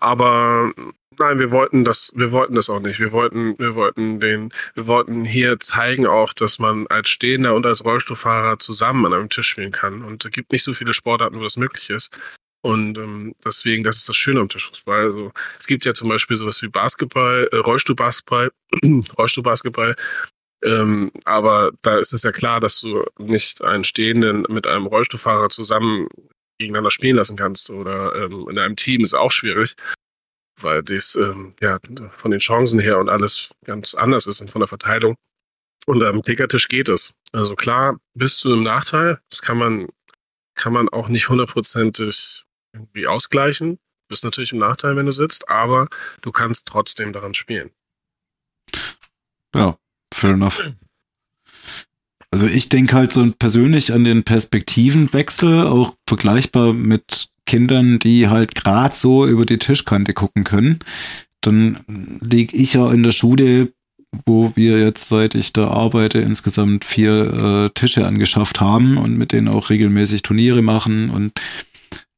aber 0.00 0.72
nein, 1.18 1.38
wir 1.38 1.50
wollten 1.50 1.84
das, 1.84 2.12
wir 2.14 2.32
wollten 2.32 2.54
das 2.54 2.70
auch 2.70 2.80
nicht. 2.80 2.98
Wir 2.98 3.12
wollten, 3.12 3.58
wir 3.58 3.74
wollten 3.74 4.20
den, 4.20 4.52
wir 4.74 4.86
wollten 4.86 5.24
hier 5.24 5.58
zeigen 5.58 6.06
auch, 6.06 6.32
dass 6.32 6.58
man 6.58 6.86
als 6.88 7.08
Stehender 7.08 7.54
und 7.54 7.66
als 7.66 7.84
Rollstuhlfahrer 7.84 8.58
zusammen 8.58 9.06
an 9.06 9.14
einem 9.14 9.28
Tisch 9.28 9.48
spielen 9.48 9.72
kann. 9.72 10.02
Und 10.02 10.24
es 10.24 10.30
gibt 10.30 10.52
nicht 10.52 10.62
so 10.64 10.72
viele 10.72 10.92
Sportarten, 10.92 11.38
wo 11.38 11.42
das 11.42 11.56
möglich 11.56 11.90
ist. 11.90 12.18
Und 12.62 12.96
ähm, 12.96 13.34
deswegen, 13.44 13.84
das 13.84 13.96
ist 13.96 14.08
das 14.08 14.16
Schöne 14.16 14.40
am 14.40 14.48
Tischfußball. 14.48 15.02
Also 15.02 15.32
es 15.58 15.66
gibt 15.66 15.84
ja 15.84 15.92
zum 15.92 16.08
Beispiel 16.08 16.36
sowas 16.36 16.62
wie 16.62 16.68
Basketball, 16.68 17.48
äh, 17.52 17.56
Rollstuhlbasketball, 17.56 18.50
Rollstuhlbasketball. 19.18 19.96
Ähm, 20.64 21.12
aber 21.26 21.72
da 21.82 21.98
ist 21.98 22.14
es 22.14 22.22
ja 22.22 22.32
klar, 22.32 22.60
dass 22.60 22.80
du 22.80 23.04
nicht 23.18 23.62
einen 23.62 23.84
Stehenden 23.84 24.46
mit 24.48 24.66
einem 24.66 24.86
Rollstuhlfahrer 24.86 25.50
zusammen 25.50 26.08
gegeneinander 26.58 26.90
spielen 26.90 27.16
lassen 27.16 27.36
kannst 27.36 27.68
oder 27.68 28.14
ähm, 28.14 28.46
in 28.48 28.58
einem 28.58 28.76
Team 28.76 29.02
ist 29.02 29.14
auch 29.14 29.30
schwierig, 29.30 29.74
weil 30.60 30.82
das 30.82 31.16
ähm, 31.16 31.54
ja 31.60 31.78
von 32.16 32.30
den 32.30 32.40
Chancen 32.40 32.80
her 32.80 32.98
und 32.98 33.08
alles 33.08 33.50
ganz 33.64 33.94
anders 33.94 34.26
ist 34.26 34.40
und 34.40 34.50
von 34.50 34.60
der 34.60 34.68
Verteilung. 34.68 35.16
Und 35.86 36.02
am 36.02 36.22
Kickertisch 36.22 36.68
geht 36.68 36.88
es. 36.88 37.14
Also 37.32 37.56
klar, 37.56 37.98
bist 38.14 38.42
du 38.44 38.52
im 38.52 38.62
Nachteil. 38.62 39.20
Das 39.28 39.42
kann 39.42 39.58
man, 39.58 39.88
kann 40.54 40.72
man 40.72 40.88
auch 40.88 41.08
nicht 41.08 41.28
hundertprozentig 41.28 42.44
irgendwie 42.72 43.06
ausgleichen. 43.06 43.72
Du 43.74 44.08
bist 44.08 44.24
natürlich 44.24 44.52
im 44.52 44.58
Nachteil, 44.58 44.96
wenn 44.96 45.06
du 45.06 45.12
sitzt, 45.12 45.48
aber 45.48 45.88
du 46.22 46.32
kannst 46.32 46.66
trotzdem 46.66 47.12
daran 47.12 47.34
spielen. 47.34 47.70
Ja, 49.54 49.78
fair 50.12 50.32
enough. 50.32 50.72
Also 52.30 52.46
ich 52.46 52.68
denke 52.68 52.96
halt 52.96 53.12
so 53.12 53.30
persönlich 53.38 53.92
an 53.92 54.04
den 54.04 54.24
Perspektivenwechsel, 54.24 55.66
auch 55.66 55.94
vergleichbar 56.08 56.72
mit 56.72 57.28
Kindern, 57.54 58.00
die 58.00 58.26
halt 58.26 58.56
gerade 58.56 58.92
so 58.96 59.24
über 59.28 59.46
die 59.46 59.58
Tischkante 59.58 60.12
gucken 60.12 60.42
können. 60.42 60.80
Dann 61.40 61.78
liege 62.20 62.56
ich 62.56 62.74
ja 62.74 62.90
in 62.90 63.04
der 63.04 63.12
Schule, 63.12 63.72
wo 64.26 64.50
wir 64.56 64.80
jetzt, 64.80 65.06
seit 65.08 65.36
ich 65.36 65.52
da 65.52 65.68
arbeite, 65.68 66.18
insgesamt 66.18 66.84
vier 66.84 67.68
äh, 67.68 67.70
Tische 67.70 68.06
angeschafft 68.06 68.60
haben 68.60 68.96
und 68.96 69.16
mit 69.16 69.30
denen 69.30 69.46
auch 69.46 69.70
regelmäßig 69.70 70.22
Turniere 70.22 70.62
machen 70.62 71.10
und 71.10 71.32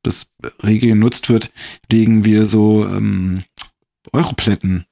das 0.03 0.31
regel 0.62 0.90
genutzt 0.90 1.29
wird, 1.29 1.51
legen 1.92 2.25
wir 2.25 2.46
so 2.46 2.87
ähm, 2.87 3.42
Europlätten 4.14 4.87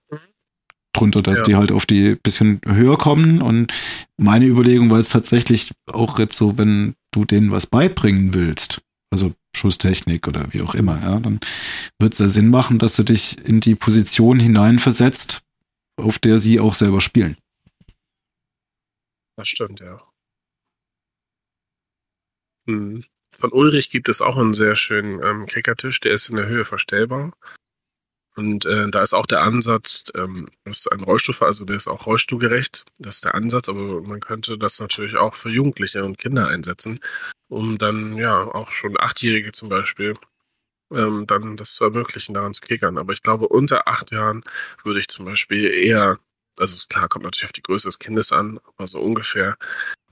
drunter, 0.93 1.23
dass 1.23 1.39
ja. 1.39 1.45
die 1.45 1.55
halt 1.55 1.73
auf 1.73 1.87
die 1.87 2.17
bisschen 2.17 2.61
höher 2.67 2.99
kommen. 2.99 3.41
Und 3.41 3.73
meine 4.19 4.45
Überlegung 4.45 4.91
war 4.91 4.99
es 4.99 5.09
tatsächlich 5.09 5.71
auch 5.91 6.19
jetzt 6.19 6.37
so, 6.37 6.59
wenn 6.59 6.97
du 7.13 7.25
denen 7.25 7.51
was 7.51 7.67
beibringen 7.67 8.35
willst, 8.35 8.83
also 9.11 9.33
Schusstechnik 9.55 10.27
oder 10.29 10.53
wie 10.53 10.63
auch 10.63 10.75
immer, 10.75 11.01
ja, 11.01 11.19
dann 11.21 11.41
wird 11.99 12.15
es 12.15 12.19
ja 12.19 12.29
Sinn 12.29 12.51
machen, 12.51 12.79
dass 12.79 12.97
du 12.97 13.03
dich 13.03 13.45
in 13.45 13.61
die 13.61 13.75
Position 13.75 14.41
hineinversetzt, 14.41 15.43
auf 15.97 16.19
der 16.19 16.39
sie 16.39 16.61
auch 16.61 16.75
selber 16.75 17.01
spielen. 17.01 17.37
Das 19.37 19.49
stimmt, 19.49 19.81
ja. 19.81 20.01
Hm. 22.67 23.05
Von 23.39 23.53
Ulrich 23.53 23.91
gibt 23.91 24.09
es 24.09 24.23
auch 24.23 24.37
einen 24.37 24.55
sehr 24.55 24.77
schönen 24.77 25.23
ähm, 25.23 25.47
Kickertisch, 25.47 26.01
der 26.01 26.13
ist 26.13 26.29
in 26.29 26.37
der 26.37 26.47
Höhe 26.47 26.65
verstellbar. 26.65 27.33
Und 28.37 28.67
äh, 28.67 28.91
da 28.91 29.03
ist 29.03 29.15
auch 29.15 29.27
der 29.27 29.43
Ansatz, 29.43 30.05
ähm, 30.15 30.49
das 30.65 30.81
ist 30.81 30.93
ein 30.93 31.01
Rollstuhl, 31.01 31.37
also 31.41 31.65
der 31.65 31.77
ist 31.77 31.87
auch 31.87 32.07
rollstuhlgerecht, 32.07 32.85
das 32.99 33.17
ist 33.17 33.25
der 33.25 33.35
Ansatz, 33.35 33.69
aber 33.69 34.03
man 34.03 34.21
könnte 34.21 34.59
das 34.59 34.81
natürlich 34.81 35.17
auch 35.17 35.35
für 35.35 35.51
Jugendliche 35.51 36.05
und 36.05 36.19
Kinder 36.19 36.49
einsetzen, 36.49 36.99
um 37.49 37.79
dann 37.79 38.17
ja 38.17 38.43
auch 38.43 38.73
schon 38.73 38.99
Achtjährige 38.99 39.53
zum 39.53 39.69
Beispiel 39.69 40.17
ähm, 40.93 41.27
dann 41.27 41.57
das 41.57 41.75
zu 41.75 41.85
ermöglichen, 41.85 42.35
daran 42.35 42.55
zu 42.55 42.61
kickern. 42.61 42.99
Aber 42.99 43.13
ich 43.13 43.23
glaube, 43.23 43.49
unter 43.49 43.89
acht 43.89 44.11
Jahren 44.13 44.43
würde 44.83 45.01
ich 45.01 45.09
zum 45.09 45.25
Beispiel 45.27 45.67
eher, 45.73 46.19
also 46.59 46.87
klar, 46.89 47.09
kommt 47.09 47.25
natürlich 47.25 47.47
auf 47.47 47.53
die 47.53 47.63
Größe 47.63 47.89
des 47.89 47.99
Kindes 47.99 48.33
an, 48.33 48.61
aber 48.65 48.87
so 48.87 49.01
ungefähr, 49.01 49.57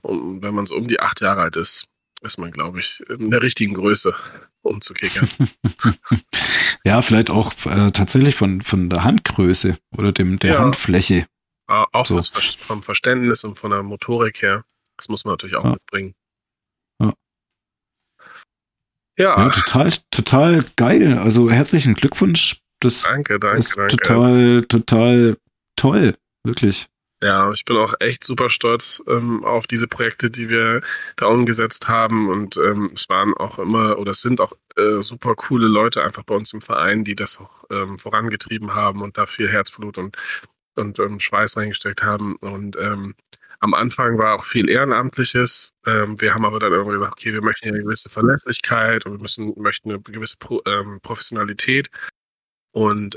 um, 0.01 0.41
wenn 0.41 0.55
man 0.55 0.65
so 0.65 0.75
um 0.75 0.87
die 0.87 0.99
acht 0.99 1.21
Jahre 1.21 1.41
alt 1.41 1.57
ist, 1.57 1.85
ist 2.21 2.39
man, 2.39 2.51
glaube 2.51 2.79
ich, 2.79 3.01
in 3.09 3.31
der 3.31 3.41
richtigen 3.41 3.73
Größe, 3.73 4.15
um 4.63 4.81
zu 4.81 4.93
kickern. 4.93 5.29
Ja, 6.85 7.01
vielleicht 7.01 7.29
auch 7.29 7.53
äh, 7.65 7.91
tatsächlich 7.91 8.35
von, 8.35 8.61
von 8.61 8.89
der 8.89 9.05
Handgröße 9.05 9.77
oder 9.97 10.11
dem, 10.11 10.37
der 10.37 10.55
ja. 10.55 10.59
Handfläche. 10.59 11.25
Auch 11.65 12.05
so. 12.05 12.21
vom 12.21 12.83
Verständnis 12.83 13.45
und 13.45 13.57
von 13.57 13.71
der 13.71 13.83
Motorik 13.83 14.41
her. 14.41 14.65
Das 14.97 15.07
muss 15.07 15.23
man 15.23 15.33
natürlich 15.33 15.55
auch 15.55 15.63
ja. 15.63 15.71
mitbringen. 15.71 16.13
Ja. 17.01 17.13
ja. 19.17 19.37
Ja, 19.37 19.49
total, 19.49 19.93
total 20.11 20.65
geil. 20.75 21.17
Also 21.17 21.49
herzlichen 21.49 21.95
Glückwunsch 21.95 22.57
das 22.81 23.03
danke, 23.03 23.39
danke, 23.39 23.57
ist 23.59 23.77
danke. 23.77 23.95
total, 23.95 24.65
total 24.65 25.37
toll. 25.77 26.15
Wirklich. 26.45 26.87
Ja, 27.23 27.53
ich 27.53 27.63
bin 27.63 27.77
auch 27.77 27.93
echt 28.01 28.21
super 28.25 28.49
stolz 28.49 29.01
ähm, 29.07 29.45
auf 29.45 29.65
diese 29.65 29.87
Projekte, 29.87 30.29
die 30.29 30.49
wir 30.49 30.81
da 31.15 31.27
umgesetzt 31.27 31.87
haben. 31.87 32.27
Und 32.29 32.57
ähm, 32.57 32.89
es 32.93 33.07
waren 33.07 33.33
auch 33.35 33.59
immer, 33.59 33.97
oder 33.97 34.11
es 34.11 34.21
sind 34.21 34.41
auch 34.41 34.51
äh, 34.75 35.01
super 35.01 35.33
coole 35.35 35.67
Leute 35.67 36.03
einfach 36.03 36.23
bei 36.23 36.35
uns 36.35 36.51
im 36.51 36.59
Verein, 36.59 37.05
die 37.05 37.15
das 37.15 37.39
auch 37.39 37.63
ähm, 37.69 37.97
vorangetrieben 37.97 38.73
haben 38.75 39.01
und 39.01 39.17
da 39.17 39.25
viel 39.25 39.47
Herzblut 39.47 39.97
und, 39.97 40.17
und 40.75 40.99
ähm, 40.99 41.17
Schweiß 41.21 41.55
reingesteckt 41.55 42.03
haben. 42.03 42.35
Und 42.37 42.75
ähm, 42.75 43.15
am 43.61 43.73
Anfang 43.73 44.17
war 44.17 44.35
auch 44.35 44.43
viel 44.43 44.69
Ehrenamtliches. 44.69 45.73
Ähm, 45.85 46.19
wir 46.19 46.33
haben 46.33 46.43
aber 46.43 46.59
dann 46.59 46.73
irgendwann 46.73 46.99
gesagt, 46.99 47.13
okay, 47.13 47.31
wir 47.31 47.41
möchten 47.41 47.69
eine 47.69 47.83
gewisse 47.83 48.09
Verlässlichkeit 48.09 49.05
und 49.05 49.13
wir 49.13 49.19
müssen, 49.21 49.53
möchten 49.57 49.91
eine 49.91 50.01
gewisse 50.01 50.35
Pro, 50.37 50.61
Professionalität. 51.01 51.87
Und 52.73 53.15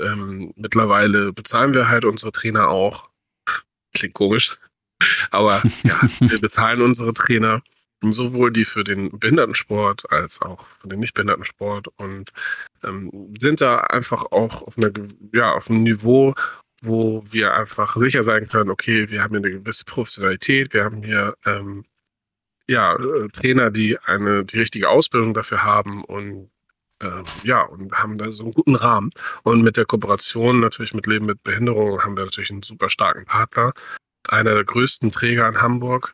mittlerweile 0.55 1.33
bezahlen 1.33 1.73
wir 1.73 1.89
halt 1.89 2.05
unsere 2.05 2.31
Trainer 2.31 2.69
auch. 2.69 3.09
Klingt 3.99 4.13
komisch. 4.13 4.57
Aber 5.31 5.61
ja, 5.83 5.99
wir 6.19 6.39
bezahlen 6.39 6.81
unsere 6.81 7.13
Trainer 7.13 7.61
sowohl 8.01 8.51
die 8.51 8.65
für 8.65 8.83
den 8.83 9.17
Behindertensport 9.17 10.11
als 10.11 10.41
auch 10.41 10.67
für 10.79 10.87
den 10.87 10.99
Nichtbehindertensport 10.99 11.87
und 11.97 12.31
ähm, 12.83 13.33
sind 13.39 13.61
da 13.61 13.77
einfach 13.77 14.25
auch 14.31 14.61
auf, 14.61 14.77
einer, 14.77 14.91
ja, 15.33 15.53
auf 15.53 15.69
einem 15.69 15.83
Niveau, 15.83 16.35
wo 16.81 17.23
wir 17.27 17.55
einfach 17.55 17.97
sicher 17.97 18.21
sein 18.21 18.47
können, 18.47 18.69
okay, 18.69 19.09
wir 19.09 19.23
haben 19.23 19.31
hier 19.31 19.39
eine 19.39 19.59
gewisse 19.59 19.85
Professionalität, 19.85 20.73
wir 20.73 20.83
haben 20.83 21.01
hier 21.01 21.35
ähm, 21.45 21.85
ja, 22.67 22.95
äh, 22.95 23.29
Trainer, 23.29 23.71
die 23.71 23.97
eine 23.99 24.45
die 24.45 24.59
richtige 24.59 24.89
Ausbildung 24.89 25.33
dafür 25.33 25.63
haben 25.63 26.03
und 26.03 26.51
äh, 27.01 27.23
ja, 27.43 27.61
und 27.61 27.91
haben 27.93 28.17
da 28.17 28.31
so 28.31 28.43
einen 28.43 28.53
guten 28.53 28.75
Rahmen. 28.75 29.11
Und 29.43 29.61
mit 29.61 29.77
der 29.77 29.85
Kooperation 29.85 30.59
natürlich 30.59 30.93
mit 30.93 31.07
Leben 31.07 31.25
mit 31.25 31.43
Behinderung 31.43 32.01
haben 32.01 32.17
wir 32.17 32.25
natürlich 32.25 32.51
einen 32.51 32.63
super 32.63 32.89
starken 32.89 33.25
Partner. 33.25 33.73
Einer 34.29 34.53
der 34.55 34.63
größten 34.63 35.11
Träger 35.11 35.47
in 35.47 35.61
Hamburg. 35.61 36.13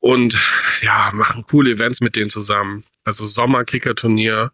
Und 0.00 0.38
ja, 0.82 1.10
machen 1.12 1.44
coole 1.48 1.70
Events 1.70 2.00
mit 2.00 2.16
denen 2.16 2.30
zusammen. 2.30 2.84
Also 3.04 3.26
Sommerkicker-Turnier. 3.26 4.52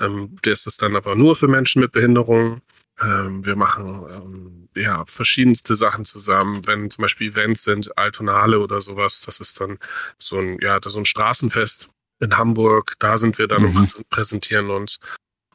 Ähm, 0.00 0.36
das 0.42 0.66
ist 0.66 0.82
dann 0.82 0.96
aber 0.96 1.14
nur 1.14 1.36
für 1.36 1.48
Menschen 1.48 1.82
mit 1.82 1.92
Behinderung. 1.92 2.62
Ähm, 3.00 3.44
wir 3.44 3.56
machen 3.56 4.06
ähm, 4.10 4.68
ja 4.74 5.04
verschiedenste 5.06 5.74
Sachen 5.74 6.04
zusammen. 6.04 6.62
Wenn 6.66 6.90
zum 6.90 7.02
Beispiel 7.02 7.30
Events 7.30 7.64
sind, 7.64 7.96
Altonale 7.98 8.58
oder 8.60 8.80
sowas, 8.80 9.20
das 9.20 9.40
ist 9.40 9.60
dann 9.60 9.78
so 10.18 10.38
ein, 10.38 10.58
ja, 10.60 10.78
so 10.84 10.98
ein 10.98 11.04
Straßenfest 11.04 11.90
in 12.20 12.36
Hamburg. 12.36 12.94
Da 12.98 13.16
sind 13.16 13.38
wir 13.38 13.48
dann 13.48 13.62
Mhm. 13.62 13.76
und 13.76 14.08
präsentieren 14.10 14.70
uns 14.70 14.98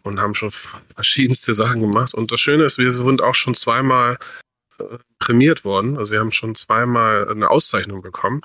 und 0.04 0.20
haben 0.20 0.34
schon 0.36 0.52
verschiedenste 0.96 1.54
Sachen 1.54 1.82
gemacht. 1.82 2.14
Und 2.14 2.32
das 2.32 2.42
Schöne 2.42 2.64
ist, 2.64 2.78
wir 2.78 2.92
sind 2.92 3.22
auch 3.22 3.36
schon 3.36 3.56
zweimal 3.56 4.18
äh, 4.80 4.84
prämiert 5.20 5.64
worden. 5.66 5.98
Also 5.98 6.12
wir 6.12 6.20
haben 6.20 6.32
schon 6.32 6.56
zweimal 6.56 7.30
eine 7.30 7.50
Auszeichnung 7.50 8.02
bekommen. 8.02 8.42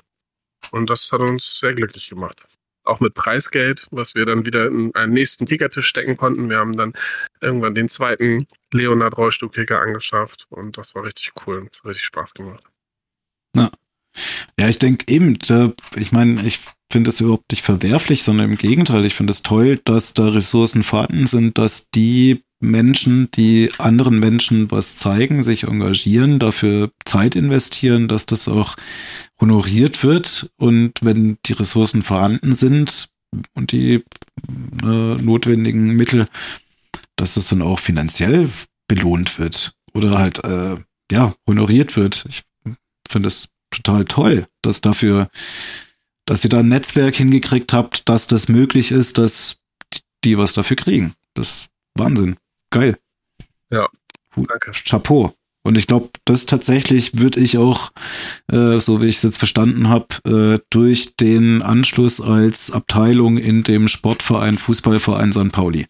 Und 0.71 0.89
das 0.89 1.11
hat 1.11 1.21
uns 1.21 1.59
sehr 1.59 1.73
glücklich 1.73 2.09
gemacht. 2.09 2.43
Auch 2.83 2.99
mit 2.99 3.13
Preisgeld, 3.13 3.87
was 3.91 4.15
wir 4.15 4.25
dann 4.25 4.45
wieder 4.45 4.67
in 4.67 4.93
einen 4.95 5.13
nächsten 5.13 5.45
Kickertisch 5.45 5.87
stecken 5.87 6.17
konnten. 6.17 6.49
Wir 6.49 6.57
haben 6.57 6.75
dann 6.75 6.93
irgendwann 7.39 7.75
den 7.75 7.87
zweiten 7.87 8.47
Leonard 8.73 9.17
Rollstuhl-Kicker 9.17 9.79
angeschafft 9.79 10.47
und 10.49 10.77
das 10.77 10.95
war 10.95 11.03
richtig 11.03 11.31
cool. 11.45 11.67
Das 11.71 11.79
hat 11.79 11.85
richtig 11.85 12.05
Spaß 12.05 12.33
gemacht. 12.33 12.63
Ja, 13.55 13.69
ich 14.57 14.79
denke 14.79 15.11
eben, 15.11 15.37
da, 15.39 15.71
ich 15.95 16.11
meine, 16.11 16.41
ich 16.45 16.59
finde 16.91 17.09
das 17.09 17.21
überhaupt 17.21 17.51
nicht 17.51 17.63
verwerflich, 17.63 18.23
sondern 18.23 18.51
im 18.51 18.57
Gegenteil, 18.57 19.05
ich 19.05 19.13
finde 19.13 19.31
es 19.31 19.43
toll, 19.43 19.79
dass 19.85 20.13
da 20.13 20.27
Ressourcen 20.27 20.83
vorhanden 20.83 21.27
sind, 21.27 21.57
dass 21.57 21.87
die 21.93 22.43
Menschen, 22.61 23.29
die 23.31 23.71
anderen 23.77 24.19
Menschen 24.19 24.69
was 24.69 24.95
zeigen, 24.95 25.43
sich 25.43 25.63
engagieren, 25.63 26.39
dafür 26.39 26.91
Zeit 27.05 27.35
investieren, 27.35 28.07
dass 28.07 28.25
das 28.25 28.47
auch 28.47 28.75
honoriert 29.39 30.03
wird 30.03 30.51
und 30.57 30.93
wenn 31.01 31.37
die 31.45 31.53
Ressourcen 31.53 32.03
vorhanden 32.03 32.51
sind 32.51 33.09
und 33.53 33.71
die 33.71 34.03
äh, 34.83 35.15
notwendigen 35.21 35.95
Mittel, 35.95 36.27
dass 37.15 37.35
das 37.35 37.47
dann 37.47 37.61
auch 37.61 37.79
finanziell 37.79 38.49
belohnt 38.87 39.39
wird 39.39 39.73
oder 39.93 40.17
halt 40.17 40.43
äh, 40.43 40.77
ja 41.11 41.33
honoriert 41.47 41.95
wird. 41.95 42.25
Ich 42.27 42.43
finde 43.09 43.27
es 43.27 43.49
total 43.83 44.05
toll, 44.05 44.47
dass 44.61 44.81
dafür, 44.81 45.29
dass 46.25 46.43
ihr 46.43 46.49
da 46.49 46.59
ein 46.59 46.69
Netzwerk 46.69 47.15
hingekriegt 47.15 47.73
habt, 47.73 48.07
dass 48.09 48.27
das 48.27 48.49
möglich 48.49 48.91
ist, 48.91 49.17
dass 49.17 49.57
die 50.23 50.37
was 50.37 50.53
dafür 50.53 50.77
kriegen. 50.77 51.13
Das 51.33 51.49
ist 51.49 51.69
Wahnsinn. 51.95 52.37
Geil. 52.71 52.97
Ja, 53.71 53.87
danke. 54.35 54.71
Chapeau. 54.71 55.33
Und 55.63 55.77
ich 55.77 55.87
glaube, 55.87 56.09
das 56.25 56.45
tatsächlich 56.45 57.19
würde 57.19 57.39
ich 57.39 57.57
auch, 57.57 57.91
äh, 58.51 58.79
so 58.79 59.01
wie 59.01 59.07
ich 59.07 59.17
es 59.17 59.23
jetzt 59.23 59.37
verstanden 59.37 59.89
habe, 59.89 60.57
äh, 60.57 60.63
durch 60.69 61.15
den 61.17 61.61
Anschluss 61.61 62.21
als 62.21 62.71
Abteilung 62.71 63.37
in 63.37 63.61
dem 63.61 63.87
Sportverein, 63.87 64.57
Fußballverein 64.57 65.31
St. 65.31 65.51
Pauli. 65.51 65.87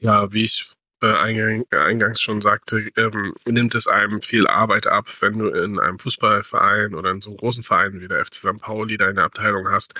Ja, 0.00 0.32
wie 0.32 0.42
ich 0.42 0.73
äh, 1.04 1.16
eingang, 1.16 1.66
eingangs 1.70 2.20
schon 2.20 2.40
sagte, 2.40 2.90
ähm, 2.96 3.34
nimmt 3.46 3.74
es 3.74 3.86
einem 3.86 4.22
viel 4.22 4.46
Arbeit 4.46 4.86
ab, 4.86 5.08
wenn 5.20 5.38
du 5.38 5.48
in 5.48 5.78
einem 5.78 5.98
Fußballverein 5.98 6.94
oder 6.94 7.10
in 7.10 7.20
so 7.20 7.30
einem 7.30 7.36
großen 7.36 7.62
Verein 7.62 8.00
wie 8.00 8.08
der 8.08 8.24
FC 8.24 8.36
St. 8.36 8.58
Pauli 8.58 8.96
deine 8.96 9.22
Abteilung 9.22 9.68
hast. 9.68 9.94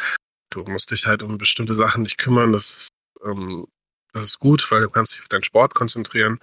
Du 0.51 0.65
musst 0.65 0.91
dich 0.91 1.07
halt 1.07 1.23
um 1.23 1.37
bestimmte 1.37 1.75
Sachen 1.75 2.03
nicht 2.03 2.17
kümmern. 2.17 2.53
Das 2.53 2.71
ist, 2.71 2.89
ähm, 3.25 3.67
das 4.13 4.25
ist 4.25 4.39
gut, 4.39 4.71
weil 4.71 4.81
du 4.81 4.89
kannst 4.89 5.15
dich 5.15 5.21
auf 5.21 5.29
deinen 5.29 5.45
Sport 5.45 5.75
konzentrieren. 5.75 6.41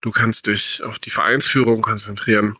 Du 0.00 0.10
kannst 0.10 0.48
dich 0.48 0.82
auf 0.82 0.98
die 0.98 1.10
Vereinsführung 1.10 1.82
konzentrieren. 1.82 2.56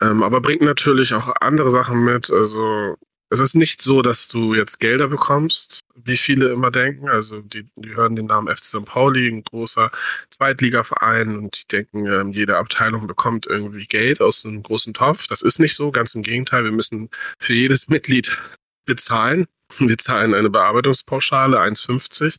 Ähm, 0.00 0.22
aber 0.22 0.40
bringt 0.40 0.62
natürlich 0.62 1.12
auch 1.12 1.28
andere 1.40 1.70
Sachen 1.70 2.04
mit. 2.04 2.30
Also 2.30 2.96
es 3.28 3.40
ist 3.40 3.54
nicht 3.54 3.82
so, 3.82 4.02
dass 4.02 4.28
du 4.28 4.54
jetzt 4.54 4.78
Gelder 4.78 5.08
bekommst, 5.08 5.80
wie 6.04 6.16
viele 6.16 6.48
immer 6.48 6.70
denken. 6.70 7.08
Also 7.08 7.40
die, 7.40 7.66
die 7.76 7.94
hören 7.94 8.16
den 8.16 8.26
Namen 8.26 8.54
FC 8.54 8.64
St. 8.64 8.84
Pauli, 8.84 9.28
ein 9.28 9.42
großer 9.42 9.90
Zweitligaverein 10.30 11.36
und 11.36 11.58
die 11.58 11.66
denken, 11.76 12.06
ähm, 12.06 12.32
jede 12.32 12.56
Abteilung 12.56 13.06
bekommt 13.06 13.46
irgendwie 13.46 13.86
Geld 13.86 14.20
aus 14.20 14.44
einem 14.44 14.62
großen 14.62 14.94
Topf. 14.94 15.26
Das 15.26 15.42
ist 15.42 15.58
nicht 15.58 15.74
so, 15.74 15.90
ganz 15.90 16.14
im 16.14 16.22
Gegenteil. 16.22 16.64
Wir 16.64 16.72
müssen 16.72 17.10
für 17.38 17.54
jedes 17.54 17.88
Mitglied 17.88 18.36
bezahlen. 18.84 19.46
Wir 19.78 19.98
zahlen 19.98 20.34
eine 20.34 20.50
Bearbeitungspauschale 20.50 21.58
1,50 21.58 22.36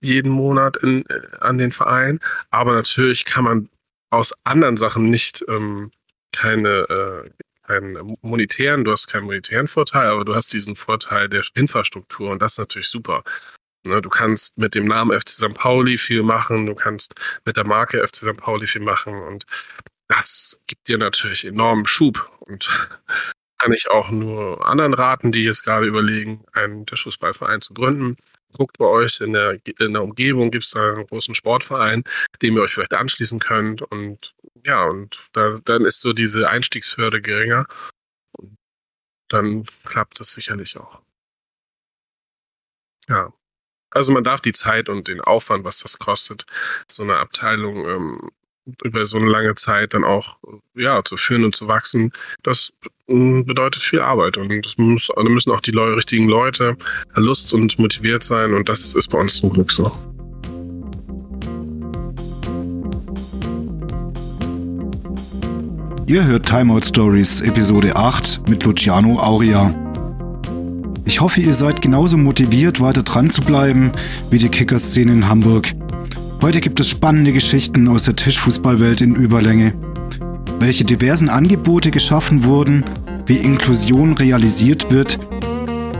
jeden 0.00 0.30
Monat 0.30 0.76
in, 0.76 1.04
äh, 1.06 1.20
an 1.40 1.58
den 1.58 1.72
Verein. 1.72 2.20
Aber 2.50 2.72
natürlich 2.72 3.24
kann 3.24 3.44
man 3.44 3.68
aus 4.10 4.32
anderen 4.44 4.76
Sachen 4.76 5.10
nicht 5.10 5.44
ähm, 5.48 5.90
keine 6.32 6.68
äh, 6.88 7.30
keinen 7.68 8.16
monetären, 8.22 8.84
du 8.84 8.90
hast 8.90 9.06
keinen 9.06 9.26
monetären 9.26 9.68
Vorteil, 9.68 10.08
aber 10.08 10.24
du 10.24 10.34
hast 10.34 10.52
diesen 10.52 10.74
Vorteil 10.74 11.28
der 11.28 11.44
Infrastruktur 11.54 12.30
und 12.30 12.42
das 12.42 12.52
ist 12.52 12.58
natürlich 12.58 12.88
super. 12.88 13.22
Ne, 13.86 14.02
du 14.02 14.08
kannst 14.08 14.58
mit 14.58 14.74
dem 14.74 14.86
Namen 14.86 15.18
FC 15.18 15.28
St. 15.30 15.54
Pauli 15.54 15.98
viel 15.98 16.22
machen, 16.22 16.66
du 16.66 16.74
kannst 16.74 17.14
mit 17.44 17.56
der 17.56 17.64
Marke 17.64 18.04
FC 18.06 18.16
St. 18.16 18.36
Pauli 18.36 18.66
viel 18.66 18.82
machen 18.82 19.14
und 19.14 19.44
das 20.08 20.62
gibt 20.66 20.88
dir 20.88 20.98
natürlich 20.98 21.44
enormen 21.44 21.86
Schub 21.86 22.30
und 22.40 22.68
kann 23.58 23.72
ich 23.72 23.90
auch 23.90 24.10
nur 24.10 24.66
anderen 24.66 24.94
raten, 24.94 25.32
die 25.32 25.44
jetzt 25.44 25.64
gerade 25.64 25.86
überlegen, 25.86 26.44
einen 26.52 26.86
Tischfußballverein 26.86 27.60
zu 27.60 27.74
gründen. 27.74 28.16
Guckt 28.52 28.78
bei 28.78 28.86
euch 28.86 29.20
in 29.20 29.34
der, 29.34 29.58
in 29.78 29.92
der 29.92 30.02
Umgebung, 30.02 30.50
gibt 30.50 30.64
es 30.64 30.70
da 30.70 30.94
einen 30.94 31.06
großen 31.06 31.34
Sportverein, 31.34 32.04
dem 32.42 32.56
ihr 32.56 32.62
euch 32.62 32.72
vielleicht 32.72 32.94
anschließen 32.94 33.38
könnt. 33.38 33.82
Und 33.82 34.34
ja, 34.64 34.84
und 34.84 35.28
da, 35.32 35.56
dann 35.64 35.84
ist 35.84 36.00
so 36.00 36.12
diese 36.12 36.48
Einstiegshürde 36.48 37.20
geringer. 37.20 37.66
Und 38.32 38.56
dann 39.28 39.66
klappt 39.84 40.20
das 40.20 40.32
sicherlich 40.32 40.76
auch. 40.78 41.02
Ja. 43.08 43.32
Also 43.90 44.12
man 44.12 44.24
darf 44.24 44.40
die 44.42 44.52
Zeit 44.52 44.88
und 44.88 45.08
den 45.08 45.20
Aufwand, 45.22 45.64
was 45.64 45.78
das 45.80 45.98
kostet, 45.98 46.44
so 46.90 47.02
eine 47.02 47.16
Abteilung 47.18 47.88
ähm, 47.88 48.30
über 48.82 49.04
so 49.04 49.16
eine 49.16 49.28
lange 49.28 49.54
Zeit 49.54 49.94
dann 49.94 50.04
auch 50.04 50.36
ja 50.74 51.02
zu 51.04 51.16
führen 51.16 51.44
und 51.44 51.54
zu 51.54 51.68
wachsen, 51.68 52.12
das 52.42 52.72
mm, 53.06 53.42
bedeutet 53.42 53.82
viel 53.82 54.00
Arbeit 54.00 54.36
und 54.36 54.78
muss, 54.78 55.08
da 55.14 55.22
müssen 55.22 55.52
auch 55.52 55.60
die 55.60 55.70
Leu 55.70 55.94
richtigen 55.94 56.28
Leute 56.28 56.76
Lust 57.14 57.54
und 57.54 57.78
motiviert 57.78 58.22
sein 58.22 58.54
und 58.54 58.68
das 58.68 58.94
ist 58.94 59.08
bei 59.10 59.18
uns 59.18 59.36
zum 59.36 59.52
Glück 59.52 59.72
so. 59.72 59.92
Ihr 66.06 66.24
hört 66.24 66.46
Timeout 66.46 66.86
Stories 66.86 67.42
Episode 67.42 67.94
8 67.94 68.48
mit 68.48 68.64
Luciano 68.64 69.18
Auria. 69.20 69.74
Ich 71.04 71.20
hoffe, 71.20 71.42
ihr 71.42 71.52
seid 71.52 71.82
genauso 71.82 72.16
motiviert, 72.16 72.80
weiter 72.80 73.02
dran 73.02 73.28
zu 73.28 73.42
bleiben 73.42 73.92
wie 74.30 74.38
die 74.38 74.48
Kickerszene 74.48 75.12
in 75.12 75.28
Hamburg. 75.28 75.74
Heute 76.40 76.60
gibt 76.60 76.78
es 76.78 76.88
spannende 76.88 77.32
Geschichten 77.32 77.88
aus 77.88 78.04
der 78.04 78.14
Tischfußballwelt 78.14 79.00
in 79.00 79.16
Überlänge. 79.16 79.72
Welche 80.60 80.84
diversen 80.84 81.28
Angebote 81.28 81.90
geschaffen 81.90 82.44
wurden, 82.44 82.84
wie 83.26 83.38
Inklusion 83.38 84.12
realisiert 84.12 84.92
wird, 84.92 85.18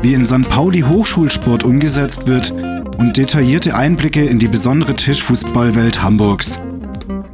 wie 0.01 0.15
in 0.15 0.25
St. 0.27 0.49
Pauli 0.49 0.83
Hochschulsport 0.83 1.65
umgesetzt 1.65 2.29
wird 2.29 2.53
und 2.99 3.17
detaillierte 3.17 3.75
Einblicke 3.75 4.25
in 4.25 4.39
die 4.39 4.47
besondere 4.47 4.95
Tischfußballwelt 4.95 6.05
Hamburgs. 6.05 6.61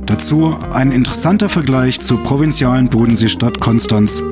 Dazu 0.06 0.56
ein 0.72 0.90
interessanter 0.90 1.50
Vergleich 1.50 2.00
zur 2.00 2.22
provinzialen 2.22 2.88
Bodenseestadt 2.88 3.60
Konstanz. 3.60 4.22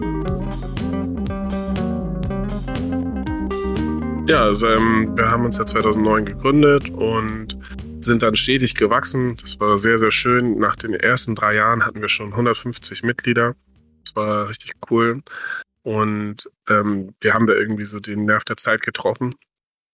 Ja, 4.26 4.44
also, 4.44 4.66
ähm, 4.66 5.12
wir 5.14 5.30
haben 5.30 5.44
uns 5.44 5.58
ja 5.58 5.66
2009 5.66 6.24
gegründet 6.24 6.88
und 6.88 7.54
sind 8.04 8.22
dann 8.22 8.36
stetig 8.36 8.74
gewachsen. 8.74 9.36
Das 9.36 9.60
war 9.60 9.78
sehr, 9.78 9.98
sehr 9.98 10.10
schön. 10.10 10.58
Nach 10.58 10.76
den 10.76 10.94
ersten 10.94 11.34
drei 11.34 11.54
Jahren 11.54 11.84
hatten 11.84 12.00
wir 12.00 12.08
schon 12.08 12.32
150 12.32 13.02
Mitglieder. 13.02 13.54
Das 14.04 14.16
war 14.16 14.48
richtig 14.48 14.72
cool. 14.90 15.22
Und 15.82 16.48
ähm, 16.68 17.14
wir 17.20 17.34
haben 17.34 17.46
da 17.46 17.54
irgendwie 17.54 17.84
so 17.84 18.00
den 18.00 18.24
Nerv 18.24 18.44
der 18.44 18.56
Zeit 18.56 18.82
getroffen 18.82 19.34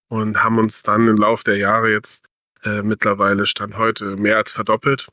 und 0.08 0.42
haben 0.42 0.58
uns 0.58 0.82
dann 0.82 1.08
im 1.08 1.16
Laufe 1.16 1.44
der 1.44 1.56
Jahre 1.56 1.90
jetzt 1.90 2.26
äh, 2.64 2.82
mittlerweile 2.82 3.46
Stand 3.46 3.76
heute 3.76 4.16
mehr 4.16 4.36
als 4.36 4.52
verdoppelt. 4.52 5.08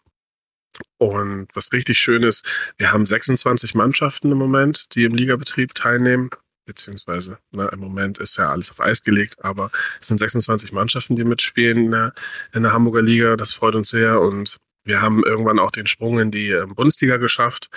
Und 0.97 1.47
was 1.53 1.71
richtig 1.71 1.99
schön 1.99 2.23
ist, 2.23 2.73
wir 2.77 2.91
haben 2.91 3.05
26 3.05 3.75
Mannschaften 3.75 4.31
im 4.31 4.37
Moment, 4.37 4.93
die 4.95 5.05
im 5.05 5.15
Ligabetrieb 5.15 5.73
teilnehmen. 5.73 6.29
Beziehungsweise 6.65 7.37
ne, 7.51 7.69
im 7.71 7.79
Moment 7.79 8.17
ist 8.17 8.37
ja 8.37 8.49
alles 8.49 8.71
auf 8.71 8.81
Eis 8.81 9.03
gelegt, 9.03 9.43
aber 9.43 9.71
es 10.01 10.07
sind 10.07 10.17
26 10.17 10.71
Mannschaften, 10.71 11.15
die 11.15 11.23
mitspielen 11.23 11.85
in 11.85 11.91
der, 11.91 12.13
in 12.53 12.63
der 12.63 12.73
Hamburger 12.73 13.01
Liga. 13.01 13.35
Das 13.35 13.53
freut 13.53 13.75
uns 13.75 13.89
sehr. 13.89 14.19
Und 14.19 14.57
wir 14.83 15.01
haben 15.01 15.23
irgendwann 15.23 15.59
auch 15.59 15.71
den 15.71 15.87
Sprung 15.87 16.19
in 16.19 16.31
die 16.31 16.49
ähm, 16.49 16.75
Bundesliga 16.75 17.17
geschafft. 17.17 17.69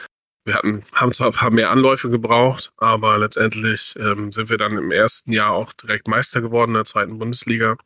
Wir 0.44 0.54
hatten, 0.54 0.82
haben 0.92 1.12
zwar 1.12 1.32
paar 1.32 1.50
mehr 1.50 1.70
Anläufe 1.70 2.08
gebraucht, 2.08 2.72
aber 2.78 3.18
letztendlich 3.18 3.94
ähm, 3.98 4.32
sind 4.32 4.48
wir 4.48 4.56
dann 4.56 4.78
im 4.78 4.90
ersten 4.90 5.32
Jahr 5.32 5.52
auch 5.52 5.72
direkt 5.74 6.08
Meister 6.08 6.40
geworden 6.40 6.70
in 6.70 6.76
der 6.76 6.84
zweiten 6.84 7.18
Bundesliga 7.18 7.76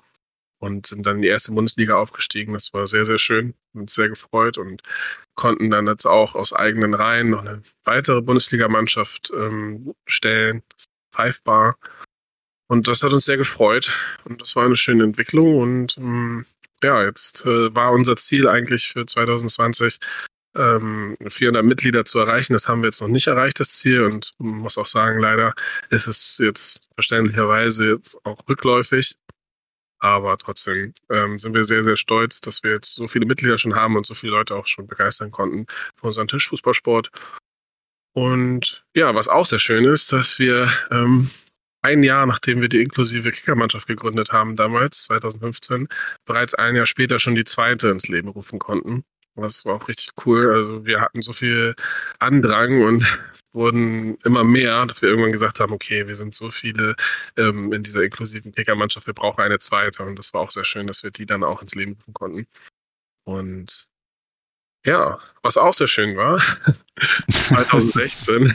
und 0.62 0.86
sind 0.86 1.04
dann 1.06 1.16
in 1.16 1.22
die 1.22 1.28
erste 1.28 1.50
Bundesliga 1.52 1.96
aufgestiegen. 1.96 2.52
Das 2.52 2.72
war 2.72 2.86
sehr, 2.86 3.04
sehr 3.04 3.18
schön, 3.18 3.54
uns 3.74 3.94
sehr 3.94 4.08
gefreut 4.08 4.58
und 4.58 4.82
konnten 5.34 5.70
dann 5.70 5.88
jetzt 5.88 6.06
auch 6.06 6.36
aus 6.36 6.52
eigenen 6.52 6.94
Reihen 6.94 7.30
noch 7.30 7.40
eine 7.40 7.62
weitere 7.84 8.22
Bundesligamannschaft 8.22 9.32
ähm, 9.34 9.94
stellen, 10.06 10.62
das 10.68 10.84
Five 11.12 11.42
Bar. 11.44 11.76
Und 12.68 12.88
das 12.88 13.02
hat 13.02 13.12
uns 13.12 13.26
sehr 13.26 13.36
gefreut 13.36 13.92
und 14.24 14.40
das 14.40 14.56
war 14.56 14.64
eine 14.64 14.76
schöne 14.76 15.04
Entwicklung 15.04 15.58
und 15.58 15.98
ähm, 15.98 16.46
ja, 16.82 17.04
jetzt 17.04 17.44
äh, 17.44 17.74
war 17.74 17.92
unser 17.92 18.16
Ziel 18.16 18.48
eigentlich 18.48 18.88
für 18.88 19.06
2020 19.06 19.98
ähm, 20.54 21.14
400 21.26 21.64
Mitglieder 21.64 22.04
zu 22.04 22.18
erreichen. 22.18 22.52
Das 22.52 22.68
haben 22.68 22.82
wir 22.82 22.88
jetzt 22.88 23.00
noch 23.00 23.08
nicht 23.08 23.26
erreicht, 23.26 23.60
das 23.60 23.78
Ziel. 23.78 24.02
Und 24.04 24.32
muss 24.38 24.78
auch 24.78 24.86
sagen, 24.86 25.20
leider 25.20 25.54
ist 25.90 26.06
es 26.06 26.38
jetzt 26.38 26.88
verständlicherweise 26.94 27.92
jetzt 27.94 28.18
auch 28.24 28.38
rückläufig. 28.48 29.16
Aber 29.98 30.36
trotzdem 30.36 30.92
ähm, 31.10 31.38
sind 31.38 31.54
wir 31.54 31.62
sehr, 31.62 31.84
sehr 31.84 31.96
stolz, 31.96 32.40
dass 32.40 32.64
wir 32.64 32.72
jetzt 32.72 32.96
so 32.96 33.06
viele 33.06 33.24
Mitglieder 33.24 33.56
schon 33.56 33.76
haben 33.76 33.96
und 33.96 34.04
so 34.04 34.14
viele 34.14 34.32
Leute 34.32 34.56
auch 34.56 34.66
schon 34.66 34.88
begeistern 34.88 35.30
konnten 35.30 35.66
für 35.96 36.06
unseren 36.06 36.26
Tischfußballsport. 36.26 37.10
Und 38.14 38.84
ja, 38.94 39.14
was 39.14 39.28
auch 39.28 39.46
sehr 39.46 39.58
schön 39.58 39.84
ist, 39.84 40.12
dass 40.12 40.38
wir 40.38 40.70
ähm, 40.90 41.30
ein 41.82 42.02
Jahr, 42.02 42.26
nachdem 42.26 42.60
wir 42.60 42.68
die 42.68 42.82
inklusive 42.82 43.32
Kickermannschaft 43.32 43.86
gegründet 43.86 44.32
haben, 44.32 44.56
damals, 44.56 45.04
2015, 45.04 45.88
bereits 46.24 46.54
ein 46.54 46.76
Jahr 46.76 46.86
später 46.86 47.18
schon 47.18 47.34
die 47.34 47.44
zweite 47.44 47.88
ins 47.88 48.08
Leben 48.08 48.28
rufen 48.28 48.58
konnten. 48.58 49.04
Das 49.34 49.64
war 49.64 49.76
auch 49.76 49.88
richtig 49.88 50.10
cool. 50.26 50.54
Also 50.54 50.84
wir 50.84 51.00
hatten 51.00 51.22
so 51.22 51.32
viel 51.32 51.74
Andrang 52.18 52.82
und 52.82 53.06
wurden 53.52 54.18
immer 54.24 54.44
mehr, 54.44 54.84
dass 54.86 55.00
wir 55.00 55.08
irgendwann 55.08 55.32
gesagt 55.32 55.58
haben, 55.58 55.72
okay, 55.72 56.06
wir 56.06 56.14
sind 56.14 56.34
so 56.34 56.50
viele 56.50 56.94
ähm, 57.38 57.72
in 57.72 57.82
dieser 57.82 58.02
inklusiven 58.02 58.52
Kickermannschaft, 58.52 59.06
wir 59.06 59.14
brauchen 59.14 59.40
eine 59.40 59.58
zweite. 59.58 60.02
Und 60.02 60.16
das 60.18 60.34
war 60.34 60.42
auch 60.42 60.50
sehr 60.50 60.64
schön, 60.64 60.86
dass 60.86 61.02
wir 61.02 61.10
die 61.10 61.26
dann 61.26 61.44
auch 61.44 61.62
ins 61.62 61.74
Leben 61.74 61.92
rufen 61.92 62.12
konnten. 62.12 62.46
Und 63.24 63.88
ja, 64.84 65.18
was 65.42 65.56
auch 65.56 65.74
sehr 65.74 65.86
schön 65.86 66.16
war, 66.16 66.40
2016, 67.30 68.54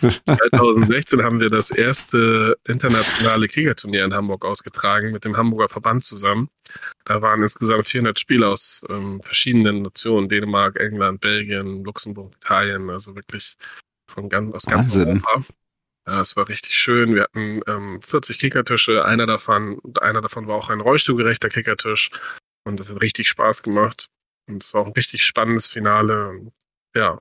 2016 0.00 1.22
haben 1.22 1.40
wir 1.40 1.50
das 1.50 1.70
erste 1.70 2.56
internationale 2.66 3.48
Kriegerturnier 3.48 4.04
in 4.04 4.14
Hamburg 4.14 4.44
ausgetragen 4.44 5.12
mit 5.12 5.24
dem 5.24 5.36
Hamburger 5.36 5.68
Verband 5.68 6.04
zusammen. 6.04 6.48
Da 7.04 7.22
waren 7.22 7.40
insgesamt 7.40 7.88
400 7.88 8.18
Spieler 8.18 8.48
aus 8.48 8.84
ähm, 8.88 9.20
verschiedenen 9.22 9.82
Nationen, 9.82 10.28
Dänemark, 10.28 10.76
England, 10.76 11.20
Belgien, 11.20 11.84
Luxemburg, 11.84 12.34
Italien, 12.36 12.90
also 12.90 13.14
wirklich 13.14 13.56
von 14.08 14.28
ganz, 14.28 14.54
aus 14.54 14.66
ganz 14.66 14.86
Wahnsinn. 14.86 15.22
Europa. 15.24 15.44
Ja, 16.06 16.20
es 16.20 16.36
war 16.36 16.48
richtig 16.48 16.74
schön. 16.74 17.14
Wir 17.14 17.24
hatten 17.24 17.60
ähm, 17.66 18.00
40 18.02 18.38
Kickertische, 18.38 19.04
einer 19.04 19.26
davon, 19.26 19.80
einer 20.00 20.22
davon 20.22 20.46
war 20.46 20.56
auch 20.56 20.70
ein 20.70 20.80
rollstuhlgerechter 20.80 21.48
Kickertisch 21.48 22.10
und 22.64 22.80
das 22.80 22.90
hat 22.90 23.02
richtig 23.02 23.28
Spaß 23.28 23.62
gemacht. 23.62 24.08
Und 24.48 24.64
es 24.64 24.74
war 24.74 24.82
auch 24.82 24.86
ein 24.86 24.92
richtig 24.92 25.22
spannendes 25.24 25.68
Finale. 25.68 26.50
Ja. 26.94 27.20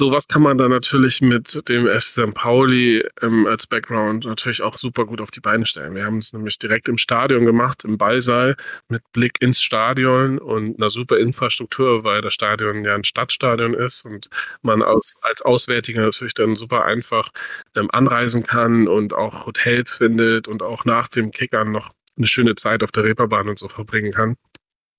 Sowas 0.00 0.28
kann 0.28 0.40
man 0.40 0.56
dann 0.56 0.70
natürlich 0.70 1.20
mit 1.20 1.68
dem 1.68 1.86
FC 1.86 2.00
St. 2.00 2.34
Pauli 2.34 3.04
ähm, 3.20 3.46
als 3.46 3.66
Background 3.66 4.24
natürlich 4.24 4.62
auch 4.62 4.74
super 4.74 5.04
gut 5.04 5.20
auf 5.20 5.30
die 5.30 5.40
Beine 5.40 5.66
stellen. 5.66 5.94
Wir 5.94 6.06
haben 6.06 6.18
es 6.18 6.32
nämlich 6.32 6.58
direkt 6.58 6.88
im 6.88 6.96
Stadion 6.96 7.44
gemacht, 7.44 7.84
im 7.84 7.98
Ballsaal, 7.98 8.56
mit 8.88 9.02
Blick 9.12 9.42
ins 9.42 9.60
Stadion 9.60 10.38
und 10.38 10.78
einer 10.78 10.88
super 10.88 11.18
Infrastruktur, 11.18 12.02
weil 12.02 12.22
das 12.22 12.32
Stadion 12.32 12.82
ja 12.84 12.94
ein 12.94 13.04
Stadtstadion 13.04 13.74
ist 13.74 14.06
und 14.06 14.30
man 14.62 14.82
aus, 14.82 15.16
als 15.20 15.42
Auswärtiger 15.42 16.00
natürlich 16.00 16.34
dann 16.34 16.56
super 16.56 16.86
einfach 16.86 17.28
ähm, 17.76 17.90
anreisen 17.92 18.42
kann 18.42 18.88
und 18.88 19.12
auch 19.12 19.44
Hotels 19.44 19.96
findet 19.96 20.48
und 20.48 20.62
auch 20.62 20.86
nach 20.86 21.08
dem 21.08 21.30
Kickern 21.30 21.72
noch 21.72 21.90
eine 22.16 22.26
schöne 22.26 22.54
Zeit 22.54 22.82
auf 22.84 22.92
der 22.92 23.04
Reeperbahn 23.04 23.50
und 23.50 23.58
so 23.58 23.68
verbringen 23.68 24.12
kann. 24.12 24.36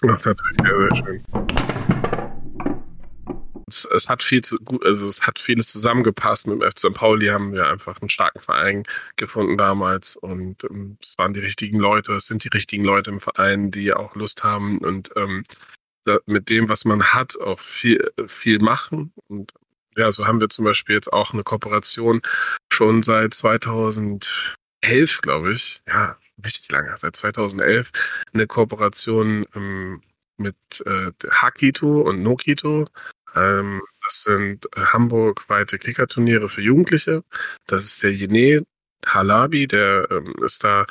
Das 0.02 0.22
ist 0.22 0.26
natürlich 0.26 0.58
sehr, 0.58 0.78
sehr 0.78 0.96
schön. 0.96 1.24
Es, 3.68 3.86
es, 3.86 4.10
hat 4.10 4.24
viel 4.24 4.42
zu 4.42 4.58
gut, 4.58 4.84
also 4.84 5.08
es 5.08 5.26
hat 5.28 5.40
vieles 5.40 5.72
zusammengepasst. 5.72 6.48
Mit 6.48 6.62
dem 6.62 6.70
FC 6.70 6.80
St. 6.80 6.94
Pauli 6.94 7.28
haben 7.28 7.54
wir 7.54 7.68
einfach 7.68 8.02
einen 8.02 8.10
starken 8.10 8.40
Verein 8.40 8.84
gefunden 9.16 9.58
damals 9.58 10.16
und 10.18 10.64
ähm, 10.66 10.98
es 11.02 11.18
waren 11.18 11.34
die 11.34 11.40
richtigen 11.40 11.78
Leute, 11.78 12.14
es 12.14 12.28
sind 12.28 12.44
die 12.44 12.50
richtigen 12.50 12.84
Leute 12.84 13.12
im 13.12 13.20
Verein, 13.20 13.70
die 13.70 13.94
auch 13.94 14.16
Lust 14.16 14.44
haben 14.44 14.80
und 14.80 15.12
ähm, 15.16 15.44
da, 16.06 16.18
mit 16.26 16.50
dem, 16.50 16.68
was 16.68 16.84
man 16.84 17.04
hat, 17.04 17.40
auch 17.40 17.60
viel, 17.60 18.12
viel 18.26 18.60
machen. 18.60 19.14
Und 19.28 19.54
ja, 19.96 20.12
so 20.12 20.26
haben 20.26 20.42
wir 20.42 20.50
zum 20.50 20.66
Beispiel 20.66 20.96
jetzt 20.96 21.14
auch 21.14 21.34
eine 21.34 21.44
Kooperation 21.44 22.22
schon 22.74 23.04
seit 23.04 23.36
2011, 23.36 25.22
glaube 25.22 25.54
ich. 25.54 25.84
Ja, 25.88 26.18
richtig 26.44 26.72
lange, 26.72 26.92
seit 26.96 27.16
2011, 27.16 27.92
eine 28.34 28.48
Kooperation 28.48 29.46
ähm, 29.56 30.02
mit 30.38 30.56
äh, 30.86 31.12
Hakito 31.30 32.02
und 32.02 32.24
Nokito. 32.24 32.88
Ähm, 33.36 33.82
das 34.04 34.24
sind 34.24 34.66
äh, 34.76 34.82
Hamburg-weite 34.82 35.78
Kickerturniere 35.78 36.50
für 36.50 36.62
Jugendliche. 36.62 37.24
Das 37.68 37.86
ist 37.86 38.04
der 38.04 38.14
Jene 38.14 38.66
Halabi, 39.06 39.68
der 39.68 40.08
ähm, 40.12 40.34
ist 40.44 40.64
da 40.64 40.86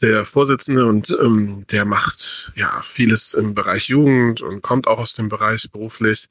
der 0.00 0.24
Vorsitzende 0.24 0.86
und 0.86 1.16
ähm, 1.20 1.66
der 1.70 1.84
macht 1.84 2.52
ja 2.54 2.80
vieles 2.82 3.34
im 3.34 3.54
Bereich 3.54 3.88
Jugend 3.88 4.42
und 4.42 4.62
kommt 4.62 4.86
auch 4.86 4.98
aus 4.98 5.14
dem 5.14 5.28
Bereich 5.28 5.68
beruflich. 5.72 6.28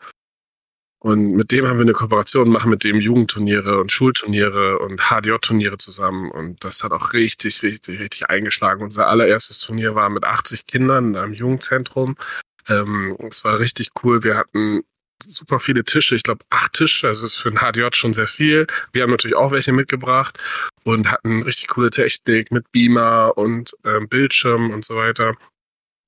Und 1.00 1.34
mit 1.34 1.52
dem 1.52 1.68
haben 1.68 1.78
wir 1.78 1.84
eine 1.84 1.94
Kooperation, 1.94 2.50
machen 2.50 2.72
mit 2.72 2.84
dem 2.84 3.00
Jugendturniere 3.00 3.80
und 3.80 3.92
Schulturniere 3.92 4.80
und 4.80 5.00
HDJ-Turniere 5.10 5.78
zusammen. 5.78 6.32
Und 6.32 6.64
das 6.64 6.84
hat 6.84 6.92
auch 6.92 7.14
richtig, 7.14 7.62
richtig, 7.62 8.00
richtig 8.00 8.30
eingeschlagen. 8.30 8.82
Unser 8.82 9.08
allererstes 9.08 9.60
Turnier 9.60 9.94
war 9.94 10.10
mit 10.10 10.24
80 10.24 10.66
Kindern 10.66 11.10
in 11.10 11.16
einem 11.18 11.34
Jugendzentrum. 11.34 12.16
Ähm, 12.68 13.16
es 13.30 13.44
war 13.44 13.60
richtig 13.60 13.92
cool. 14.04 14.24
Wir 14.24 14.38
hatten 14.38 14.84
super 15.24 15.60
viele 15.60 15.84
Tische, 15.84 16.16
ich 16.16 16.24
glaube 16.24 16.46
acht 16.50 16.74
Tische, 16.74 17.08
also 17.08 17.26
ist 17.26 17.38
für 17.38 17.50
ein 17.50 17.58
HDJ 17.58 17.88
schon 17.94 18.14
sehr 18.14 18.28
viel. 18.28 18.68
Wir 18.92 19.04
haben 19.04 19.12
natürlich 19.12 19.36
auch 19.36 19.52
welche 19.52 19.72
mitgebracht 19.72 20.38
und 20.84 21.10
hatten 21.10 21.44
richtig 21.44 21.68
coole 21.68 21.90
Technik 21.90 22.52
mit 22.52 22.72
Beamer 22.72 23.34
und 23.36 23.72
ähm, 23.84 24.08
Bildschirm 24.08 24.72
und 24.72 24.84
so 24.84 24.96
weiter. 24.96 25.36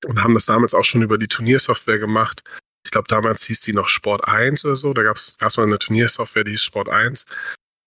Und 0.05 0.23
haben 0.23 0.33
das 0.33 0.45
damals 0.45 0.73
auch 0.73 0.85
schon 0.85 1.01
über 1.01 1.17
die 1.17 1.27
Turniersoftware 1.27 1.99
gemacht. 1.99 2.43
Ich 2.83 2.91
glaube, 2.91 3.07
damals 3.07 3.43
hieß 3.43 3.61
die 3.61 3.73
noch 3.73 3.89
Sport 3.89 4.27
1 4.27 4.65
oder 4.65 4.75
so. 4.75 4.93
Da 4.93 5.03
gab 5.03 5.17
es 5.17 5.57
mal 5.57 5.63
eine 5.63 5.79
Turniersoftware, 5.79 6.43
die 6.43 6.51
hieß 6.51 6.63
Sport 6.63 6.89
1 6.89 7.25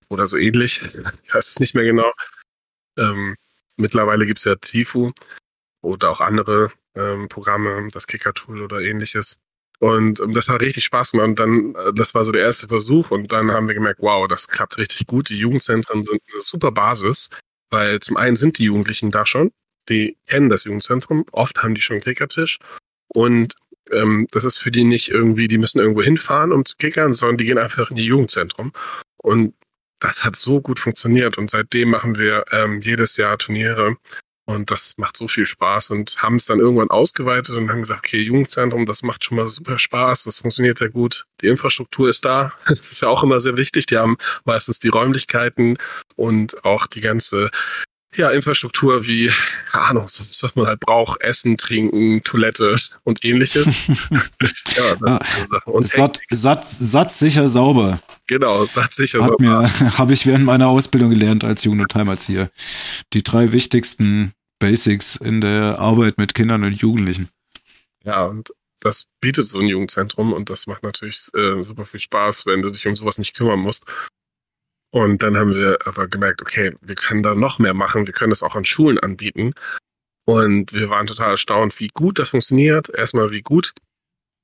oder 0.09 0.27
so 0.27 0.37
ähnlich. 0.37 0.81
Ich 1.25 1.35
weiß 1.35 1.49
es 1.49 1.61
nicht 1.61 1.75
mehr 1.75 1.85
genau. 1.85 2.13
Ähm, 2.99 3.37
mittlerweile 3.77 4.27
gibt 4.27 4.39
es 4.39 4.45
ja 4.45 4.55
Tifu 4.57 5.13
oder 5.83 6.11
auch 6.11 6.21
andere 6.21 6.73
ähm, 6.95 7.29
Programme, 7.29 7.89
das 7.93 8.07
Kicker-Tool 8.07 8.63
oder 8.63 8.81
ähnliches. 8.81 9.39
Und 9.79 10.21
ähm, 10.21 10.33
das 10.33 10.49
hat 10.49 10.61
richtig 10.61 10.85
Spaß 10.85 11.13
gemacht. 11.13 11.29
Und 11.29 11.41
dann, 11.41 11.75
äh, 11.75 11.93
das 11.93 12.15
war 12.15 12.23
so 12.25 12.33
der 12.33 12.43
erste 12.43 12.69
Versuch. 12.69 13.11
Und 13.11 13.33
dann 13.33 13.51
haben 13.51 13.67
wir 13.67 13.75
gemerkt, 13.75 14.01
wow, 14.01 14.29
das 14.29 14.47
klappt 14.47 14.79
richtig 14.79 15.07
gut. 15.07 15.29
Die 15.29 15.39
Jugendzentren 15.39 16.05
sind 16.05 16.23
eine 16.31 16.41
super 16.41 16.71
Basis, 16.71 17.31
weil 17.71 17.99
zum 18.01 18.17
einen 18.17 18.37
sind 18.37 18.59
die 18.59 18.65
Jugendlichen 18.65 19.11
da 19.11 19.27
schon. 19.27 19.51
Die 19.89 20.17
kennen 20.27 20.51
das 20.51 20.65
Jugendzentrum. 20.65 21.27
Oft 21.33 21.63
haben 21.63 21.75
die 21.75 21.81
schon 21.81 21.95
einen 21.95 22.05
Kickertisch. 22.05 22.59
Und 23.09 23.55
ähm, 23.93 24.27
das 24.31 24.45
ist 24.45 24.59
für 24.59 24.71
die 24.71 24.85
nicht 24.85 25.11
irgendwie, 25.11 25.49
die 25.49 25.59
müssen 25.59 25.79
irgendwo 25.79 26.03
hinfahren, 26.03 26.53
um 26.53 26.65
zu 26.65 26.77
kickern, 26.77 27.13
sondern 27.13 27.39
die 27.39 27.45
gehen 27.45 27.59
einfach 27.59 27.91
in 27.91 27.97
die 27.97 28.05
Jugendzentrum. 28.05 28.73
Und 29.17 29.55
das 30.01 30.25
hat 30.25 30.37
so 30.37 30.61
gut 30.61 30.81
funktioniert. 30.81 31.39
Und 31.39 31.51
seitdem 31.51 31.91
machen 31.91 32.19
wir 32.19 32.45
ähm, 32.51 32.81
jedes 32.83 33.17
Jahr 33.17 33.39
Turniere. 33.39 33.97
Und 34.45 34.73
das 34.73 34.99
macht 34.99 35.17
so 35.17 35.29
viel 35.29 35.47
Spaß 35.47 35.91
und 35.91 36.21
haben 36.21 36.35
es 36.35 36.47
dann 36.47 36.59
irgendwann 36.59 36.91
ausgeweitet 36.91 37.55
und 37.55 37.71
haben 37.71 37.83
gesagt, 37.83 38.05
okay, 38.05 38.21
Jugendzentrum, 38.21 38.87
das 38.87 39.05
macht 39.05 39.25
schon 39.25 39.37
mal 39.37 39.47
super 39.49 39.79
Spaß, 39.79 40.25
das 40.25 40.41
funktioniert 40.41 40.79
sehr 40.79 40.91
gut. 40.91 41.27
Die 41.41 41.47
Infrastruktur 41.47 42.09
ist 42.09 42.25
da. 42.25 42.53
Das 42.67 42.91
ist 42.91 43.03
ja 43.03 43.09
auch 43.09 43.23
immer 43.23 43.39
sehr 43.39 43.57
wichtig. 43.57 43.87
Die 43.87 43.99
haben 43.99 44.17
meistens 44.45 44.81
die 44.81 44.89
Räumlichkeiten 44.89 45.79
und 46.17 46.65
auch 46.65 46.89
die 46.89 47.01
ganze 47.01 47.51
ja, 48.15 48.31
Infrastruktur 48.31 49.07
wie, 49.07 49.31
keine 49.71 49.85
Ahnung, 49.85 50.05
das, 50.05 50.43
was 50.43 50.55
man 50.55 50.67
halt 50.67 50.81
braucht, 50.81 51.21
Essen, 51.23 51.57
Trinken, 51.57 52.23
Toilette 52.23 52.77
und 53.05 53.25
ähnliches. 53.25 53.87
ja, 53.89 54.97
das 55.01 55.47
ja, 55.51 55.63
und 55.65 55.89
satt, 55.89 56.21
satt, 56.31 56.67
satt, 56.67 57.13
sicher, 57.13 57.49
sauber. 57.49 58.01
Genau, 58.27 58.65
satt, 58.65 58.93
sicher, 58.93 59.21
Hat 59.21 59.29
sauber. 59.29 59.69
Habe 59.99 60.13
ich 60.13 60.27
während 60.27 60.45
meiner 60.45 60.69
Ausbildung 60.69 61.11
gelernt 61.11 61.45
als 61.45 61.65
Jugenderzieher. 61.65 62.51
Die 63.13 63.23
drei 63.23 63.53
wichtigsten 63.53 64.33
Basics 64.59 65.17
in 65.17 65.41
der 65.41 65.79
Arbeit 65.79 66.19
mit 66.19 66.35
Kindern 66.35 66.65
und 66.65 66.75
Jugendlichen. 66.75 67.29
Ja, 68.05 68.27
und 68.27 68.51
das 68.81 69.07
bietet 69.21 69.47
so 69.47 69.61
ein 69.61 69.69
Jugendzentrum 69.69 70.33
und 70.33 70.51
das 70.51 70.67
macht 70.67 70.83
natürlich 70.83 71.29
äh, 71.35 71.63
super 71.63 71.85
viel 71.85 72.01
Spaß, 72.01 72.47
wenn 72.47 72.63
du 72.63 72.71
dich 72.71 72.87
um 72.87 72.97
sowas 72.97 73.19
nicht 73.19 73.35
kümmern 73.35 73.61
musst. 73.61 73.87
Und 74.93 75.23
dann 75.23 75.37
haben 75.37 75.55
wir 75.55 75.79
aber 75.87 76.07
gemerkt, 76.07 76.43
okay, 76.43 76.75
wir 76.83 76.95
können 76.95 77.23
da 77.23 77.35
noch 77.35 77.59
mehr 77.59 77.73
machen, 77.73 78.07
wir 78.07 78.13
können 78.13 78.31
das 78.31 78.43
auch 78.43 78.55
an 78.55 78.65
Schulen 78.67 78.99
anbieten. 78.99 79.55
Und 80.25 80.73
wir 80.73 80.91
waren 80.91 81.07
total 81.07 81.31
erstaunt, 81.31 81.81
wie 81.81 81.89
gut 81.89 82.19
das 82.19 82.31
funktioniert. 82.31 82.91
Erstmal, 82.91 83.31
wie 83.31 83.41
gut 83.41 83.73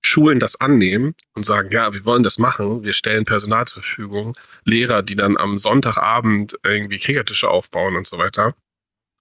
Schulen 0.04 0.38
das 0.38 0.60
annehmen 0.60 1.14
und 1.34 1.44
sagen, 1.44 1.70
ja, 1.70 1.92
wir 1.92 2.04
wollen 2.04 2.22
das 2.22 2.38
machen, 2.38 2.82
wir 2.82 2.92
stellen 2.94 3.24
Personal 3.24 3.66
zur 3.66 3.82
Verfügung, 3.82 4.36
Lehrer, 4.64 5.02
die 5.02 5.16
dann 5.16 5.36
am 5.36 5.58
Sonntagabend 5.58 6.58
irgendwie 6.64 6.98
Kickertische 6.98 7.50
aufbauen 7.50 7.96
und 7.96 8.06
so 8.06 8.16
weiter. 8.16 8.54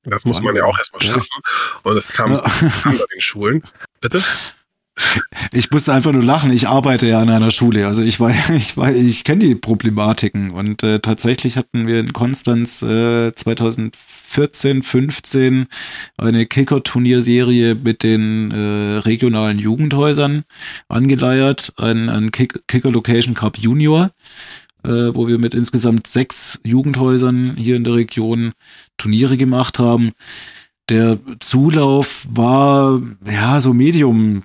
Das 0.03 0.23
muss 0.23 0.41
man 0.41 0.55
ja 0.55 0.63
auch 0.63 0.77
erstmal 0.77 1.01
schaffen. 1.01 1.41
Und 1.83 1.97
es 1.97 2.13
kam 2.13 2.35
so 2.35 2.43
an 2.43 3.07
den 3.13 3.21
Schulen. 3.21 3.63
Bitte? 3.99 4.23
Ich 5.53 5.71
musste 5.71 5.93
einfach 5.93 6.11
nur 6.11 6.23
lachen. 6.23 6.51
Ich 6.51 6.67
arbeite 6.67 7.07
ja 7.07 7.19
an 7.19 7.29
einer 7.29 7.51
Schule. 7.51 7.87
Also 7.87 8.03
ich 8.03 8.19
weiß, 8.19 8.49
ich 8.55 8.75
weiß, 8.75 8.95
ich 8.97 9.23
kenne 9.23 9.39
die 9.39 9.55
Problematiken. 9.55 10.51
Und 10.51 10.83
äh, 10.83 10.99
tatsächlich 10.99 11.57
hatten 11.57 11.87
wir 11.87 11.99
in 11.99 12.13
Konstanz 12.13 12.81
äh, 12.81 13.31
2014, 13.33 14.83
15 14.83 15.67
eine 16.17 16.45
Kicker-Turnierserie 16.45 17.75
mit 17.75 18.03
den 18.03 18.51
äh, 18.51 18.97
regionalen 18.99 19.59
Jugendhäusern 19.59 20.43
angeleiert. 20.87 21.73
Ein, 21.77 22.09
ein 22.09 22.31
Kicker 22.31 22.91
Location 22.91 23.33
Cup 23.33 23.57
Junior 23.57 24.11
äh, 24.83 25.13
wo 25.13 25.27
wir 25.27 25.37
mit 25.37 25.53
insgesamt 25.53 26.07
sechs 26.07 26.59
Jugendhäusern 26.63 27.55
hier 27.57 27.75
in 27.75 27.83
der 27.83 27.95
Region 27.95 28.53
Turniere 28.97 29.35
gemacht 29.35 29.79
haben. 29.79 30.11
Der 30.89 31.19
Zulauf 31.39 32.25
war 32.29 33.01
ja 33.29 33.59
so 33.59 33.73
medium 33.73 34.43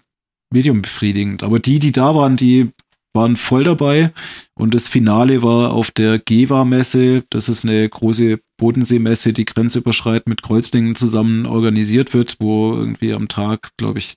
medium 0.52 0.82
befriedigend. 0.82 1.42
Aber 1.42 1.58
die, 1.58 1.78
die 1.78 1.92
da 1.92 2.14
waren, 2.14 2.36
die 2.36 2.70
waren 3.14 3.36
voll 3.36 3.64
dabei. 3.64 4.12
Und 4.54 4.74
das 4.74 4.88
Finale 4.88 5.42
war 5.42 5.72
auf 5.72 5.90
der 5.90 6.18
GEWA-Messe. 6.18 7.24
Das 7.30 7.48
ist 7.48 7.64
eine 7.64 7.88
große 7.88 8.40
Bodenseemesse, 8.56 9.32
die 9.32 9.44
grenzüberschreitend 9.44 10.28
mit 10.28 10.42
Kreuzlingen 10.42 10.96
zusammen 10.96 11.46
organisiert 11.46 12.14
wird, 12.14 12.36
wo 12.40 12.74
irgendwie 12.74 13.12
am 13.12 13.28
Tag, 13.28 13.70
glaube 13.76 13.98
ich, 13.98 14.14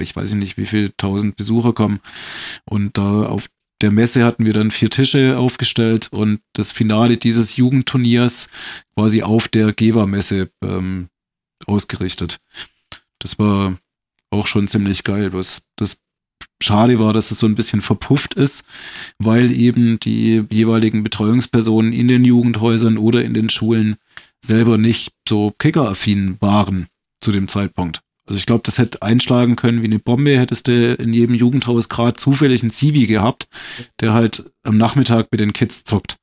ich 0.00 0.14
weiß 0.14 0.32
nicht, 0.34 0.56
wie 0.56 0.66
viele 0.66 0.96
tausend 0.96 1.36
Besucher 1.36 1.72
kommen. 1.72 2.00
Und 2.64 2.96
da 2.96 3.26
auf 3.26 3.48
der 3.80 3.90
Messe 3.92 4.24
hatten 4.24 4.44
wir 4.44 4.52
dann 4.52 4.70
vier 4.70 4.90
Tische 4.90 5.38
aufgestellt 5.38 6.08
und 6.10 6.40
das 6.52 6.72
Finale 6.72 7.16
dieses 7.16 7.56
Jugendturniers 7.56 8.48
quasi 8.96 9.22
auf 9.22 9.48
der 9.48 9.72
GEWA-Messe 9.72 10.50
ähm, 10.64 11.08
ausgerichtet. 11.66 12.38
Das 13.20 13.38
war 13.38 13.76
auch 14.30 14.46
schon 14.46 14.68
ziemlich 14.68 15.04
geil. 15.04 15.32
Was 15.32 15.62
das 15.76 15.98
schade 16.62 16.98
war, 16.98 17.12
dass 17.12 17.30
es 17.30 17.38
so 17.38 17.46
ein 17.46 17.54
bisschen 17.54 17.82
verpufft 17.82 18.34
ist, 18.34 18.64
weil 19.18 19.52
eben 19.52 20.00
die 20.00 20.44
jeweiligen 20.50 21.02
Betreuungspersonen 21.02 21.92
in 21.92 22.08
den 22.08 22.24
Jugendhäusern 22.24 22.98
oder 22.98 23.24
in 23.24 23.34
den 23.34 23.50
Schulen 23.50 23.96
selber 24.44 24.78
nicht 24.78 25.12
so 25.28 25.52
kickeraffin 25.58 26.36
waren 26.40 26.86
zu 27.20 27.32
dem 27.32 27.48
Zeitpunkt. 27.48 28.00
Also 28.28 28.38
ich 28.38 28.46
glaube, 28.46 28.62
das 28.64 28.78
hätte 28.78 29.00
einschlagen 29.02 29.56
können 29.56 29.82
wie 29.82 29.86
eine 29.86 29.98
Bombe, 29.98 30.38
hättest 30.38 30.68
du 30.68 30.94
in 30.94 31.14
jedem 31.14 31.34
Jugendhaus 31.34 31.88
gerade 31.88 32.14
zufällig 32.14 32.62
einen 32.62 32.70
Zivi 32.70 33.06
gehabt, 33.06 33.48
der 34.00 34.12
halt 34.12 34.44
am 34.64 34.76
Nachmittag 34.76 35.28
mit 35.30 35.40
den 35.40 35.54
Kids 35.54 35.84
zockt. 35.84 36.16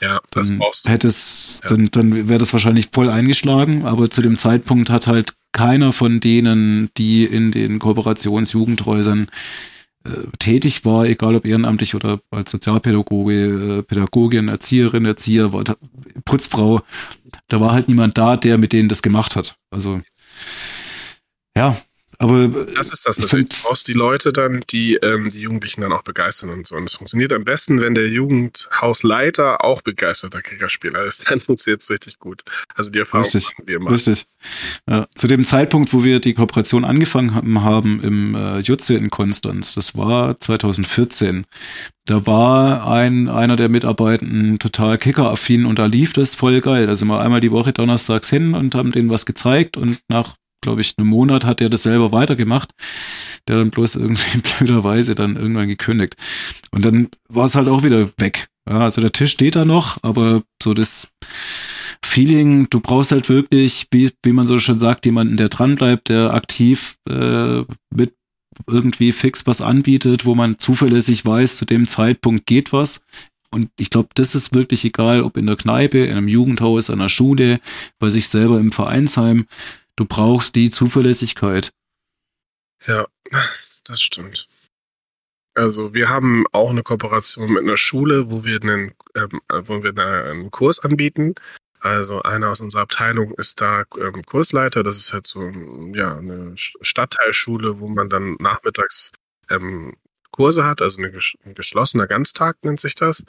Ja, 0.00 0.20
das 0.30 0.48
dann 0.48 0.58
brauchst 0.58 0.86
du. 0.86 0.90
Hättest, 0.90 1.62
ja. 1.62 1.68
Dann, 1.68 1.90
dann 1.90 2.28
wäre 2.28 2.38
das 2.38 2.52
wahrscheinlich 2.52 2.88
voll 2.90 3.10
eingeschlagen, 3.10 3.84
aber 3.84 4.10
zu 4.10 4.22
dem 4.22 4.38
Zeitpunkt 4.38 4.88
hat 4.90 5.06
halt 5.06 5.34
keiner 5.52 5.92
von 5.92 6.20
denen, 6.20 6.90
die 6.96 7.24
in 7.24 7.52
den 7.52 7.78
Kooperationsjugendhäusern 7.78 9.28
äh, 10.04 10.10
tätig 10.38 10.84
war, 10.84 11.06
egal 11.06 11.36
ob 11.36 11.46
ehrenamtlich 11.46 11.94
oder 11.94 12.20
als 12.30 12.50
Sozialpädagoge, 12.50 13.78
äh, 13.78 13.82
Pädagogin, 13.82 14.48
Erzieherin, 14.48 15.04
Erzieher, 15.04 15.50
Putzfrau, 16.24 16.80
da 17.48 17.60
war 17.60 17.72
halt 17.72 17.88
niemand 17.88 18.18
da, 18.18 18.36
der 18.36 18.58
mit 18.58 18.72
denen 18.72 18.88
das 18.88 19.02
gemacht 19.02 19.36
hat. 19.36 19.56
Also 19.70 20.00
ja, 21.56 21.76
aber 22.22 22.46
das 22.46 22.92
ist 22.92 23.04
das. 23.04 23.16
Du 23.16 23.26
brauchst 23.26 23.88
die 23.88 23.94
Leute 23.94 24.32
dann, 24.32 24.62
die 24.70 24.94
ähm, 24.94 25.28
die 25.28 25.40
Jugendlichen 25.40 25.80
dann 25.80 25.92
auch 25.92 26.02
begeistern 26.02 26.50
und 26.50 26.68
so. 26.68 26.76
Und 26.76 26.84
es 26.84 26.92
funktioniert 26.92 27.32
am 27.32 27.44
besten, 27.44 27.80
wenn 27.80 27.96
der 27.96 28.08
Jugendhausleiter 28.08 29.64
auch 29.64 29.82
begeisterter 29.82 30.40
Kriegerspieler 30.40 31.04
ist. 31.04 31.28
Dann 31.30 31.40
funktioniert 31.40 31.82
es 31.82 31.90
richtig 31.90 32.20
gut. 32.20 32.42
Also 32.76 32.92
die 32.92 33.00
Erfahrung 33.00 33.24
richtig, 33.24 33.52
wir 33.64 33.76
immer. 33.76 33.90
Richtig. 33.90 34.26
Ja, 34.88 35.06
zu 35.16 35.26
dem 35.26 35.44
Zeitpunkt, 35.44 35.92
wo 35.92 36.04
wir 36.04 36.20
die 36.20 36.34
Kooperation 36.34 36.84
angefangen 36.84 37.62
haben 37.64 38.00
im 38.04 38.36
äh, 38.36 38.60
Jutze 38.60 38.94
in 38.94 39.10
Konstanz, 39.10 39.74
das 39.74 39.96
war 39.96 40.38
2014. 40.38 41.44
Da 42.04 42.26
war 42.26 42.88
ein, 42.88 43.28
einer 43.28 43.56
der 43.56 43.68
Mitarbeitenden 43.68 44.60
total 44.60 44.98
kickeraffin 44.98 45.66
und 45.66 45.78
da 45.78 45.86
lief 45.86 46.12
das 46.12 46.36
voll 46.36 46.60
geil. 46.60 46.86
Da 46.86 46.94
sind 46.94 47.08
wir 47.08 47.20
einmal 47.20 47.40
die 47.40 47.52
Woche 47.52 47.72
donnerstags 47.72 48.30
hin 48.30 48.54
und 48.54 48.76
haben 48.76 48.92
denen 48.92 49.10
was 49.10 49.26
gezeigt 49.26 49.76
und 49.76 49.98
nach 50.08 50.36
glaube 50.62 50.80
ich, 50.80 50.94
einen 50.96 51.08
Monat 51.08 51.44
hat 51.44 51.60
er 51.60 51.68
das 51.68 51.82
selber 51.82 52.12
weitergemacht. 52.12 52.70
Der 53.46 53.56
dann 53.56 53.70
bloß 53.70 53.96
irgendwie 53.96 54.38
blöderweise 54.58 55.14
dann 55.14 55.36
irgendwann 55.36 55.68
gekündigt. 55.68 56.16
Und 56.70 56.84
dann 56.84 57.08
war 57.28 57.46
es 57.46 57.54
halt 57.54 57.68
auch 57.68 57.82
wieder 57.82 58.08
weg. 58.16 58.48
Ja, 58.68 58.80
also 58.80 59.00
der 59.00 59.12
Tisch 59.12 59.32
steht 59.32 59.56
da 59.56 59.64
noch, 59.64 59.98
aber 60.02 60.42
so 60.62 60.72
das 60.72 61.12
Feeling, 62.04 62.68
du 62.70 62.80
brauchst 62.80 63.12
halt 63.12 63.28
wirklich, 63.28 63.88
wie, 63.90 64.10
wie 64.24 64.32
man 64.32 64.46
so 64.46 64.58
schön 64.58 64.78
sagt, 64.78 65.04
jemanden, 65.04 65.36
der 65.36 65.48
dranbleibt, 65.48 66.08
der 66.08 66.32
aktiv 66.32 66.96
äh, 67.08 67.62
mit 67.92 68.14
irgendwie 68.66 69.12
fix 69.12 69.46
was 69.46 69.60
anbietet, 69.60 70.24
wo 70.24 70.34
man 70.34 70.58
zuverlässig 70.58 71.24
weiß, 71.24 71.56
zu 71.56 71.64
dem 71.64 71.88
Zeitpunkt 71.88 72.46
geht 72.46 72.72
was. 72.72 73.04
Und 73.50 73.68
ich 73.78 73.90
glaube, 73.90 74.08
das 74.14 74.34
ist 74.34 74.54
wirklich 74.54 74.84
egal, 74.84 75.22
ob 75.22 75.36
in 75.36 75.46
der 75.46 75.56
Kneipe, 75.56 75.98
in 75.98 76.16
einem 76.16 76.28
Jugendhaus, 76.28 76.88
an 76.88 77.00
der 77.00 77.10
Schule, 77.10 77.60
bei 77.98 78.08
sich 78.08 78.28
selber 78.28 78.58
im 78.58 78.72
Vereinsheim. 78.72 79.46
Du 79.96 80.04
brauchst 80.04 80.54
die 80.56 80.70
Zuverlässigkeit. 80.70 81.70
Ja, 82.86 83.06
das, 83.30 83.82
das 83.84 84.00
stimmt. 84.00 84.48
Also 85.54 85.92
wir 85.92 86.08
haben 86.08 86.44
auch 86.52 86.70
eine 86.70 86.82
Kooperation 86.82 87.52
mit 87.52 87.62
einer 87.62 87.76
Schule, 87.76 88.30
wo 88.30 88.44
wir 88.44 88.60
einen, 88.62 88.94
ähm, 89.14 89.40
wo 89.50 89.82
wir 89.82 89.96
einen 89.96 90.50
Kurs 90.50 90.80
anbieten. 90.80 91.34
Also 91.80 92.22
einer 92.22 92.48
aus 92.48 92.60
unserer 92.60 92.82
Abteilung 92.82 93.34
ist 93.34 93.60
da 93.60 93.84
ähm, 93.98 94.22
Kursleiter. 94.24 94.82
Das 94.82 94.96
ist 94.96 95.12
halt 95.12 95.26
so 95.26 95.50
ja 95.94 96.16
eine 96.16 96.52
Stadtteilschule, 96.56 97.80
wo 97.80 97.88
man 97.88 98.08
dann 98.08 98.36
nachmittags 98.38 99.12
ähm, 99.50 99.96
Kurse 100.32 100.64
hat, 100.64 100.80
also 100.80 101.00
ein 101.02 101.54
geschlossener 101.54 102.06
Ganztag 102.06 102.56
nennt 102.62 102.80
sich 102.80 102.94
das. 102.94 103.24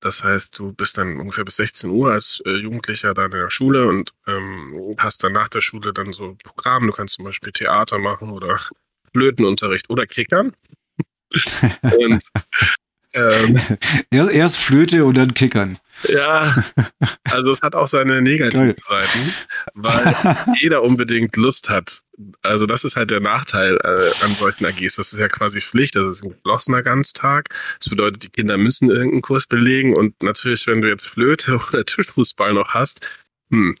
Das 0.00 0.22
heißt, 0.22 0.58
du 0.58 0.72
bist 0.72 0.96
dann 0.96 1.18
ungefähr 1.18 1.44
bis 1.44 1.56
16 1.56 1.90
Uhr 1.90 2.12
als 2.12 2.40
äh, 2.46 2.50
Jugendlicher 2.50 3.14
da 3.14 3.24
in 3.24 3.32
der 3.32 3.50
Schule 3.50 3.86
und 3.88 4.12
ähm, 4.26 4.94
hast 4.98 5.24
dann 5.24 5.32
nach 5.32 5.48
der 5.48 5.60
Schule 5.60 5.92
dann 5.92 6.12
so 6.12 6.36
Programm. 6.44 6.86
Du 6.86 6.92
kannst 6.92 7.14
zum 7.14 7.24
Beispiel 7.24 7.52
Theater 7.52 7.98
machen 7.98 8.30
oder 8.30 8.60
Flötenunterricht 9.12 9.90
oder 9.90 10.06
Kickern. 10.06 10.54
und 11.82 12.24
ähm, 13.18 13.60
erst 14.10 14.58
Flöte 14.58 15.04
und 15.04 15.16
dann 15.16 15.34
Kickern. 15.34 15.78
Ja, 16.08 16.64
also 17.30 17.50
es 17.50 17.62
hat 17.62 17.74
auch 17.74 17.88
seine 17.88 18.22
negativen 18.22 18.76
Geil. 18.76 19.02
Seiten, 19.02 19.34
weil 19.74 20.36
jeder 20.60 20.82
unbedingt 20.82 21.36
Lust 21.36 21.70
hat. 21.70 22.02
Also 22.42 22.66
das 22.66 22.84
ist 22.84 22.96
halt 22.96 23.10
der 23.10 23.20
Nachteil 23.20 23.76
äh, 23.82 24.24
an 24.24 24.34
solchen 24.34 24.66
AGs. 24.66 24.96
Das 24.96 25.12
ist 25.12 25.18
ja 25.18 25.28
quasi 25.28 25.60
Pflicht, 25.60 25.96
das 25.96 26.06
ist 26.06 26.24
ein 26.24 26.30
geschlossener 26.30 26.82
Ganztag. 26.82 27.48
Das 27.80 27.88
bedeutet, 27.88 28.22
die 28.22 28.28
Kinder 28.28 28.56
müssen 28.58 28.90
irgendeinen 28.90 29.22
Kurs 29.22 29.46
belegen 29.46 29.96
und 29.96 30.22
natürlich, 30.22 30.66
wenn 30.66 30.82
du 30.82 30.88
jetzt 30.88 31.06
Flöte 31.06 31.58
oder 31.68 31.84
Tischfußball 31.84 32.54
noch 32.54 32.74
hast, 32.74 33.08
hm, 33.50 33.76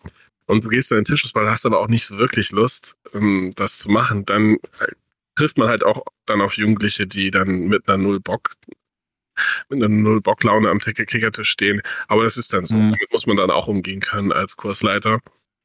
und 0.46 0.64
du 0.64 0.70
gehst 0.70 0.90
dann 0.90 0.98
in 0.98 1.04
den 1.04 1.14
Tischfußball, 1.14 1.48
hast 1.48 1.66
aber 1.66 1.78
auch 1.78 1.88
nicht 1.88 2.06
so 2.06 2.18
wirklich 2.18 2.52
Lust, 2.52 2.96
ähm, 3.14 3.52
das 3.54 3.78
zu 3.78 3.90
machen, 3.90 4.24
dann 4.24 4.54
äh, 4.80 4.92
trifft 5.36 5.58
man 5.58 5.68
halt 5.68 5.84
auch 5.84 6.04
dann 6.26 6.40
auf 6.40 6.56
Jugendliche, 6.56 7.06
die 7.06 7.30
dann 7.30 7.68
mit 7.68 7.86
einer 7.86 7.98
Null 7.98 8.18
Bock 8.18 8.54
mit 9.68 9.82
einer 9.82 9.88
Null-Bock-Laune 9.88 10.68
am 10.68 10.78
Kickertisch 10.78 11.50
stehen. 11.50 11.82
Aber 12.08 12.24
das 12.24 12.36
ist 12.36 12.52
dann 12.52 12.64
so. 12.64 12.74
Mhm. 12.74 12.92
Damit 12.92 13.12
muss 13.12 13.26
man 13.26 13.36
dann 13.36 13.50
auch 13.50 13.68
umgehen 13.68 14.00
können 14.00 14.32
als 14.32 14.56
Kursleiter. 14.56 15.20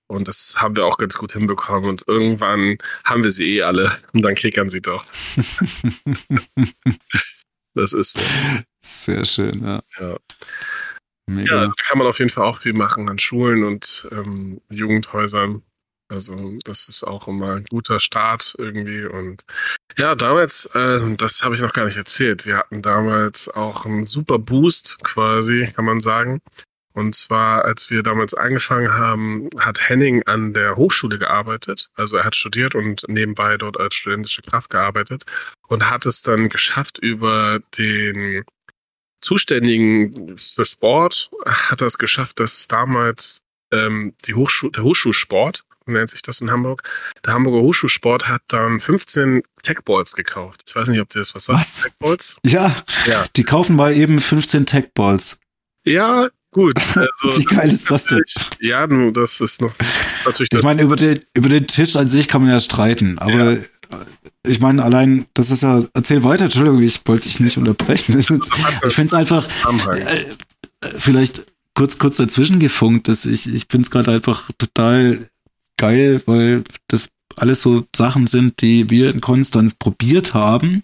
Und 0.07 0.27
das 0.27 0.55
haben 0.57 0.75
wir 0.75 0.85
auch 0.85 0.97
ganz 0.97 1.17
gut 1.17 1.31
hinbekommen. 1.33 1.89
Und 1.89 2.03
irgendwann 2.07 2.77
haben 3.03 3.23
wir 3.23 3.31
sie 3.31 3.57
eh 3.57 3.63
alle. 3.63 3.97
Und 4.13 4.21
dann 4.21 4.35
kickern 4.35 4.69
sie 4.69 4.81
doch. 4.81 5.05
das 7.73 7.93
ist 7.93 8.13
so. 8.13 8.21
Sehr 8.81 9.25
schön, 9.25 9.63
ja. 9.63 9.81
Ja. 9.99 10.17
ja. 11.29 11.65
da 11.65 11.71
kann 11.87 11.97
man 11.97 12.07
auf 12.07 12.19
jeden 12.19 12.29
Fall 12.29 12.45
auch 12.45 12.59
viel 12.61 12.73
machen 12.73 13.09
an 13.09 13.17
Schulen 13.17 13.63
und 13.63 14.07
ähm, 14.11 14.61
Jugendhäusern. 14.69 15.63
Also 16.09 16.57
das 16.63 16.89
ist 16.89 17.03
auch 17.03 17.27
immer 17.27 17.55
ein 17.55 17.65
guter 17.65 17.99
Start 17.99 18.55
irgendwie. 18.57 19.05
Und 19.05 19.43
ja, 19.97 20.15
damals, 20.15 20.65
äh, 20.75 20.99
das 21.15 21.43
habe 21.43 21.55
ich 21.55 21.61
noch 21.61 21.73
gar 21.73 21.85
nicht 21.85 21.97
erzählt. 21.97 22.45
Wir 22.45 22.57
hatten 22.57 22.81
damals 22.81 23.49
auch 23.49 23.85
einen 23.85 24.03
super 24.03 24.39
Boost 24.39 24.99
quasi, 25.03 25.71
kann 25.73 25.85
man 25.85 25.99
sagen. 25.99 26.41
Und 26.93 27.15
zwar, 27.15 27.65
als 27.65 27.89
wir 27.89 28.03
damals 28.03 28.35
angefangen 28.35 28.93
haben, 28.93 29.49
hat 29.57 29.89
Henning 29.89 30.23
an 30.27 30.53
der 30.53 30.75
Hochschule 30.75 31.17
gearbeitet. 31.17 31.89
Also 31.95 32.17
er 32.17 32.23
hat 32.23 32.35
studiert 32.35 32.75
und 32.75 33.03
nebenbei 33.07 33.57
dort 33.57 33.79
als 33.79 33.95
studentische 33.95 34.43
Kraft 34.43 34.69
gearbeitet 34.69 35.23
und 35.67 35.89
hat 35.89 36.05
es 36.05 36.21
dann 36.21 36.49
geschafft, 36.49 36.99
über 36.99 37.59
den 37.77 38.43
Zuständigen 39.21 40.37
für 40.37 40.65
Sport, 40.65 41.31
hat 41.45 41.81
es 41.81 41.97
geschafft, 41.97 42.39
dass 42.39 42.67
damals 42.67 43.42
ähm, 43.73 44.13
die 44.25 44.35
Hochschul 44.35 44.71
der 44.71 44.83
Hochschulsport, 44.83 45.63
nennt 45.85 46.09
sich 46.09 46.21
das 46.21 46.39
in 46.41 46.51
Hamburg, 46.51 46.83
der 47.25 47.33
Hamburger 47.33 47.61
Hochschulsport 47.61 48.27
hat 48.27 48.41
dann 48.47 48.79
15 48.79 49.43
Techballs 49.63 50.13
gekauft. 50.13 50.63
Ich 50.67 50.75
weiß 50.75 50.87
nicht, 50.89 51.01
ob 51.01 51.09
dir 51.09 51.19
das 51.19 51.35
was 51.35 51.45
sagt. 51.45 51.59
Was? 51.59 51.81
Techballs? 51.83 52.37
Ja, 52.45 52.75
ja, 53.05 53.25
die 53.35 53.43
kaufen 53.43 53.75
mal 53.75 53.95
eben 53.95 54.19
15 54.19 54.65
Techballs. 54.65 55.39
Ja, 55.85 56.29
Gut. 56.53 56.79
Also, 56.95 57.39
Wie 57.39 57.45
geil 57.45 57.71
ist 57.71 57.89
das 57.89 58.05
denn? 58.05 58.23
Ja, 58.59 58.87
das 58.87 59.41
ist 59.41 59.61
noch 59.61 59.73
natürlich. 60.25 60.49
Ich 60.53 60.61
meine, 60.61 60.83
über 60.83 60.95
den, 60.95 61.19
über 61.33 61.49
den 61.49 61.67
Tisch 61.67 61.95
an 61.95 62.07
sich 62.07 62.27
kann 62.27 62.41
man 62.41 62.51
ja 62.51 62.59
streiten, 62.59 63.17
aber 63.17 63.53
ja. 63.53 63.57
ich 64.45 64.59
meine, 64.59 64.83
allein, 64.83 65.25
das 65.33 65.51
ist 65.51 65.63
ja, 65.63 65.83
erzähl 65.93 66.23
weiter, 66.23 66.45
Entschuldigung, 66.45 66.81
ich 66.81 67.01
wollte 67.05 67.23
dich 67.23 67.39
nicht 67.39 67.57
unterbrechen. 67.57 68.15
Ist, 68.19 68.29
ich 68.29 68.93
finde 68.93 69.07
es 69.07 69.13
einfach, 69.13 69.47
äh, 69.95 70.25
vielleicht 70.97 71.43
kurz, 71.75 71.97
kurz 71.97 72.17
dazwischen 72.17 72.59
gefunkt, 72.59 73.07
dass 73.07 73.25
ich, 73.25 73.51
ich 73.53 73.65
finde 73.69 73.85
es 73.85 73.91
gerade 73.91 74.11
einfach 74.11 74.51
total 74.57 75.29
geil, 75.77 76.21
weil 76.25 76.63
das 76.87 77.09
alles 77.35 77.61
so 77.61 77.85
Sachen 77.95 78.27
sind, 78.27 78.61
die 78.61 78.89
wir 78.89 79.11
in 79.11 79.21
Konstanz 79.21 79.73
probiert 79.73 80.33
haben 80.33 80.83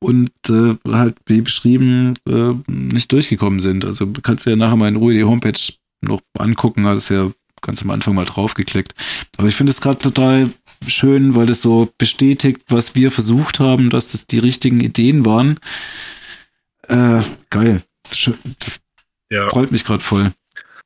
und 0.00 0.30
äh, 0.48 0.76
halt, 0.86 1.16
wie 1.26 1.40
beschrieben, 1.40 2.14
äh, 2.28 2.54
nicht 2.68 3.12
durchgekommen 3.12 3.60
sind. 3.60 3.84
Also 3.84 4.06
du 4.06 4.20
kannst 4.20 4.46
ja 4.46 4.56
nachher 4.56 4.76
mal 4.76 4.88
in 4.88 4.96
Ruhe 4.96 5.14
die 5.14 5.24
Homepage 5.24 5.60
noch 6.02 6.20
angucken, 6.38 6.86
hast 6.86 7.10
ja 7.10 7.30
ganz 7.60 7.82
am 7.82 7.90
Anfang 7.90 8.14
mal 8.14 8.24
draufgeklickt. 8.24 8.94
Aber 9.36 9.48
ich 9.48 9.56
finde 9.56 9.70
es 9.70 9.80
gerade 9.80 9.98
total 9.98 10.50
schön, 10.86 11.34
weil 11.34 11.46
das 11.46 11.62
so 11.62 11.90
bestätigt, 11.98 12.62
was 12.68 12.94
wir 12.94 13.10
versucht 13.10 13.60
haben, 13.60 13.90
dass 13.90 14.12
das 14.12 14.26
die 14.26 14.38
richtigen 14.38 14.80
Ideen 14.80 15.26
waren. 15.26 15.58
Äh, 16.88 17.22
geil. 17.50 17.82
Das 18.08 18.80
ja. 19.30 19.48
freut 19.48 19.70
mich 19.70 19.84
gerade 19.84 20.02
voll. 20.02 20.32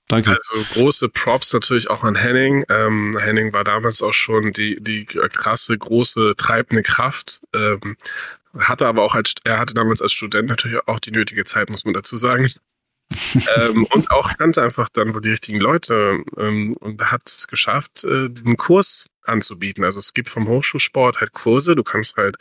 Danke. 0.08 0.30
Also 0.30 0.74
große 0.74 1.08
Props 1.08 1.52
natürlich 1.52 1.88
auch 1.88 2.04
an 2.04 2.14
Henning. 2.14 2.64
Ähm, 2.68 3.16
Henning 3.18 3.54
war 3.54 3.64
damals 3.64 4.02
auch 4.02 4.12
schon 4.12 4.52
die, 4.52 4.78
die 4.80 5.06
krasse, 5.06 5.76
große, 5.78 6.34
treibende 6.36 6.82
Kraft. 6.82 7.40
Ähm, 7.54 7.96
hatte 8.58 8.86
aber 8.86 9.02
auch 9.02 9.14
als, 9.14 9.34
er 9.44 9.58
hatte 9.58 9.74
damals 9.74 10.02
als 10.02 10.12
Student 10.12 10.48
natürlich 10.48 10.78
auch 10.86 11.00
die 11.00 11.10
nötige 11.10 11.44
Zeit, 11.44 11.70
muss 11.70 11.84
man 11.84 11.94
dazu 11.94 12.18
sagen. 12.18 12.48
ähm, 13.56 13.86
und 13.90 14.10
auch 14.10 14.36
kannte 14.36 14.62
einfach 14.62 14.88
dann 14.88 15.14
wohl 15.14 15.20
die 15.20 15.30
richtigen 15.30 15.60
Leute 15.60 16.22
ähm, 16.36 16.74
und 16.80 17.00
hat 17.10 17.22
es 17.26 17.46
geschafft, 17.46 18.04
äh, 18.04 18.28
diesen 18.28 18.56
Kurs 18.56 19.08
anzubieten. 19.24 19.84
Also 19.84 19.98
es 19.98 20.14
gibt 20.14 20.28
vom 20.28 20.48
Hochschulsport 20.48 21.20
halt 21.20 21.32
Kurse. 21.32 21.76
Du 21.76 21.82
kannst 21.82 22.16
halt 22.16 22.36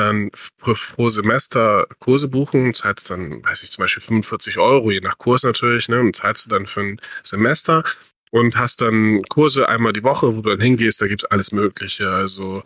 dann 0.00 0.30
pro, 0.58 1.08
Semester 1.08 1.86
Kurse 1.98 2.28
buchen, 2.28 2.74
zahlst 2.74 3.10
dann, 3.10 3.44
weiß 3.44 3.62
ich, 3.62 3.70
zum 3.70 3.82
Beispiel 3.82 4.02
45 4.02 4.58
Euro, 4.58 4.90
je 4.90 5.00
nach 5.00 5.18
Kurs 5.18 5.42
natürlich, 5.42 5.88
ne, 5.88 6.00
und 6.00 6.16
zahlst 6.16 6.46
du 6.46 6.50
dann 6.50 6.66
für 6.66 6.80
ein 6.80 7.00
Semester 7.22 7.84
und 8.30 8.56
hast 8.56 8.80
dann 8.82 9.22
Kurse 9.28 9.68
einmal 9.68 9.92
die 9.92 10.02
Woche, 10.02 10.36
wo 10.36 10.40
du 10.40 10.50
dann 10.50 10.60
hingehst, 10.60 11.00
da 11.00 11.06
gibt's 11.06 11.24
alles 11.24 11.52
Mögliche. 11.52 12.10
Also 12.10 12.62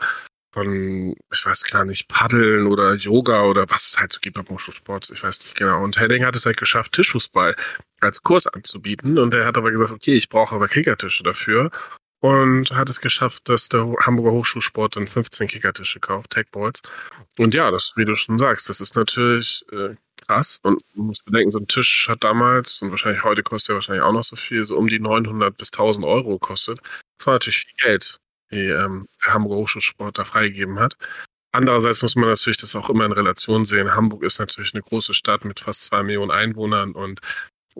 von, 0.53 1.17
ich 1.33 1.45
weiß 1.45 1.65
gar 1.65 1.85
nicht, 1.85 2.07
Paddeln 2.07 2.69
oder 2.69 2.95
Yoga 2.95 3.43
oder 3.43 3.69
was 3.71 3.89
es 3.89 3.99
halt 3.99 4.13
so 4.13 4.21
gibt 4.21 4.37
beim 4.37 4.49
Hochschulsport, 4.49 5.11
ich 5.11 5.23
weiß 5.23 5.41
nicht 5.41 5.57
genau. 5.57 5.83
Und 5.83 5.99
Henning 5.99 6.25
hat 6.25 6.37
es 6.37 6.47
halt 6.47 6.59
geschafft, 6.59 6.93
Tischfußball 6.93 7.57
als 8.01 8.23
Kurs 8.23 8.47
anzubieten 8.47 9.19
und 9.19 9.35
er 9.35 9.47
hat 9.47 9.59
aber 9.59 9.73
gesagt, 9.73 9.91
okay, 9.91 10.15
ich 10.15 10.29
brauche 10.29 10.55
aber 10.55 10.69
Kickertische 10.69 11.25
dafür 11.25 11.71
und 12.25 12.71
hat 12.71 12.89
es 12.89 13.03
geschafft, 13.03 13.51
dass 13.51 13.69
der 13.69 13.87
Hamburger 14.01 14.33
Hochschulsport 14.33 14.97
dann 14.97 15.07
15 15.07 15.47
Kickertische 15.47 16.01
kauft, 16.01 16.31
Techballs. 16.31 16.81
Und 17.37 17.53
ja, 17.53 17.71
das, 17.71 17.93
wie 17.97 18.07
du 18.07 18.15
schon 18.15 18.39
sagst, 18.39 18.71
das 18.71 18.81
ist 18.81 18.97
natürlich 18.97 19.63
äh, 19.73 19.97
krass 20.27 20.59
und 20.63 20.81
man 20.95 21.09
muss 21.09 21.19
bedenken, 21.21 21.51
so 21.51 21.59
ein 21.59 21.69
Tisch 21.69 22.09
hat 22.09 22.25
damals 22.25 22.81
und 22.81 22.91
wahrscheinlich 22.91 23.25
heute 23.25 23.43
kostet 23.43 23.73
er 23.73 23.75
wahrscheinlich 23.75 24.03
auch 24.03 24.13
noch 24.15 24.25
so 24.25 24.37
viel, 24.37 24.65
so 24.65 24.79
um 24.79 24.87
die 24.87 25.01
900 25.01 25.55
bis 25.55 25.69
1000 25.69 26.07
Euro 26.07 26.39
gekostet. 26.39 26.81
Das 27.19 27.27
war 27.27 27.35
natürlich 27.35 27.59
viel 27.59 27.77
Geld 27.77 28.19
die 28.51 28.69
ähm, 28.69 29.07
der 29.23 29.35
Hamburger 29.35 29.57
Hochschulsport 29.57 30.17
da 30.17 30.25
freigegeben 30.25 30.79
hat. 30.79 30.97
Andererseits 31.53 32.01
muss 32.01 32.17
man 32.17 32.31
natürlich 32.31 32.57
das 32.57 32.75
auch 32.75 32.89
immer 32.89 33.05
in 33.05 33.13
Relation 33.13 33.65
sehen. 33.65 33.95
Hamburg 33.95 34.23
ist 34.23 34.39
natürlich 34.39 34.73
eine 34.75 34.83
große 34.83 35.13
Stadt 35.13 35.45
mit 35.45 35.61
fast 35.61 35.85
zwei 35.85 36.03
Millionen 36.03 36.31
Einwohnern 36.31 36.93
und 36.93 37.21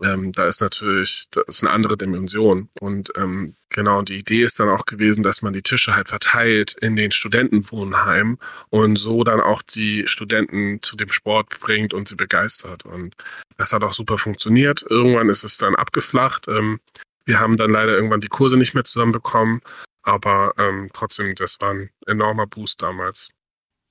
ähm, 0.03 0.33
da 0.33 0.47
ist 0.49 0.61
natürlich, 0.61 1.27
das 1.31 1.45
ist 1.47 1.63
eine 1.63 1.73
andere 1.73 1.97
Dimension. 1.97 2.69
Und 2.81 3.13
ähm, 3.17 3.55
genau, 3.69 4.03
die 4.03 4.19
Idee 4.19 4.43
ist 4.43 4.59
dann 4.59 4.69
auch 4.69 4.87
gewesen, 4.87 5.23
dass 5.23 5.43
man 5.43 5.53
die 5.53 5.63
Tische 5.63 5.95
halt 5.95 6.09
verteilt 6.09 6.75
in 6.81 6.97
den 6.97 7.11
Studentenwohnheimen 7.11 8.39
und 8.71 8.97
so 8.97 9.23
dann 9.23 9.41
auch 9.41 9.63
die 9.63 10.07
Studenten 10.07 10.83
zu 10.83 10.97
dem 10.97 11.11
Sport 11.11 11.61
bringt 11.61 11.95
und 11.95 12.09
sie 12.09 12.17
begeistert. 12.17 12.85
Und 12.85 13.15
das 13.57 13.73
hat 13.73 13.85
auch 13.85 13.93
super 13.93 14.19
funktioniert. 14.19 14.85
Irgendwann 14.89 15.29
ist 15.29 15.45
es 15.45 15.59
dann 15.59 15.77
abgeflacht. 15.77 16.49
Ähm, 16.49 16.81
wir 17.25 17.39
haben 17.39 17.57
dann 17.57 17.71
leider 17.71 17.93
irgendwann 17.93 18.21
die 18.21 18.29
Kurse 18.29 18.57
nicht 18.57 18.75
mehr 18.75 18.85
zusammenbekommen. 18.85 19.61
Aber 20.03 20.55
ähm, 20.59 20.91
trotzdem, 20.93 21.35
das 21.35 21.61
war 21.61 21.71
ein 21.71 21.91
enormer 22.07 22.47
Boost 22.47 22.83
damals. 22.83 23.31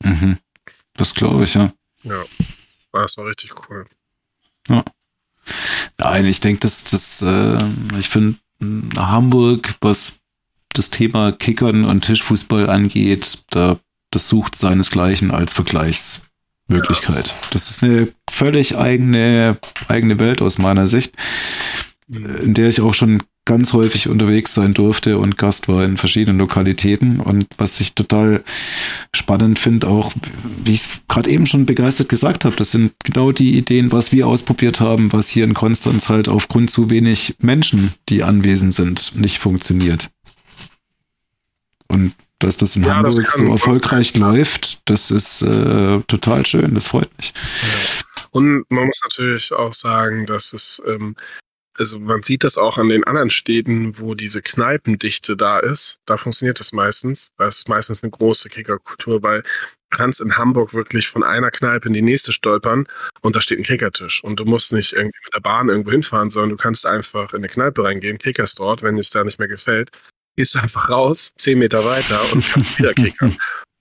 Mhm. 0.03 0.37
Das 0.95 1.13
glaube 1.15 1.45
ich, 1.45 1.55
ja. 1.55 1.73
Ja, 2.03 2.23
das 2.91 3.17
war 3.17 3.25
richtig 3.25 3.53
cool. 3.69 3.85
Ja. 4.67 4.83
Nein, 5.97 6.25
ich 6.25 6.39
denke, 6.39 6.61
dass 6.61 6.83
das, 6.85 7.21
äh, 7.21 7.57
ich 7.99 8.09
finde, 8.09 8.37
Hamburg, 8.95 9.75
was 9.81 10.19
das 10.73 10.89
Thema 10.89 11.31
Kickern 11.31 11.85
und 11.85 12.01
Tischfußball 12.05 12.69
angeht, 12.69 13.43
da 13.51 13.77
das 14.11 14.29
sucht 14.29 14.55
seinesgleichen 14.55 15.31
als 15.31 15.53
Vergleichsmöglichkeit. 15.53 17.27
Ja. 17.27 17.33
Das 17.51 17.69
ist 17.69 17.83
eine 17.83 18.09
völlig 18.29 18.77
eigene, 18.77 19.57
eigene 19.87 20.19
Welt 20.19 20.41
aus 20.41 20.57
meiner 20.57 20.87
Sicht, 20.87 21.15
mhm. 22.07 22.25
in 22.35 22.53
der 22.53 22.69
ich 22.69 22.81
auch 22.81 22.93
schon 22.93 23.23
ganz 23.45 23.73
häufig 23.73 24.07
unterwegs 24.07 24.53
sein 24.53 24.73
durfte 24.73 25.17
und 25.17 25.37
Gast 25.37 25.67
war 25.67 25.83
in 25.83 25.97
verschiedenen 25.97 26.39
Lokalitäten. 26.39 27.19
Und 27.19 27.45
was 27.57 27.79
ich 27.81 27.93
total 27.93 28.43
spannend 29.13 29.59
finde, 29.59 29.87
auch 29.87 30.13
wie 30.63 30.73
ich 30.73 30.81
es 30.81 31.01
gerade 31.07 31.29
eben 31.29 31.45
schon 31.45 31.65
begeistert 31.65 32.07
gesagt 32.07 32.45
habe, 32.45 32.55
das 32.55 32.71
sind 32.71 32.93
genau 33.03 33.31
die 33.31 33.57
Ideen, 33.57 33.91
was 33.91 34.11
wir 34.11 34.27
ausprobiert 34.27 34.79
haben, 34.79 35.11
was 35.11 35.27
hier 35.27 35.43
in 35.43 35.53
Konstanz 35.53 36.07
halt 36.07 36.29
aufgrund 36.29 36.71
zu 36.71 36.89
wenig 36.89 37.35
Menschen, 37.39 37.93
die 38.09 38.23
anwesend 38.23 38.73
sind, 38.73 39.15
nicht 39.15 39.39
funktioniert. 39.39 40.09
Und 41.87 42.13
dass 42.39 42.57
das 42.57 42.75
in 42.75 42.83
ja, 42.83 42.95
Hamburg 42.95 43.25
das 43.25 43.35
so 43.35 43.45
erfolgreich 43.45 44.15
läuft, 44.15 44.81
das 44.89 45.11
ist 45.11 45.41
äh, 45.41 45.99
total 46.07 46.45
schön, 46.45 46.73
das 46.75 46.87
freut 46.87 47.09
mich. 47.17 47.33
Ja. 47.61 48.03
Und 48.31 48.65
man 48.69 48.87
muss 48.87 48.99
natürlich 49.03 49.53
auch 49.53 49.73
sagen, 49.73 50.25
dass 50.25 50.53
es 50.53 50.81
ähm, 50.87 51.15
also 51.77 51.99
man 51.99 52.21
sieht 52.21 52.43
das 52.43 52.57
auch 52.57 52.77
an 52.77 52.89
den 52.89 53.03
anderen 53.03 53.29
Städten, 53.29 53.97
wo 53.97 54.13
diese 54.13 54.41
Kneipendichte 54.41 55.35
da 55.35 55.59
ist. 55.59 55.99
Da 56.05 56.17
funktioniert 56.17 56.59
das 56.59 56.71
meistens. 56.71 57.31
Da 57.37 57.47
ist 57.47 57.67
meistens 57.67 58.03
eine 58.03 58.11
große 58.11 58.49
Kickerkultur, 58.49 59.23
weil 59.23 59.41
du 59.41 59.97
kannst 59.97 60.21
in 60.21 60.37
Hamburg 60.37 60.73
wirklich 60.73 61.07
von 61.07 61.23
einer 61.23 61.51
Kneipe 61.51 61.87
in 61.87 61.93
die 61.93 62.01
nächste 62.01 62.31
stolpern 62.31 62.87
und 63.21 63.35
da 63.35 63.41
steht 63.41 63.59
ein 63.59 63.63
Kickertisch. 63.63 64.23
Und 64.23 64.39
du 64.39 64.45
musst 64.45 64.71
nicht 64.71 64.93
irgendwie 64.93 65.19
mit 65.23 65.33
der 65.33 65.39
Bahn 65.39 65.69
irgendwo 65.69 65.91
hinfahren, 65.91 66.29
sondern 66.29 66.51
du 66.51 66.57
kannst 66.57 66.85
einfach 66.85 67.33
in 67.33 67.37
eine 67.37 67.49
Kneipe 67.49 67.83
reingehen, 67.83 68.17
kickerst 68.17 68.59
dort, 68.59 68.83
wenn 68.83 68.97
es 68.97 69.09
da 69.09 69.23
nicht 69.23 69.39
mehr 69.39 69.47
gefällt, 69.47 69.89
gehst 70.35 70.55
du 70.55 70.59
einfach 70.59 70.89
raus, 70.89 71.33
zehn 71.37 71.59
Meter 71.59 71.83
weiter 71.85 72.19
und 72.33 72.43
kannst 72.51 72.79
wieder 72.79 72.93
kickern. 72.93 73.35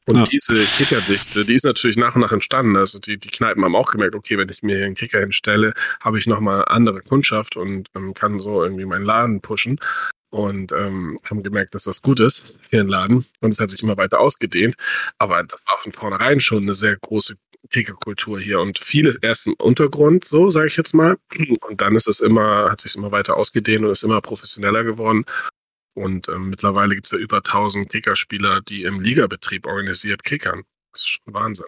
Und 0.07 0.17
ja. 0.17 0.25
diese 0.25 0.55
Kickerdichte, 0.55 1.45
die 1.45 1.55
ist 1.55 1.65
natürlich 1.65 1.97
nach 1.97 2.15
und 2.17 2.23
nach 2.23 2.33
entstanden. 2.33 2.77
Also 2.77 2.99
die, 2.99 3.19
die 3.19 3.29
Kneipen 3.29 3.65
haben 3.65 3.77
auch 3.77 3.91
gemerkt, 3.91 4.15
okay, 4.15 4.37
wenn 4.37 4.49
ich 4.49 4.63
mir 4.63 4.77
hier 4.77 4.87
einen 4.87 4.97
Kicker 4.97 5.21
hinstelle, 5.21 5.75
habe 6.01 6.19
ich 6.19 6.27
nochmal 6.27 6.65
andere 6.67 7.03
Kundschaft 7.03 7.57
und 7.57 7.89
ähm, 7.95 8.13
kann 8.15 8.41
so 8.41 8.63
irgendwie 8.63 8.85
meinen 8.85 9.05
Laden 9.05 9.41
pushen. 9.41 9.79
Und 10.31 10.73
ähm, 10.73 11.19
haben 11.29 11.43
gemerkt, 11.43 11.75
dass 11.75 11.85
das 11.85 12.01
gut 12.01 12.19
ist 12.19 12.59
für 12.63 12.79
den 12.79 12.89
Laden. 12.89 13.25
Und 13.41 13.53
es 13.53 13.61
hat 13.61 13.71
sich 13.71 13.83
immer 13.83 13.99
weiter 13.99 14.19
ausgedehnt. 14.19 14.77
Aber 15.19 15.43
das 15.43 15.63
war 15.67 15.79
von 15.79 15.93
vornherein 15.93 16.41
schon 16.41 16.63
eine 16.63 16.73
sehr 16.73 16.97
große 16.97 17.37
Kickerkultur 17.71 18.41
hier 18.41 18.61
und 18.61 18.79
vieles 18.79 19.17
erst 19.17 19.47
im 19.47 19.55
Untergrund, 19.55 20.25
so 20.25 20.51
sage 20.51 20.69
ich 20.69 20.77
jetzt 20.77 20.95
mal. 20.95 21.17
Und 21.69 21.81
dann 21.81 21.95
ist 21.97 22.09
es 22.09 22.21
immer, 22.21 22.71
hat 22.71 22.81
sich 22.81 22.97
immer 22.97 23.11
weiter 23.11 23.37
ausgedehnt 23.37 23.85
und 23.85 23.91
ist 23.91 24.05
immer 24.05 24.21
professioneller 24.21 24.85
geworden. 24.85 25.25
Und 25.95 26.29
ähm, 26.29 26.49
mittlerweile 26.49 26.95
gibt 26.95 27.07
es 27.07 27.13
ja 27.13 27.19
über 27.19 27.39
1000 27.39 27.89
Kickerspieler, 27.91 28.61
die 28.63 28.85
im 28.85 29.01
Ligabetrieb 29.01 29.67
organisiert 29.67 30.25
kickern. 30.25 30.63
Das 30.93 31.03
ist 31.03 31.09
schon 31.09 31.35
Wahnsinn. 31.35 31.67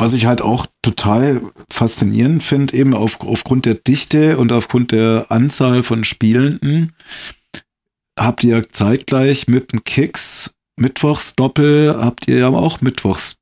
Was 0.00 0.14
ich 0.14 0.26
halt 0.26 0.42
auch 0.42 0.66
total 0.80 1.42
faszinierend 1.70 2.42
finde, 2.42 2.76
eben 2.76 2.94
auf, 2.94 3.20
aufgrund 3.20 3.66
der 3.66 3.74
Dichte 3.74 4.38
und 4.38 4.52
aufgrund 4.52 4.92
der 4.92 5.26
Anzahl 5.30 5.82
von 5.82 6.04
Spielenden, 6.04 6.94
habt 8.16 8.44
ihr 8.44 8.68
zeitgleich 8.68 9.48
mit 9.48 9.72
dem 9.72 9.82
Kicks 9.82 10.54
Mittwochsdoppel, 10.76 11.96
habt 11.98 12.28
ihr 12.28 12.38
ja 12.38 12.48
auch 12.48 12.80
Mittwochs 12.80 13.38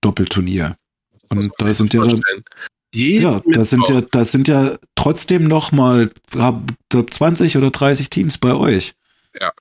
Doppelturnier. 0.00 0.76
Und 1.28 1.50
da 1.58 1.74
sind 1.74 1.92
ja 1.92 2.04
dann, 2.04 2.22
ja, 2.94 3.42
da 3.44 3.64
sind 3.64 3.88
ja, 3.88 4.00
da 4.00 4.24
sind 4.24 4.46
ja 4.46 4.78
trotzdem 4.94 5.44
noch 5.44 5.72
mal 5.72 6.08
20 6.90 7.56
oder 7.56 7.70
30 7.70 8.10
Teams 8.10 8.38
bei 8.38 8.54
euch. 8.54 8.94
Ja. 9.40 9.52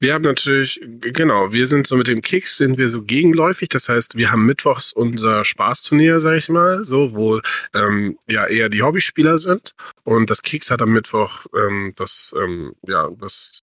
Wir 0.00 0.12
haben 0.12 0.22
natürlich, 0.22 0.80
genau, 1.00 1.52
wir 1.52 1.66
sind 1.66 1.86
so 1.86 1.96
mit 1.96 2.08
den 2.08 2.20
Kicks 2.20 2.58
sind 2.58 2.76
wir 2.76 2.88
so 2.88 3.02
gegenläufig. 3.02 3.68
Das 3.70 3.88
heißt, 3.88 4.16
wir 4.16 4.30
haben 4.30 4.44
mittwochs 4.44 4.92
unser 4.92 5.44
Spaßturnier, 5.44 6.18
sag 6.18 6.36
ich 6.36 6.48
mal, 6.48 6.84
so, 6.84 7.14
wo 7.14 7.40
ähm, 7.74 8.18
ja 8.28 8.46
eher 8.46 8.68
die 8.68 8.82
Hobbyspieler 8.82 9.38
sind. 9.38 9.74
Und 10.02 10.30
das 10.30 10.42
Kicks 10.42 10.70
hat 10.70 10.82
am 10.82 10.92
Mittwoch 10.92 11.46
ähm, 11.56 11.94
das, 11.96 12.34
ähm, 12.36 12.74
ja, 12.86 13.10
das, 13.18 13.62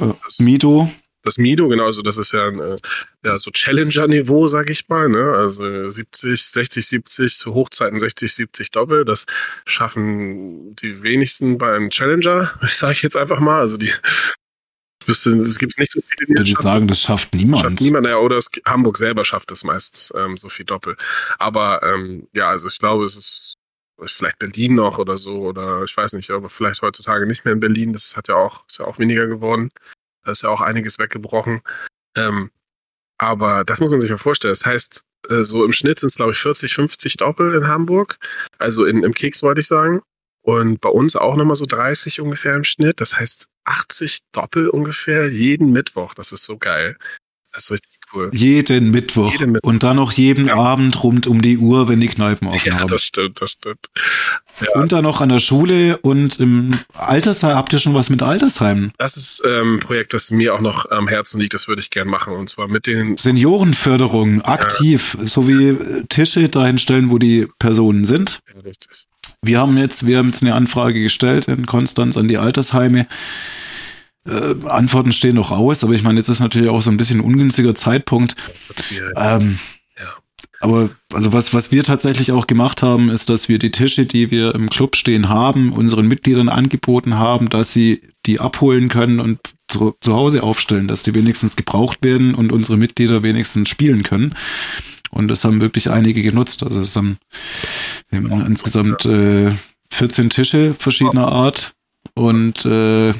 äh, 0.00 0.12
das 0.24 0.38
Mido 0.38 0.88
das 1.24 1.38
Mido, 1.38 1.68
genau, 1.68 1.84
also 1.84 2.02
das 2.02 2.18
ist 2.18 2.32
ja, 2.32 2.48
äh, 2.48 2.76
ja 3.24 3.36
so 3.36 3.50
Challenger-Niveau, 3.50 4.48
sag 4.48 4.70
ich 4.70 4.88
mal, 4.88 5.08
ne? 5.08 5.34
Also 5.34 5.88
70, 5.88 6.42
60, 6.42 6.86
70, 6.86 7.36
zu 7.36 7.54
Hochzeiten 7.54 7.98
60, 7.98 8.34
70 8.34 8.70
Doppel. 8.72 9.04
Das 9.04 9.26
schaffen 9.64 10.74
die 10.76 11.02
wenigsten 11.02 11.58
bei 11.58 11.76
einem 11.76 11.90
Challenger, 11.90 12.50
sage 12.66 12.92
ich 12.92 13.02
jetzt 13.02 13.16
einfach 13.16 13.38
mal. 13.38 13.60
Also 13.60 13.76
die 13.76 13.92
es 15.08 15.58
gibt 15.58 15.78
nicht 15.78 15.92
so 15.92 16.00
viele, 16.00 16.38
Würde 16.38 16.50
ich 16.50 16.56
sagen, 16.56 16.88
das 16.88 17.00
schafft 17.00 17.34
niemand. 17.34 17.62
Schafft 17.62 17.80
niemand, 17.80 18.08
ja, 18.08 18.18
oder 18.18 18.36
es, 18.36 18.50
Hamburg 18.66 18.98
selber 18.98 19.24
schafft 19.24 19.50
es 19.52 19.64
meistens 19.64 20.12
ähm, 20.16 20.36
so 20.36 20.48
viel 20.48 20.64
Doppel. 20.64 20.96
Aber 21.38 21.82
ähm, 21.82 22.28
ja, 22.32 22.50
also 22.50 22.68
ich 22.68 22.78
glaube, 22.78 23.04
es 23.04 23.16
ist 23.16 23.56
vielleicht 24.06 24.38
Berlin 24.38 24.74
noch 24.74 24.98
oder 24.98 25.16
so, 25.16 25.42
oder 25.42 25.82
ich 25.84 25.96
weiß 25.96 26.14
nicht, 26.14 26.30
aber 26.30 26.48
vielleicht 26.48 26.82
heutzutage 26.82 27.26
nicht 27.26 27.44
mehr 27.44 27.54
in 27.54 27.60
Berlin. 27.60 27.92
Das 27.92 28.16
hat 28.16 28.28
ja 28.28 28.36
auch, 28.36 28.64
ist 28.66 28.78
ja 28.78 28.86
auch 28.86 28.98
weniger 28.98 29.26
geworden. 29.26 29.70
Da 30.24 30.32
ist 30.32 30.42
ja 30.42 30.48
auch 30.48 30.60
einiges 30.60 30.98
weggebrochen. 30.98 31.62
Ähm, 32.16 32.50
aber 33.18 33.64
das 33.64 33.80
muss 33.80 33.90
man 33.90 34.00
sich 34.00 34.10
mal 34.10 34.18
vorstellen. 34.18 34.52
Das 34.52 34.66
heißt, 34.66 35.04
äh, 35.28 35.42
so 35.42 35.64
im 35.64 35.72
Schnitt 35.72 36.00
sind 36.00 36.08
es, 36.08 36.16
glaube 36.16 36.32
ich, 36.32 36.38
40, 36.38 36.74
50 36.74 37.16
Doppel 37.16 37.54
in 37.54 37.68
Hamburg. 37.68 38.18
Also 38.58 38.84
in, 38.84 39.04
im 39.04 39.14
Keks 39.14 39.42
wollte 39.42 39.60
ich 39.60 39.66
sagen. 39.66 40.02
Und 40.42 40.80
bei 40.80 40.88
uns 40.88 41.16
auch 41.16 41.36
nochmal 41.36 41.54
so 41.54 41.66
30 41.66 42.20
ungefähr 42.20 42.56
im 42.56 42.64
Schnitt. 42.64 43.00
Das 43.00 43.16
heißt 43.16 43.48
80 43.64 44.20
Doppel 44.32 44.68
ungefähr 44.68 45.28
jeden 45.28 45.70
Mittwoch. 45.70 46.14
Das 46.14 46.32
ist 46.32 46.44
so 46.44 46.58
geil. 46.58 46.96
Das 47.52 47.64
ist 47.64 47.70
richtig 47.72 47.92
cool. 48.12 48.30
Jeden 48.32 48.90
Mittwoch. 48.90 49.30
Jeden 49.32 49.52
Mittwoch. 49.52 49.68
Und 49.68 49.82
dann 49.82 49.96
noch 49.96 50.12
jeden 50.12 50.46
ja. 50.46 50.56
Abend 50.56 51.02
rund 51.04 51.26
um 51.26 51.42
die 51.42 51.58
Uhr, 51.58 51.88
wenn 51.88 52.00
die 52.00 52.08
Kneipen 52.08 52.48
offen 52.48 52.68
ja, 52.68 52.74
haben. 52.74 52.82
Ja, 52.82 52.86
das 52.88 53.04
stimmt, 53.04 53.40
das 53.40 53.52
stimmt. 53.52 53.86
Ja. 54.60 54.80
Und 54.80 54.92
dann 54.92 55.04
noch 55.04 55.20
an 55.20 55.28
der 55.28 55.38
Schule 55.38 55.98
und 55.98 56.40
im 56.40 56.78
Altersheim. 56.94 57.56
Habt 57.56 57.72
ihr 57.72 57.78
schon 57.78 57.94
was 57.94 58.10
mit 58.10 58.22
Altersheimen? 58.22 58.92
Das 58.98 59.16
ist 59.16 59.42
ähm, 59.46 59.76
ein 59.76 59.80
Projekt, 59.80 60.14
das 60.14 60.30
mir 60.30 60.54
auch 60.54 60.60
noch 60.60 60.90
am 60.90 61.08
Herzen 61.08 61.40
liegt. 61.40 61.54
Das 61.54 61.68
würde 61.68 61.80
ich 61.80 61.90
gern 61.90 62.08
machen. 62.08 62.34
Und 62.34 62.48
zwar 62.48 62.68
mit 62.68 62.86
den 62.86 63.16
Seniorenförderung 63.16 64.42
aktiv, 64.42 65.16
ja. 65.20 65.26
so 65.26 65.46
wie 65.46 66.04
Tische 66.08 66.48
dahin 66.48 66.78
stellen, 66.78 67.10
wo 67.10 67.18
die 67.18 67.48
Personen 67.58 68.04
sind. 68.04 68.40
Ja, 68.54 68.60
richtig. 68.60 69.06
Wir 69.44 69.58
haben 69.58 69.76
jetzt, 69.76 70.06
wir 70.06 70.18
haben 70.18 70.28
jetzt 70.28 70.42
eine 70.42 70.54
Anfrage 70.54 71.02
gestellt 71.02 71.48
in 71.48 71.66
Konstanz 71.66 72.16
an 72.16 72.28
die 72.28 72.38
Altersheime. 72.38 73.08
Äh, 74.24 74.54
Antworten 74.68 75.10
stehen 75.10 75.34
noch 75.34 75.50
aus, 75.50 75.82
aber 75.82 75.94
ich 75.94 76.04
meine, 76.04 76.20
jetzt 76.20 76.28
ist 76.28 76.38
natürlich 76.38 76.70
auch 76.70 76.80
so 76.80 76.92
ein 76.92 76.96
bisschen 76.96 77.18
ein 77.18 77.24
ungünstiger 77.24 77.74
Zeitpunkt. 77.74 78.36
Ähm, 79.16 79.58
ja. 79.98 80.12
Aber 80.60 80.90
also 81.12 81.32
was, 81.32 81.52
was 81.52 81.72
wir 81.72 81.82
tatsächlich 81.82 82.30
auch 82.30 82.46
gemacht 82.46 82.84
haben, 82.84 83.10
ist, 83.10 83.30
dass 83.30 83.48
wir 83.48 83.58
die 83.58 83.72
Tische, 83.72 84.06
die 84.06 84.30
wir 84.30 84.54
im 84.54 84.70
Club 84.70 84.94
stehen 84.94 85.28
haben, 85.28 85.72
unseren 85.72 86.06
Mitgliedern 86.06 86.48
angeboten 86.48 87.16
haben, 87.16 87.48
dass 87.48 87.72
sie 87.72 88.00
die 88.26 88.38
abholen 88.38 88.88
können 88.88 89.18
und 89.18 89.40
zu, 89.66 89.96
zu 90.00 90.14
Hause 90.14 90.44
aufstellen, 90.44 90.86
dass 90.86 91.02
die 91.02 91.16
wenigstens 91.16 91.56
gebraucht 91.56 91.98
werden 92.02 92.36
und 92.36 92.52
unsere 92.52 92.78
Mitglieder 92.78 93.24
wenigstens 93.24 93.68
spielen 93.68 94.04
können. 94.04 94.36
Und 95.10 95.28
das 95.28 95.44
haben 95.44 95.60
wirklich 95.60 95.90
einige 95.90 96.22
genutzt. 96.22 96.62
Also 96.62 96.80
es 96.80 96.96
haben, 96.96 97.18
wir 98.12 98.30
haben 98.30 98.46
insgesamt 98.46 99.04
äh, 99.06 99.52
14 99.92 100.30
Tische 100.30 100.74
verschiedener 100.74 101.28
Art 101.28 101.72
und 102.14 102.64
äh, 102.64 103.10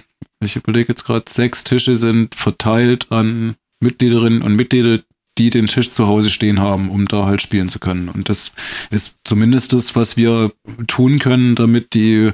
ich 0.41 0.57
überlege 0.57 0.91
jetzt 0.91 1.05
gerade, 1.05 1.25
sechs 1.29 1.65
Tische 1.65 1.97
sind 1.97 2.35
verteilt 2.35 3.11
an 3.11 3.55
Mitgliederinnen 3.81 4.43
und 4.43 4.57
Mitglieder, 4.57 5.01
die 5.39 5.51
den 5.51 5.67
Tisch 5.67 5.91
zu 5.91 6.07
Hause 6.07 6.31
stehen 6.31 6.61
haben, 6.61 6.91
um 6.91 7.07
da 7.07 7.25
halt 7.25 7.41
spielen 7.41 7.69
zu 7.69 7.79
können. 7.79 8.09
Und 8.09 8.29
das 8.29 8.53
ist 8.91 9.17
zumindest 9.25 9.73
das, 9.73 9.97
was 9.97 10.17
wir 10.17 10.53
tun 10.87 11.19
können, 11.19 11.55
damit 11.55 11.95
die 11.95 12.33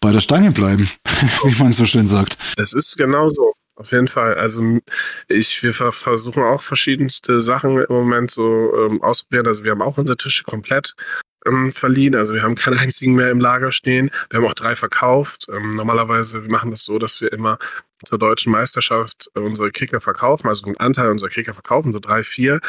bei 0.00 0.12
der 0.12 0.20
Stange 0.20 0.52
bleiben, 0.52 0.88
wie 1.44 1.62
man 1.62 1.72
so 1.72 1.86
schön 1.86 2.06
sagt. 2.06 2.38
Es 2.56 2.72
ist 2.72 2.96
genauso. 2.96 3.54
Auf 3.74 3.92
jeden 3.92 4.08
Fall. 4.08 4.34
Also 4.34 4.80
ich, 5.28 5.62
wir 5.62 5.72
versuchen 5.72 6.42
auch 6.42 6.62
verschiedenste 6.62 7.38
Sachen 7.38 7.78
im 7.78 7.86
Moment 7.88 8.28
so 8.28 8.72
ähm, 8.76 9.00
ausprobieren. 9.02 9.46
Also 9.46 9.62
wir 9.62 9.70
haben 9.70 9.82
auch 9.82 9.98
unsere 9.98 10.16
Tische 10.16 10.42
komplett 10.42 10.94
ähm, 11.48 11.72
verliehen. 11.72 12.14
Also 12.14 12.34
wir 12.34 12.42
haben 12.42 12.54
keinen 12.54 12.78
einzigen 12.78 13.14
mehr 13.14 13.30
im 13.30 13.40
Lager 13.40 13.72
stehen. 13.72 14.10
Wir 14.30 14.38
haben 14.38 14.46
auch 14.46 14.54
drei 14.54 14.76
verkauft. 14.76 15.46
Ähm, 15.50 15.74
normalerweise, 15.74 16.42
wir 16.42 16.50
machen 16.50 16.70
das 16.70 16.84
so, 16.84 16.98
dass 16.98 17.20
wir 17.20 17.32
immer 17.32 17.58
zur 18.04 18.18
deutschen 18.18 18.52
Meisterschaft 18.52 19.30
äh, 19.34 19.40
unsere 19.40 19.70
Kicker 19.70 20.00
verkaufen, 20.00 20.48
also 20.48 20.66
einen 20.66 20.76
Anteil 20.76 21.10
unserer 21.10 21.30
Kicker 21.30 21.54
verkaufen, 21.54 21.92
so 21.92 21.98
drei, 21.98 22.22
vier. 22.22 22.60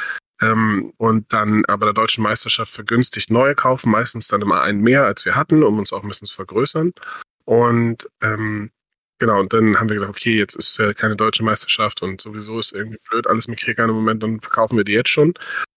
Ähm, 0.41 0.93
und 0.97 1.31
dann 1.33 1.65
aber 1.65 1.87
der 1.87 1.93
deutschen 1.93 2.23
Meisterschaft 2.23 2.71
vergünstigt 2.71 3.29
neue 3.29 3.55
kaufen, 3.55 3.91
meistens 3.91 4.27
dann 4.27 4.41
immer 4.41 4.61
einen 4.61 4.81
mehr, 4.81 5.05
als 5.05 5.25
wir 5.25 5.35
hatten, 5.35 5.63
um 5.63 5.77
uns 5.77 5.91
auch 5.91 6.01
ein 6.01 6.07
bisschen 6.07 6.27
zu 6.27 6.35
vergrößern. 6.35 6.93
Und 7.45 8.09
ähm, 8.21 8.71
genau, 9.19 9.41
und 9.41 9.53
dann 9.53 9.79
haben 9.79 9.89
wir 9.89 9.95
gesagt, 9.95 10.11
okay, 10.11 10.37
jetzt 10.37 10.55
ist 10.55 10.77
ja 10.77 10.93
keine 10.93 11.15
deutsche 11.15 11.43
Meisterschaft 11.43 12.01
und 12.01 12.21
sowieso 12.21 12.57
ist 12.59 12.71
irgendwie 12.73 12.99
blöd 13.09 13.27
alles 13.27 13.47
mit 13.47 13.59
Kickern 13.59 13.89
im 13.89 13.95
Moment, 13.95 14.23
dann 14.23 14.39
verkaufen 14.39 14.77
wir 14.77 14.83
die 14.85 14.93
jetzt 14.93 15.09
schon 15.09 15.33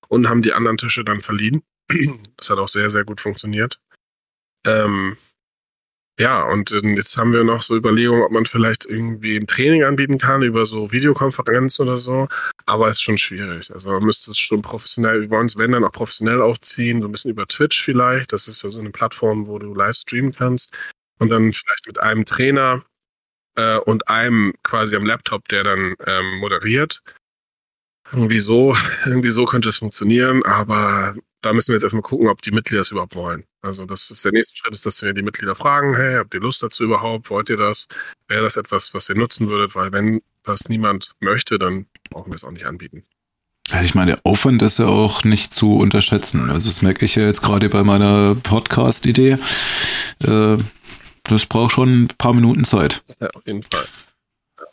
und 0.08 0.28
haben 0.28 0.42
die 0.42 0.52
anderen 0.52 0.76
Tische 0.76 1.04
dann 1.04 1.20
verliehen. 1.20 1.62
Das 2.36 2.50
hat 2.50 2.58
auch 2.58 2.68
sehr, 2.68 2.90
sehr 2.90 3.04
gut 3.04 3.20
funktioniert. 3.20 3.78
Ähm, 4.66 5.16
ja, 6.18 6.42
und 6.44 6.70
jetzt 6.70 7.16
haben 7.16 7.32
wir 7.32 7.42
noch 7.42 7.62
so 7.62 7.74
Überlegungen, 7.74 8.22
ob 8.22 8.32
man 8.32 8.44
vielleicht 8.44 8.84
irgendwie 8.84 9.36
ein 9.36 9.46
Training 9.46 9.82
anbieten 9.84 10.18
kann 10.18 10.42
über 10.42 10.66
so 10.66 10.92
Videokonferenzen 10.92 11.86
oder 11.86 11.96
so. 11.96 12.28
Aber 12.66 12.88
es 12.88 12.96
ist 12.96 13.02
schon 13.02 13.18
schwierig. 13.18 13.72
Also 13.72 13.90
man 13.90 14.04
müsste 14.04 14.30
es 14.32 14.38
schon 14.38 14.60
professionell, 14.60 15.22
wir 15.22 15.30
wollen 15.30 15.46
es, 15.46 15.56
wenn 15.56 15.72
dann 15.72 15.84
auch 15.84 15.92
professionell 15.92 16.42
aufziehen, 16.42 17.00
so 17.00 17.08
ein 17.08 17.12
bisschen 17.12 17.30
über 17.30 17.46
Twitch 17.46 17.82
vielleicht. 17.82 18.32
Das 18.32 18.46
ist 18.46 18.62
ja 18.62 18.68
so 18.68 18.78
eine 18.78 18.90
Plattform, 18.90 19.46
wo 19.46 19.58
du 19.58 19.74
live 19.74 19.96
streamen 19.96 20.32
kannst. 20.32 20.74
Und 21.18 21.30
dann 21.30 21.52
vielleicht 21.52 21.86
mit 21.86 21.98
einem 21.98 22.24
Trainer 22.24 22.84
äh, 23.56 23.78
und 23.78 24.08
einem 24.08 24.54
quasi 24.62 24.96
am 24.96 25.06
Laptop, 25.06 25.48
der 25.48 25.64
dann 25.64 25.94
ähm, 26.06 26.38
moderiert. 26.38 27.02
Irgendwie 28.12 28.40
so, 28.40 28.76
irgendwie 29.06 29.30
so 29.30 29.46
könnte 29.46 29.70
es 29.70 29.78
funktionieren, 29.78 30.44
aber 30.44 31.16
da 31.42 31.52
müssen 31.52 31.68
wir 31.68 31.74
jetzt 31.74 31.82
erstmal 31.82 32.02
gucken, 32.02 32.28
ob 32.28 32.40
die 32.40 32.52
Mitglieder 32.52 32.80
es 32.80 32.90
überhaupt 32.90 33.16
wollen. 33.16 33.44
Also 33.62 33.84
das 33.84 34.10
ist 34.10 34.24
der 34.24 34.32
nächste 34.32 34.56
Schritt, 34.56 34.74
ist, 34.74 34.86
dass 34.86 35.02
wir 35.02 35.12
die 35.12 35.22
Mitglieder 35.22 35.54
fragen, 35.54 35.96
hey, 35.96 36.16
habt 36.16 36.32
ihr 36.34 36.40
Lust 36.40 36.62
dazu 36.62 36.84
überhaupt? 36.84 37.30
Wollt 37.30 37.50
ihr 37.50 37.56
das? 37.56 37.88
Wäre 38.28 38.42
das 38.42 38.56
etwas, 38.56 38.94
was 38.94 39.08
ihr 39.08 39.16
nutzen 39.16 39.48
würdet? 39.48 39.74
Weil 39.74 39.92
wenn 39.92 40.22
das 40.44 40.68
niemand 40.68 41.14
möchte, 41.20 41.58
dann 41.58 41.86
brauchen 42.10 42.30
wir 42.30 42.36
es 42.36 42.44
auch 42.44 42.50
nicht 42.52 42.64
anbieten. 42.64 43.02
Ja, 43.68 43.80
ich 43.82 43.94
meine, 43.94 44.12
der 44.12 44.20
Aufwand 44.24 44.62
ist 44.62 44.78
ja 44.78 44.86
auch 44.86 45.24
nicht 45.24 45.54
zu 45.54 45.76
unterschätzen. 45.76 46.50
Also 46.50 46.68
das 46.68 46.82
merke 46.82 47.04
ich 47.04 47.16
ja 47.16 47.26
jetzt 47.26 47.42
gerade 47.42 47.68
bei 47.68 47.84
meiner 47.84 48.34
Podcast-Idee. 48.34 49.38
Äh, 50.24 50.58
das 51.24 51.46
braucht 51.46 51.72
schon 51.72 52.04
ein 52.04 52.08
paar 52.18 52.34
Minuten 52.34 52.64
Zeit. 52.64 53.02
Ja, 53.20 53.30
auf 53.30 53.46
jeden 53.46 53.62
Fall. 53.62 53.86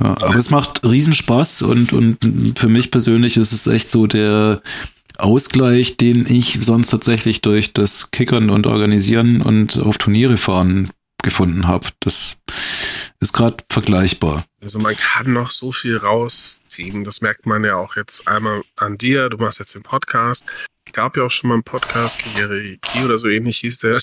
Ja, 0.01 0.17
aber 0.21 0.35
es 0.35 0.49
macht 0.49 0.83
Riesenspaß 0.83 1.63
und, 1.63 1.93
und 1.93 2.57
für 2.57 2.69
mich 2.69 2.89
persönlich 2.89 3.37
ist 3.37 3.51
es 3.51 3.67
echt 3.67 3.91
so 3.91 4.07
der, 4.07 4.61
Ausgleich, 5.19 5.97
den 5.97 6.25
ich 6.25 6.57
sonst 6.61 6.89
tatsächlich 6.89 7.41
durch 7.41 7.73
das 7.73 8.11
Kickern 8.11 8.49
und 8.49 8.67
Organisieren 8.67 9.41
und 9.41 9.77
auf 9.77 9.97
Turniere 9.97 10.37
fahren 10.37 10.89
gefunden 11.21 11.67
habe. 11.67 11.87
Das 11.99 12.41
ist 13.19 13.33
gerade 13.33 13.57
vergleichbar. 13.69 14.45
Also 14.61 14.79
man 14.79 14.95
kann 14.95 15.33
noch 15.33 15.51
so 15.51 15.71
viel 15.71 15.97
rausziehen. 15.97 17.03
Das 17.03 17.21
merkt 17.21 17.45
man 17.45 17.63
ja 17.63 17.75
auch 17.75 17.95
jetzt 17.95 18.27
einmal 18.27 18.61
an 18.75 18.97
dir. 18.97 19.29
Du 19.29 19.37
machst 19.37 19.59
jetzt 19.59 19.75
den 19.75 19.83
Podcast. 19.83 20.45
Gab 20.91 21.17
ja 21.17 21.23
auch 21.23 21.31
schon 21.31 21.49
mal 21.49 21.55
einen 21.55 21.63
Podcast, 21.63 22.19
Kigeri 22.19 22.79
oder 23.05 23.17
so 23.17 23.27
ähnlich 23.27 23.59
hieß 23.59 23.79
der. 23.79 24.01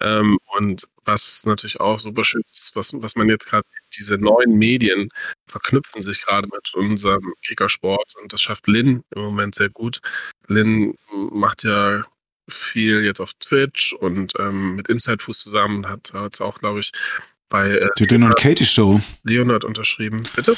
Ähm, 0.00 0.38
und 0.56 0.88
was 1.04 1.44
natürlich 1.46 1.80
auch 1.80 2.00
super 2.00 2.24
schön 2.24 2.42
ist, 2.50 2.74
was, 2.74 2.92
was 2.94 3.16
man 3.16 3.28
jetzt 3.28 3.48
gerade, 3.48 3.66
diese 3.96 4.18
neuen 4.18 4.56
Medien 4.56 5.08
verknüpfen 5.46 6.00
sich 6.00 6.24
gerade 6.24 6.48
mit 6.48 6.74
unserem 6.74 7.34
Kickersport 7.42 8.14
und 8.20 8.32
das 8.32 8.42
schafft 8.42 8.66
Lin 8.66 9.02
im 9.14 9.22
Moment 9.22 9.54
sehr 9.54 9.70
gut. 9.70 10.00
Lin 10.46 10.94
macht 11.12 11.64
ja 11.64 12.04
viel 12.48 13.04
jetzt 13.04 13.20
auf 13.20 13.34
Twitch 13.34 13.92
und 13.92 14.32
ähm, 14.38 14.76
mit 14.76 14.88
Inside 14.88 15.22
Fuß 15.22 15.38
zusammen 15.40 15.86
hat 15.86 16.12
es 16.32 16.40
auch, 16.40 16.58
glaube 16.60 16.80
ich, 16.80 16.92
bei 17.48 17.70
äh, 17.70 17.88
die 17.98 18.04
Lin 18.04 18.24
und 18.24 18.36
Katie 18.36 18.66
Show. 18.66 19.00
Leonard 19.22 19.64
unterschrieben. 19.64 20.18
Bitte? 20.34 20.56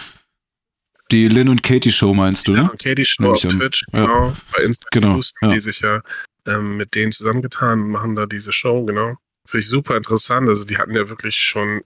die 1.11 1.29
Lynn 1.29 1.49
und 1.49 1.63
Katie 1.63 1.91
Show 1.91 2.15
meinst 2.15 2.47
du, 2.49 2.53
ne? 2.53 2.59
Lynn 2.59 2.71
und 2.71 2.83
Katie 2.83 3.05
Show 3.05 3.33
auf 3.33 3.41
Twitch, 3.41 3.85
ja. 3.93 4.07
genau. 4.07 4.37
Bei 4.57 4.63
Instagram 4.63 5.03
genau, 5.03 5.21
ja. 5.43 5.53
die 5.53 5.59
sich 5.59 5.81
ja 5.81 6.03
ähm, 6.47 6.77
mit 6.77 6.95
denen 6.95 7.13
zusammengetan 7.13 7.83
und 7.83 7.91
machen 7.91 8.15
da 8.15 8.27
diese 8.27 8.53
Show, 8.53 8.85
genau. 8.85 9.17
Finde 9.47 9.61
ich 9.61 9.69
super 9.69 9.97
interessant. 9.97 10.49
Also 10.49 10.65
die 10.65 10.79
hatten 10.79 10.95
ja 10.95 11.09
wirklich 11.09 11.39
schon 11.39 11.83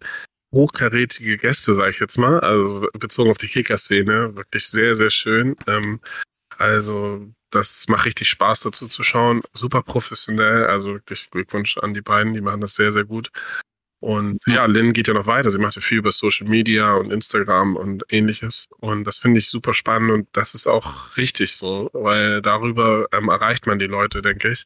hochkarätige 0.54 1.36
Gäste, 1.38 1.74
sage 1.74 1.90
ich 1.90 2.00
jetzt 2.00 2.16
mal, 2.18 2.40
also 2.40 2.88
bezogen 2.94 3.30
auf 3.30 3.38
die 3.38 3.48
Kicker-Szene, 3.48 4.34
wirklich 4.36 4.66
sehr, 4.66 4.94
sehr 4.94 5.10
schön. 5.10 5.56
Ähm, 5.66 6.00
also 6.56 7.28
das 7.50 7.86
macht 7.88 8.06
richtig 8.06 8.28
Spaß 8.28 8.60
dazu 8.60 8.88
zu 8.88 9.02
schauen. 9.02 9.42
Super 9.52 9.82
professionell, 9.82 10.66
also 10.66 10.94
wirklich 10.94 11.30
Glückwunsch 11.30 11.78
an 11.78 11.94
die 11.94 12.00
beiden, 12.00 12.34
die 12.34 12.40
machen 12.40 12.60
das 12.60 12.74
sehr, 12.74 12.90
sehr 12.92 13.04
gut. 13.04 13.30
Und 14.00 14.38
ja, 14.46 14.66
Lynn 14.66 14.92
geht 14.92 15.08
ja 15.08 15.14
noch 15.14 15.26
weiter. 15.26 15.48
Sie 15.48 15.58
macht 15.58 15.76
ja 15.76 15.80
viel 15.80 15.98
über 15.98 16.12
Social 16.12 16.46
Media 16.46 16.92
und 16.94 17.10
Instagram 17.10 17.74
und 17.74 18.04
ähnliches. 18.10 18.68
Und 18.80 19.04
das 19.04 19.16
finde 19.18 19.38
ich 19.38 19.48
super 19.48 19.72
spannend 19.72 20.10
und 20.10 20.28
das 20.32 20.54
ist 20.54 20.66
auch 20.66 21.16
richtig 21.16 21.54
so, 21.54 21.88
weil 21.94 22.42
darüber 22.42 23.06
ähm, 23.12 23.30
erreicht 23.30 23.66
man 23.66 23.78
die 23.78 23.86
Leute, 23.86 24.20
denke 24.20 24.50
ich. 24.50 24.64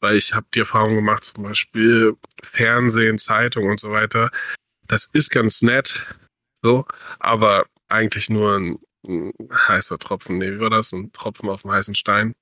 Weil 0.00 0.16
ich 0.16 0.32
habe 0.32 0.46
die 0.54 0.60
Erfahrung 0.60 0.94
gemacht, 0.94 1.24
zum 1.24 1.44
Beispiel 1.44 2.14
Fernsehen, 2.42 3.18
Zeitung 3.18 3.68
und 3.68 3.78
so 3.78 3.90
weiter. 3.90 4.30
Das 4.88 5.08
ist 5.12 5.30
ganz 5.30 5.62
nett, 5.62 6.00
so, 6.62 6.86
aber 7.20 7.66
eigentlich 7.88 8.30
nur 8.30 8.56
ein, 8.56 8.78
ein 9.06 9.32
heißer 9.52 9.98
Tropfen. 9.98 10.38
Nee, 10.38 10.52
wie 10.52 10.60
war 10.60 10.70
das? 10.70 10.92
Ein 10.92 11.12
Tropfen 11.12 11.48
auf 11.48 11.62
dem 11.62 11.70
heißen 11.70 11.94
Stein. 11.94 12.34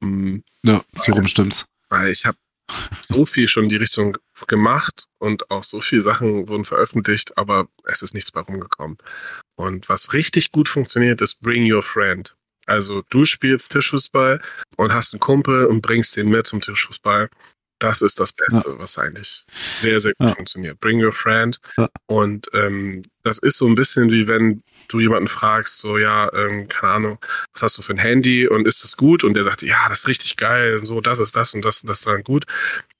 Mhm. 0.00 0.44
Ja, 0.64 0.82
so 0.94 1.12
rum 1.12 1.26
stimmt's. 1.26 1.66
Weil 1.88 2.10
ich 2.10 2.26
habe 2.26 2.36
so 3.06 3.24
viel 3.24 3.48
schon 3.48 3.64
in 3.64 3.68
die 3.70 3.76
Richtung 3.76 4.18
gemacht 4.46 5.06
und 5.18 5.50
auch 5.50 5.64
so 5.64 5.80
viele 5.80 6.02
Sachen 6.02 6.48
wurden 6.48 6.64
veröffentlicht, 6.64 7.38
aber 7.38 7.68
es 7.84 8.02
ist 8.02 8.14
nichts 8.14 8.30
bei 8.30 8.40
rumgekommen. 8.40 8.98
Und 9.56 9.88
was 9.88 10.12
richtig 10.12 10.52
gut 10.52 10.68
funktioniert, 10.68 11.20
ist 11.20 11.40
Bring 11.40 11.72
Your 11.72 11.82
Friend. 11.82 12.34
Also 12.66 13.02
du 13.08 13.24
spielst 13.24 13.72
Tischfußball 13.72 14.42
und 14.76 14.92
hast 14.92 15.14
einen 15.14 15.20
Kumpel 15.20 15.64
und 15.66 15.80
bringst 15.80 16.16
den 16.16 16.28
mit 16.28 16.46
zum 16.46 16.60
Tischfußball. 16.60 17.30
Das 17.78 18.02
ist 18.02 18.18
das 18.18 18.32
Beste, 18.32 18.70
ja. 18.70 18.78
was 18.78 18.98
eigentlich 18.98 19.44
sehr, 19.78 20.00
sehr 20.00 20.12
gut 20.18 20.30
ja. 20.30 20.34
funktioniert. 20.34 20.80
Bring 20.80 21.02
your 21.02 21.12
friend. 21.12 21.60
Ja. 21.76 21.88
Und 22.06 22.48
ähm, 22.52 23.02
das 23.22 23.38
ist 23.38 23.58
so 23.58 23.66
ein 23.66 23.74
bisschen 23.74 24.10
wie 24.10 24.26
wenn 24.26 24.62
du 24.88 25.00
jemanden 25.00 25.28
fragst, 25.28 25.78
so, 25.78 25.98
ja, 25.98 26.32
ähm, 26.32 26.66
keine 26.68 26.92
Ahnung, 26.92 27.18
was 27.52 27.62
hast 27.62 27.78
du 27.78 27.82
für 27.82 27.92
ein 27.92 27.98
Handy 27.98 28.48
und 28.48 28.66
ist 28.66 28.82
das 28.82 28.96
gut? 28.96 29.22
Und 29.22 29.34
der 29.34 29.44
sagt, 29.44 29.62
ja, 29.62 29.88
das 29.88 30.00
ist 30.00 30.08
richtig 30.08 30.36
geil, 30.36 30.84
so, 30.84 31.00
das 31.00 31.18
ist 31.20 31.36
das 31.36 31.54
und 31.54 31.64
das 31.64 31.82
und 31.82 31.88
das 31.88 32.02
dann 32.02 32.22
gut. 32.24 32.44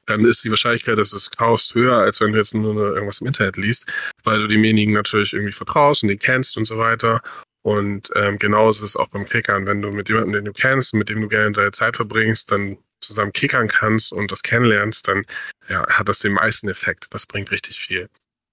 Dann 0.06 0.24
ist 0.24 0.44
die 0.44 0.50
Wahrscheinlichkeit, 0.50 0.96
dass 0.96 1.10
du 1.10 1.16
es 1.16 1.30
kaufst, 1.30 1.74
höher, 1.74 1.98
als 1.98 2.20
wenn 2.20 2.32
du 2.32 2.38
jetzt 2.38 2.54
nur 2.54 2.94
irgendwas 2.94 3.20
im 3.20 3.26
Internet 3.26 3.56
liest, 3.56 3.92
weil 4.24 4.40
du 4.40 4.46
demjenigen 4.46 4.94
natürlich 4.94 5.32
irgendwie 5.32 5.52
vertraust 5.52 6.02
und 6.02 6.08
den 6.08 6.18
kennst 6.18 6.56
und 6.56 6.64
so 6.64 6.78
weiter. 6.78 7.20
Und 7.62 8.10
ähm, 8.14 8.38
genauso 8.38 8.84
ist 8.84 8.90
es 8.90 8.96
auch 8.96 9.08
beim 9.08 9.26
Kickern. 9.26 9.66
Wenn 9.66 9.82
du 9.82 9.90
mit 9.90 10.08
jemandem, 10.08 10.32
den 10.32 10.44
du 10.46 10.52
kennst 10.52 10.94
und 10.94 11.00
mit 11.00 11.10
dem 11.10 11.20
du 11.20 11.28
gerne 11.28 11.52
deine 11.52 11.72
Zeit 11.72 11.96
verbringst, 11.96 12.50
dann 12.50 12.78
zusammen 13.00 13.32
kickern 13.32 13.68
kannst 13.68 14.12
und 14.12 14.32
das 14.32 14.42
kennenlernst, 14.42 15.08
dann 15.08 15.24
ja, 15.68 15.86
hat 15.88 16.08
das 16.08 16.20
den 16.20 16.32
meisten 16.32 16.68
Effekt. 16.68 17.06
Das 17.10 17.26
bringt 17.26 17.50
richtig 17.50 17.78
viel. 17.78 18.08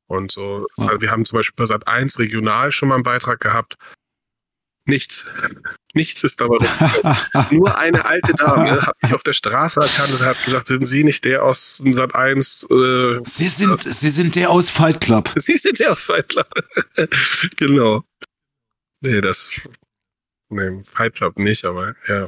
Und 0.07 0.31
so, 0.31 0.67
halt, 0.79 1.01
wir 1.01 1.11
haben 1.11 1.25
zum 1.25 1.37
Beispiel 1.37 1.55
bei 1.55 1.65
Sat 1.65 1.87
1 1.87 2.19
regional 2.19 2.71
schon 2.71 2.89
mal 2.89 2.95
einen 2.95 3.03
Beitrag 3.03 3.39
gehabt. 3.39 3.75
Nichts. 4.87 5.25
Nichts 5.95 6.23
ist 6.23 6.41
aber 6.43 6.57
nur 7.51 7.75
eine 7.75 8.05
alte 8.05 8.33
Dame 8.33 8.83
hat 8.83 8.95
mich 9.01 9.13
auf 9.15 9.23
der 9.23 9.33
Straße 9.33 9.79
erkannt 9.79 10.13
und 10.13 10.21
hat 10.21 10.43
gesagt, 10.45 10.67
sind 10.67 10.85
Sie 10.85 11.03
nicht 11.03 11.25
der 11.25 11.43
aus 11.43 11.81
Sat 11.83 12.13
1? 12.13 12.67
Äh, 12.69 13.19
Sie 13.23 13.47
sind, 13.47 13.81
Sie 13.81 14.09
sind 14.09 14.35
der 14.35 14.51
aus 14.51 14.69
Fight 14.69 15.01
Club. 15.01 15.31
Sie 15.35 15.57
sind 15.57 15.79
der 15.79 15.93
aus 15.93 16.05
Fight 16.05 16.29
Club. 16.29 16.47
genau. 17.57 18.03
Nee, 19.01 19.21
das, 19.21 19.59
nee, 20.49 20.83
Fight 20.83 21.15
Club 21.15 21.39
nicht, 21.39 21.65
aber 21.65 21.95
ja 22.07 22.25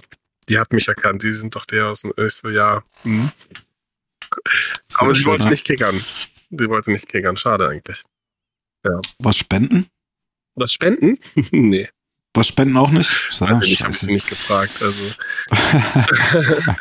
die 0.50 0.60
hat 0.60 0.72
mich 0.72 0.88
erkannt. 0.88 1.22
Sie 1.22 1.34
sind 1.34 1.56
doch 1.56 1.66
der 1.66 1.88
aus 1.88 2.02
dem 2.02 2.14
Österreich. 2.18 2.56
Ja. 2.56 2.84
Hm. 3.04 3.32
Aber 4.95 5.12
ich 5.12 5.26
wollte 5.26 5.50
nicht 5.50 5.66
kickern. 5.66 6.00
Sie 6.50 6.70
wollte 6.70 6.91
nicht 6.91 7.08
kickern. 7.08 7.38
Schade 7.38 7.68
eigentlich. 7.68 8.04
Ja. 8.84 9.00
Was 9.20 9.38
spenden? 9.38 9.88
Was 10.56 10.72
spenden? 10.72 11.18
nee. 11.52 11.89
Was 12.34 12.50
spenden 12.50 12.78
auch 12.78 12.91
nicht? 12.91 13.12
Nein, 13.39 13.62
ich 13.64 13.82
habe 13.82 13.93
sie 13.93 14.14
nicht 14.14 14.30
gefragt. 14.30 14.84
Also. 14.84 15.04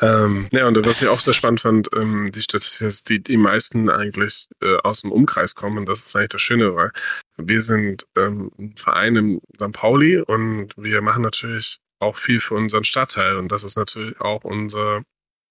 ähm, 0.00 0.48
ja, 0.50 0.66
und 0.66 0.82
was 0.82 1.02
ich 1.02 1.08
auch 1.08 1.20
sehr 1.20 1.34
spannend 1.34 1.60
fand, 1.60 1.90
ähm, 1.94 2.32
die 2.32 2.40
Statistik, 2.40 2.86
dass 2.86 3.04
die, 3.04 3.22
die 3.22 3.36
meisten 3.36 3.90
eigentlich 3.90 4.46
äh, 4.62 4.76
aus 4.78 5.02
dem 5.02 5.12
Umkreis 5.12 5.54
kommen. 5.54 5.76
Und 5.76 5.86
das 5.86 6.00
ist 6.00 6.16
eigentlich 6.16 6.30
das 6.30 6.40
Schöne, 6.40 6.74
weil 6.74 6.90
wir 7.36 7.60
sind 7.60 8.06
ähm, 8.16 8.50
ein 8.58 8.76
Verein 8.76 9.16
in 9.16 9.40
St. 9.56 9.72
Pauli 9.72 10.20
und 10.20 10.72
wir 10.78 11.02
machen 11.02 11.22
natürlich 11.22 11.80
auch 12.04 12.16
viel 12.16 12.40
für 12.40 12.54
unseren 12.54 12.84
Stadtteil. 12.84 13.36
Und 13.36 13.50
das 13.50 13.64
ist 13.64 13.76
natürlich 13.76 14.20
auch 14.20 14.44
unser 14.44 15.02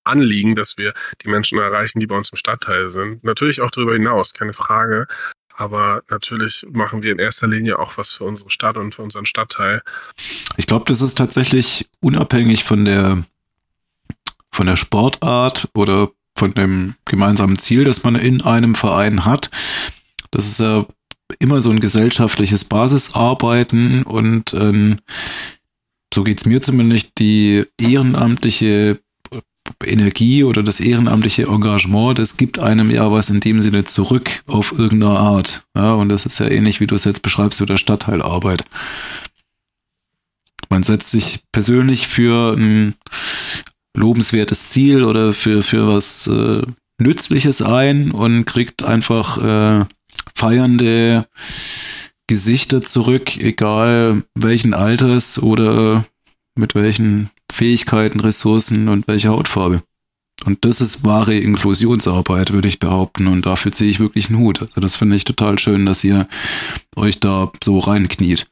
Anliegen, 0.04 0.56
dass 0.56 0.78
wir 0.78 0.94
die 1.22 1.30
Menschen 1.30 1.60
erreichen, 1.60 2.00
die 2.00 2.08
bei 2.08 2.16
uns 2.16 2.30
im 2.30 2.38
Stadtteil 2.38 2.90
sind. 2.90 3.24
Natürlich 3.24 3.62
auch 3.62 3.72
darüber 3.72 3.94
hinaus, 3.94 4.34
keine 4.34 4.54
Frage. 4.54 5.08
Aber 5.56 6.02
natürlich 6.10 6.66
machen 6.72 7.04
wir 7.04 7.12
in 7.12 7.20
erster 7.20 7.48
Linie 7.48 7.78
auch 7.78 7.98
was 7.98 8.12
für 8.12 8.24
unsere 8.24 8.50
Stadt 8.50 8.78
und 8.78 8.96
für 8.96 9.04
unseren 9.04 9.26
Stadtteil. 9.26 9.82
Ich 10.58 10.66
glaube, 10.66 10.86
das 10.88 11.02
ist 11.02 11.16
tatsächlich 11.16 11.90
unabhängig 12.02 12.64
von 12.64 12.86
der, 12.86 13.24
von 14.52 14.66
der 14.66 14.78
Sportart 14.78 15.70
oder 15.76 16.10
von 16.36 16.54
dem 16.54 16.96
gemeinsamen 17.06 17.60
Ziel, 17.60 17.84
das 17.84 18.04
man 18.04 18.16
in 18.16 18.42
einem 18.42 18.74
Verein 18.74 19.26
hat. 19.26 19.52
Das 20.32 20.48
ist 20.48 20.60
ja 20.60 20.86
immer 21.40 21.62
so 21.62 21.70
ein 21.70 21.80
gesellschaftliches 21.80 22.66
Basisarbeiten 22.66 24.04
und 24.04 24.54
ähm, 24.54 25.00
so 26.14 26.24
geht's 26.24 26.46
mir 26.46 26.62
zumindest, 26.62 27.20
die 27.20 27.66
ehrenamtliche 27.80 29.00
Energie 29.86 30.44
oder 30.44 30.64
das 30.64 30.80
ehrenamtliche 30.80 31.44
Engagement, 31.44 32.20
das 32.20 32.38
gibt 32.38 32.60
einem 32.60 32.92
ja 32.92 33.12
was 33.12 33.30
in 33.30 33.40
dem 33.40 33.62
Sinne 33.62 33.86
zurück 33.86 34.44
auf 34.46 34.78
irgendeine 34.78 35.18
Art. 35.18 35.66
Ja, 35.76 35.94
und 35.94 36.10
das 36.10 36.26
ist 36.26 36.40
ja 36.40 36.48
ähnlich, 36.48 36.80
wie 36.80 36.88
du 36.88 36.96
es 36.96 37.06
jetzt 37.06 37.22
beschreibst, 37.22 37.62
oder 37.62 37.78
Stadtteilarbeit. 37.78 38.66
Man 40.70 40.84
setzt 40.84 41.12
sich 41.12 41.42
persönlich 41.52 42.08
für 42.08 42.56
ein 42.58 42.96
lobenswertes 43.96 44.70
Ziel 44.70 45.04
oder 45.04 45.34
für, 45.34 45.64
für 45.64 45.88
was 45.88 46.28
äh, 46.28 46.64
Nützliches 46.98 47.62
ein 47.62 48.12
und 48.12 48.46
kriegt 48.46 48.84
einfach 48.84 49.38
äh, 49.38 49.86
feiernde 50.36 51.28
Gesichter 52.28 52.82
zurück, 52.82 53.38
egal 53.38 54.24
welchen 54.36 54.74
Alters 54.74 55.42
oder 55.42 56.06
mit 56.56 56.76
welchen 56.76 57.30
Fähigkeiten, 57.52 58.20
Ressourcen 58.20 58.88
und 58.88 59.08
welcher 59.08 59.30
Hautfarbe. 59.30 59.84
Und 60.46 60.66
das 60.66 60.82
ist 60.82 61.06
wahre 61.06 61.36
Inklusionsarbeit, 61.36 62.52
würde 62.52 62.68
ich 62.68 62.80
behaupten. 62.80 63.28
Und 63.28 63.46
dafür 63.46 63.72
ziehe 63.72 63.90
ich 63.90 64.00
wirklich 64.00 64.30
einen 64.30 64.40
Hut. 64.40 64.62
Also 64.62 64.82
das 64.82 64.96
finde 64.96 65.16
ich 65.16 65.24
total 65.24 65.58
schön, 65.60 65.86
dass 65.86 66.04
ihr 66.04 66.28
euch 66.96 67.20
da 67.20 67.52
so 67.64 67.80
reinkniet. 67.80 68.48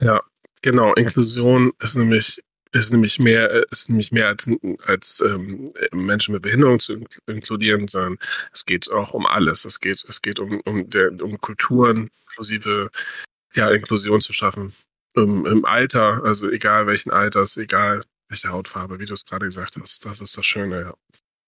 Ja, 0.00 0.20
genau. 0.62 0.94
Inklusion 0.94 1.72
ist 1.80 1.96
nämlich 1.96 2.42
ist 2.72 2.92
nämlich 2.92 3.18
mehr, 3.18 3.50
äh, 3.50 3.64
ist 3.70 3.88
nämlich 3.88 4.12
mehr 4.12 4.28
als, 4.28 4.48
als 4.86 5.20
ähm, 5.20 5.70
Menschen 5.92 6.32
mit 6.32 6.42
Behinderung 6.42 6.78
zu 6.78 7.04
inkludieren, 7.26 7.86
sondern 7.88 8.18
es 8.52 8.64
geht 8.64 8.90
auch 8.90 9.12
um 9.12 9.26
alles. 9.26 9.64
Es 9.64 9.80
geht, 9.80 10.04
es 10.08 10.22
geht 10.22 10.38
um, 10.38 10.60
um, 10.64 10.88
der, 10.88 11.12
um 11.22 11.40
Kulturen, 11.40 12.10
inklusive 12.28 12.90
ja, 13.54 13.70
Inklusion 13.70 14.20
zu 14.20 14.32
schaffen. 14.32 14.72
Im, 15.14 15.44
Im 15.46 15.64
Alter, 15.64 16.24
also 16.24 16.50
egal 16.50 16.86
welchen 16.86 17.10
Alters, 17.10 17.56
egal 17.58 18.02
welche 18.28 18.48
Hautfarbe, 18.48 18.98
wie 18.98 19.04
du 19.04 19.12
es 19.12 19.26
gerade 19.26 19.46
gesagt 19.46 19.76
hast, 19.80 20.06
das 20.06 20.20
ist 20.20 20.36
das 20.36 20.46
Schöne, 20.46 20.80
ja. 20.80 20.94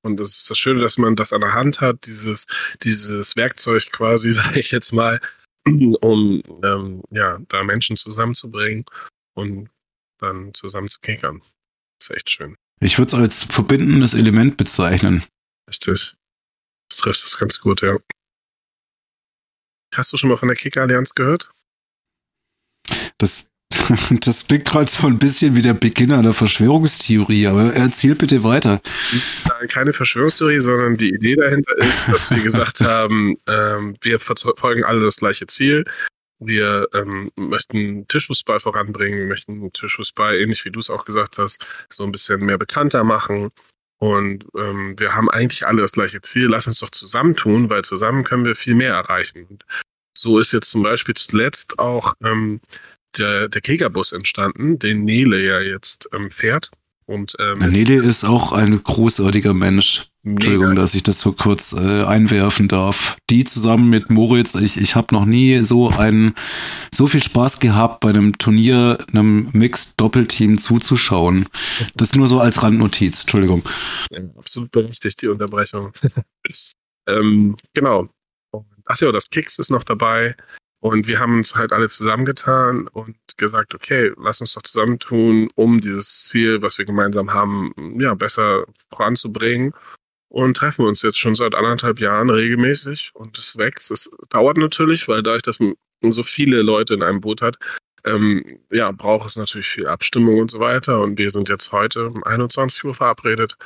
Und 0.02 0.20
es 0.20 0.36
ist 0.36 0.50
das 0.50 0.58
Schöne, 0.58 0.80
dass 0.80 0.98
man 0.98 1.16
das 1.16 1.32
an 1.32 1.40
der 1.40 1.54
Hand 1.54 1.80
hat, 1.80 2.04
dieses, 2.04 2.46
dieses 2.82 3.36
Werkzeug 3.36 3.90
quasi, 3.90 4.32
sage 4.32 4.60
ich 4.60 4.70
jetzt 4.70 4.92
mal, 4.92 5.18
um 5.66 6.42
ähm, 6.62 7.02
ja, 7.10 7.38
da 7.48 7.64
Menschen 7.64 7.96
zusammenzubringen 7.96 8.84
und 9.32 9.70
dann 10.24 10.54
zusammen 10.54 10.88
zu 10.88 11.00
kickern. 11.00 11.42
Ist 12.00 12.10
echt 12.10 12.30
schön. 12.30 12.56
Ich 12.80 12.98
würde 12.98 13.08
es 13.08 13.14
als 13.14 13.44
verbindendes 13.44 14.14
Element 14.14 14.56
bezeichnen. 14.56 15.24
Richtig. 15.68 16.14
Das 16.88 16.98
trifft 16.98 17.24
es 17.24 17.38
ganz 17.38 17.60
gut, 17.60 17.82
ja. 17.82 17.98
Hast 19.94 20.12
du 20.12 20.16
schon 20.16 20.30
mal 20.30 20.36
von 20.36 20.48
der 20.48 20.56
Kicker-Allianz 20.56 21.14
gehört? 21.14 21.50
Das, 23.18 23.48
das 24.20 24.48
klingt 24.48 24.64
gerade 24.64 24.90
so 24.90 25.06
ein 25.06 25.18
bisschen 25.18 25.56
wie 25.56 25.62
der 25.62 25.74
Beginner 25.74 26.20
der 26.22 26.34
Verschwörungstheorie, 26.34 27.46
aber 27.46 27.72
erzähl 27.74 28.14
bitte 28.14 28.42
weiter. 28.42 28.80
Nein, 29.48 29.68
keine 29.68 29.92
Verschwörungstheorie, 29.92 30.60
sondern 30.60 30.96
die 30.96 31.10
Idee 31.10 31.36
dahinter 31.36 31.76
ist, 31.78 32.08
dass 32.08 32.30
wir 32.30 32.38
gesagt 32.42 32.80
haben, 32.80 33.36
ähm, 33.46 33.96
wir 34.00 34.18
verfolgen 34.18 34.84
alle 34.84 35.04
das 35.04 35.18
gleiche 35.18 35.46
Ziel. 35.46 35.84
Wir 36.38 36.88
ähm, 36.92 37.30
möchten 37.36 38.06
Tischfußball 38.08 38.60
voranbringen, 38.60 39.18
wir 39.18 39.26
möchten 39.26 39.72
Tischfußball, 39.72 40.36
ähnlich 40.36 40.64
wie 40.64 40.70
du 40.70 40.80
es 40.80 40.90
auch 40.90 41.04
gesagt 41.04 41.38
hast, 41.38 41.64
so 41.90 42.04
ein 42.04 42.12
bisschen 42.12 42.44
mehr 42.44 42.58
bekannter 42.58 43.04
machen. 43.04 43.50
Und 43.98 44.44
ähm, 44.56 44.98
wir 44.98 45.14
haben 45.14 45.30
eigentlich 45.30 45.66
alle 45.66 45.82
das 45.82 45.92
gleiche 45.92 46.20
Ziel. 46.20 46.48
Lass 46.48 46.66
uns 46.66 46.80
doch 46.80 46.90
zusammentun, 46.90 47.70
weil 47.70 47.84
zusammen 47.84 48.24
können 48.24 48.44
wir 48.44 48.56
viel 48.56 48.74
mehr 48.74 48.92
erreichen. 48.92 49.58
so 50.16 50.38
ist 50.38 50.52
jetzt 50.52 50.70
zum 50.70 50.82
Beispiel 50.82 51.14
zuletzt 51.14 51.78
auch 51.78 52.14
ähm, 52.22 52.60
der, 53.18 53.48
der 53.48 53.60
Kegerbus 53.60 54.12
entstanden, 54.12 54.78
den 54.78 55.04
Nele 55.04 55.42
ja 55.42 55.60
jetzt 55.60 56.08
ähm, 56.12 56.30
fährt. 56.30 56.70
Und, 57.06 57.34
ähm, 57.38 57.70
Nele 57.70 58.02
ist 58.02 58.24
auch 58.24 58.52
ein 58.52 58.82
großartiger 58.82 59.52
Mensch. 59.52 60.08
Entschuldigung, 60.26 60.74
dass 60.74 60.94
ich 60.94 61.02
das 61.02 61.20
so 61.20 61.32
kurz 61.32 61.74
äh, 61.74 62.04
einwerfen 62.04 62.66
darf. 62.66 63.18
Die 63.28 63.44
zusammen 63.44 63.90
mit 63.90 64.10
Moritz, 64.10 64.54
ich, 64.54 64.80
ich 64.80 64.96
habe 64.96 65.14
noch 65.14 65.26
nie 65.26 65.62
so 65.64 65.90
einen 65.90 66.34
so 66.90 67.06
viel 67.06 67.22
Spaß 67.22 67.60
gehabt, 67.60 68.00
bei 68.00 68.08
einem 68.08 68.38
Turnier, 68.38 69.04
einem 69.12 69.50
Mixed-Doppelteam 69.52 70.56
zuzuschauen. 70.56 71.46
Das 71.94 72.14
nur 72.14 72.26
so 72.26 72.40
als 72.40 72.62
Randnotiz, 72.62 73.20
Entschuldigung. 73.20 73.62
Ja, 74.10 74.20
absolut 74.38 74.70
berechtigt, 74.70 75.20
die 75.20 75.28
Unterbrechung. 75.28 75.92
ähm, 77.06 77.54
genau. 77.74 78.08
Achso, 78.86 79.12
das 79.12 79.28
Kicks 79.28 79.58
ist 79.58 79.70
noch 79.70 79.84
dabei. 79.84 80.36
Und 80.84 81.06
wir 81.06 81.18
haben 81.18 81.38
uns 81.38 81.54
halt 81.54 81.72
alle 81.72 81.88
zusammengetan 81.88 82.88
und 82.88 83.16
gesagt, 83.38 83.74
okay, 83.74 84.12
lass 84.18 84.42
uns 84.42 84.52
doch 84.52 84.60
zusammentun, 84.60 85.48
um 85.54 85.80
dieses 85.80 86.26
Ziel, 86.26 86.60
was 86.60 86.76
wir 86.76 86.84
gemeinsam 86.84 87.32
haben, 87.32 87.72
ja, 87.98 88.12
besser 88.12 88.66
voranzubringen. 88.90 89.72
Und 90.28 90.58
treffen 90.58 90.84
uns 90.84 91.00
jetzt 91.00 91.18
schon 91.18 91.34
seit 91.34 91.54
anderthalb 91.54 92.00
Jahren 92.00 92.28
regelmäßig 92.28 93.12
und 93.14 93.38
es 93.38 93.56
wächst. 93.56 93.90
Es 93.92 94.10
dauert 94.28 94.58
natürlich, 94.58 95.08
weil 95.08 95.22
dadurch, 95.22 95.42
dass 95.42 95.58
man 95.58 95.74
so 96.10 96.22
viele 96.22 96.60
Leute 96.60 96.92
in 96.92 97.02
einem 97.02 97.22
Boot 97.22 97.40
hat, 97.40 97.56
ähm, 98.04 98.58
ja, 98.70 98.92
braucht 98.92 99.30
es 99.30 99.36
natürlich 99.36 99.68
viel 99.68 99.86
Abstimmung 99.86 100.38
und 100.38 100.50
so 100.50 100.60
weiter. 100.60 101.00
Und 101.00 101.16
wir 101.16 101.30
sind 101.30 101.48
jetzt 101.48 101.72
heute 101.72 102.08
um 102.10 102.22
21 102.24 102.84
Uhr 102.84 102.94
verabredet 102.94 103.56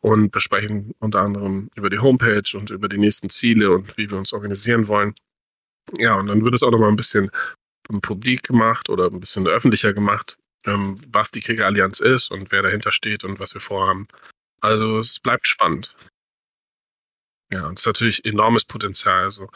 und 0.00 0.32
besprechen 0.32 0.92
unter 0.98 1.20
anderem 1.20 1.70
über 1.76 1.88
die 1.88 2.00
Homepage 2.00 2.58
und 2.58 2.70
über 2.70 2.88
die 2.88 2.98
nächsten 2.98 3.28
Ziele 3.28 3.70
und 3.70 3.96
wie 3.96 4.10
wir 4.10 4.18
uns 4.18 4.32
organisieren 4.32 4.88
wollen. 4.88 5.14
Ja, 5.98 6.14
und 6.14 6.26
dann 6.26 6.44
wird 6.44 6.54
es 6.54 6.62
auch 6.62 6.70
nochmal 6.70 6.88
ein 6.88 6.96
bisschen 6.96 7.30
publik 8.02 8.44
gemacht 8.44 8.88
oder 8.88 9.06
ein 9.06 9.20
bisschen 9.20 9.46
öffentlicher 9.46 9.92
gemacht, 9.92 10.38
ähm, 10.64 10.94
was 11.08 11.30
die 11.30 11.40
Kriegerallianz 11.40 12.00
ist 12.00 12.30
und 12.30 12.50
wer 12.50 12.62
dahinter 12.62 12.92
steht 12.92 13.24
und 13.24 13.38
was 13.38 13.54
wir 13.54 13.60
vorhaben. 13.60 14.08
Also 14.60 14.98
es 14.98 15.20
bleibt 15.20 15.46
spannend. 15.46 15.94
Ja, 17.52 17.66
und 17.66 17.74
es 17.74 17.82
ist 17.82 17.86
natürlich 17.86 18.24
enormes 18.24 18.64
Potenzial. 18.64 19.24
Also 19.24 19.48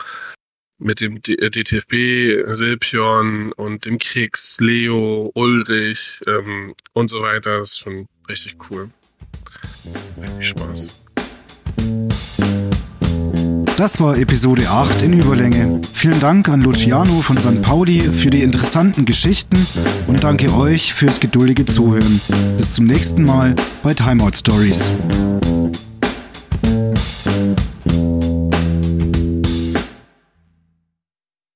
mit 0.79 1.01
dem 1.01 1.21
DTFB, 1.23 1.93
äh, 1.93 2.55
Silpion 2.55 3.53
und 3.53 3.85
dem 3.85 3.99
Kriegs, 3.99 4.59
Leo, 4.61 5.31
Ulrich 5.35 6.21
ähm, 6.27 6.75
und 6.93 7.09
so 7.09 7.23
weiter. 7.23 7.59
Das 7.59 7.71
ist 7.71 7.79
schon 7.79 8.07
richtig 8.29 8.57
cool. 8.71 8.91
Richtig 10.21 10.49
Spaß. 10.49 11.01
Das 13.79 14.01
war 14.01 14.19
Episode 14.19 14.69
8 14.69 15.03
in 15.03 15.13
Überlänge. 15.13 15.81
Vielen 15.93 16.19
Dank 16.19 16.49
an 16.49 16.63
Luciano 16.63 17.21
von 17.21 17.39
St. 17.39 17.63
Pauli 17.63 18.01
für 18.01 18.29
die 18.29 18.43
interessanten 18.43 19.05
Geschichten 19.05 19.57
und 20.09 20.25
danke 20.25 20.53
euch 20.53 20.93
fürs 20.93 21.21
geduldige 21.21 21.65
Zuhören. 21.65 22.21
Bis 22.57 22.75
zum 22.75 22.87
nächsten 22.87 23.23
Mal 23.23 23.55
bei 23.85 23.95
Timeout 23.95 24.33
Stories. 24.35 24.93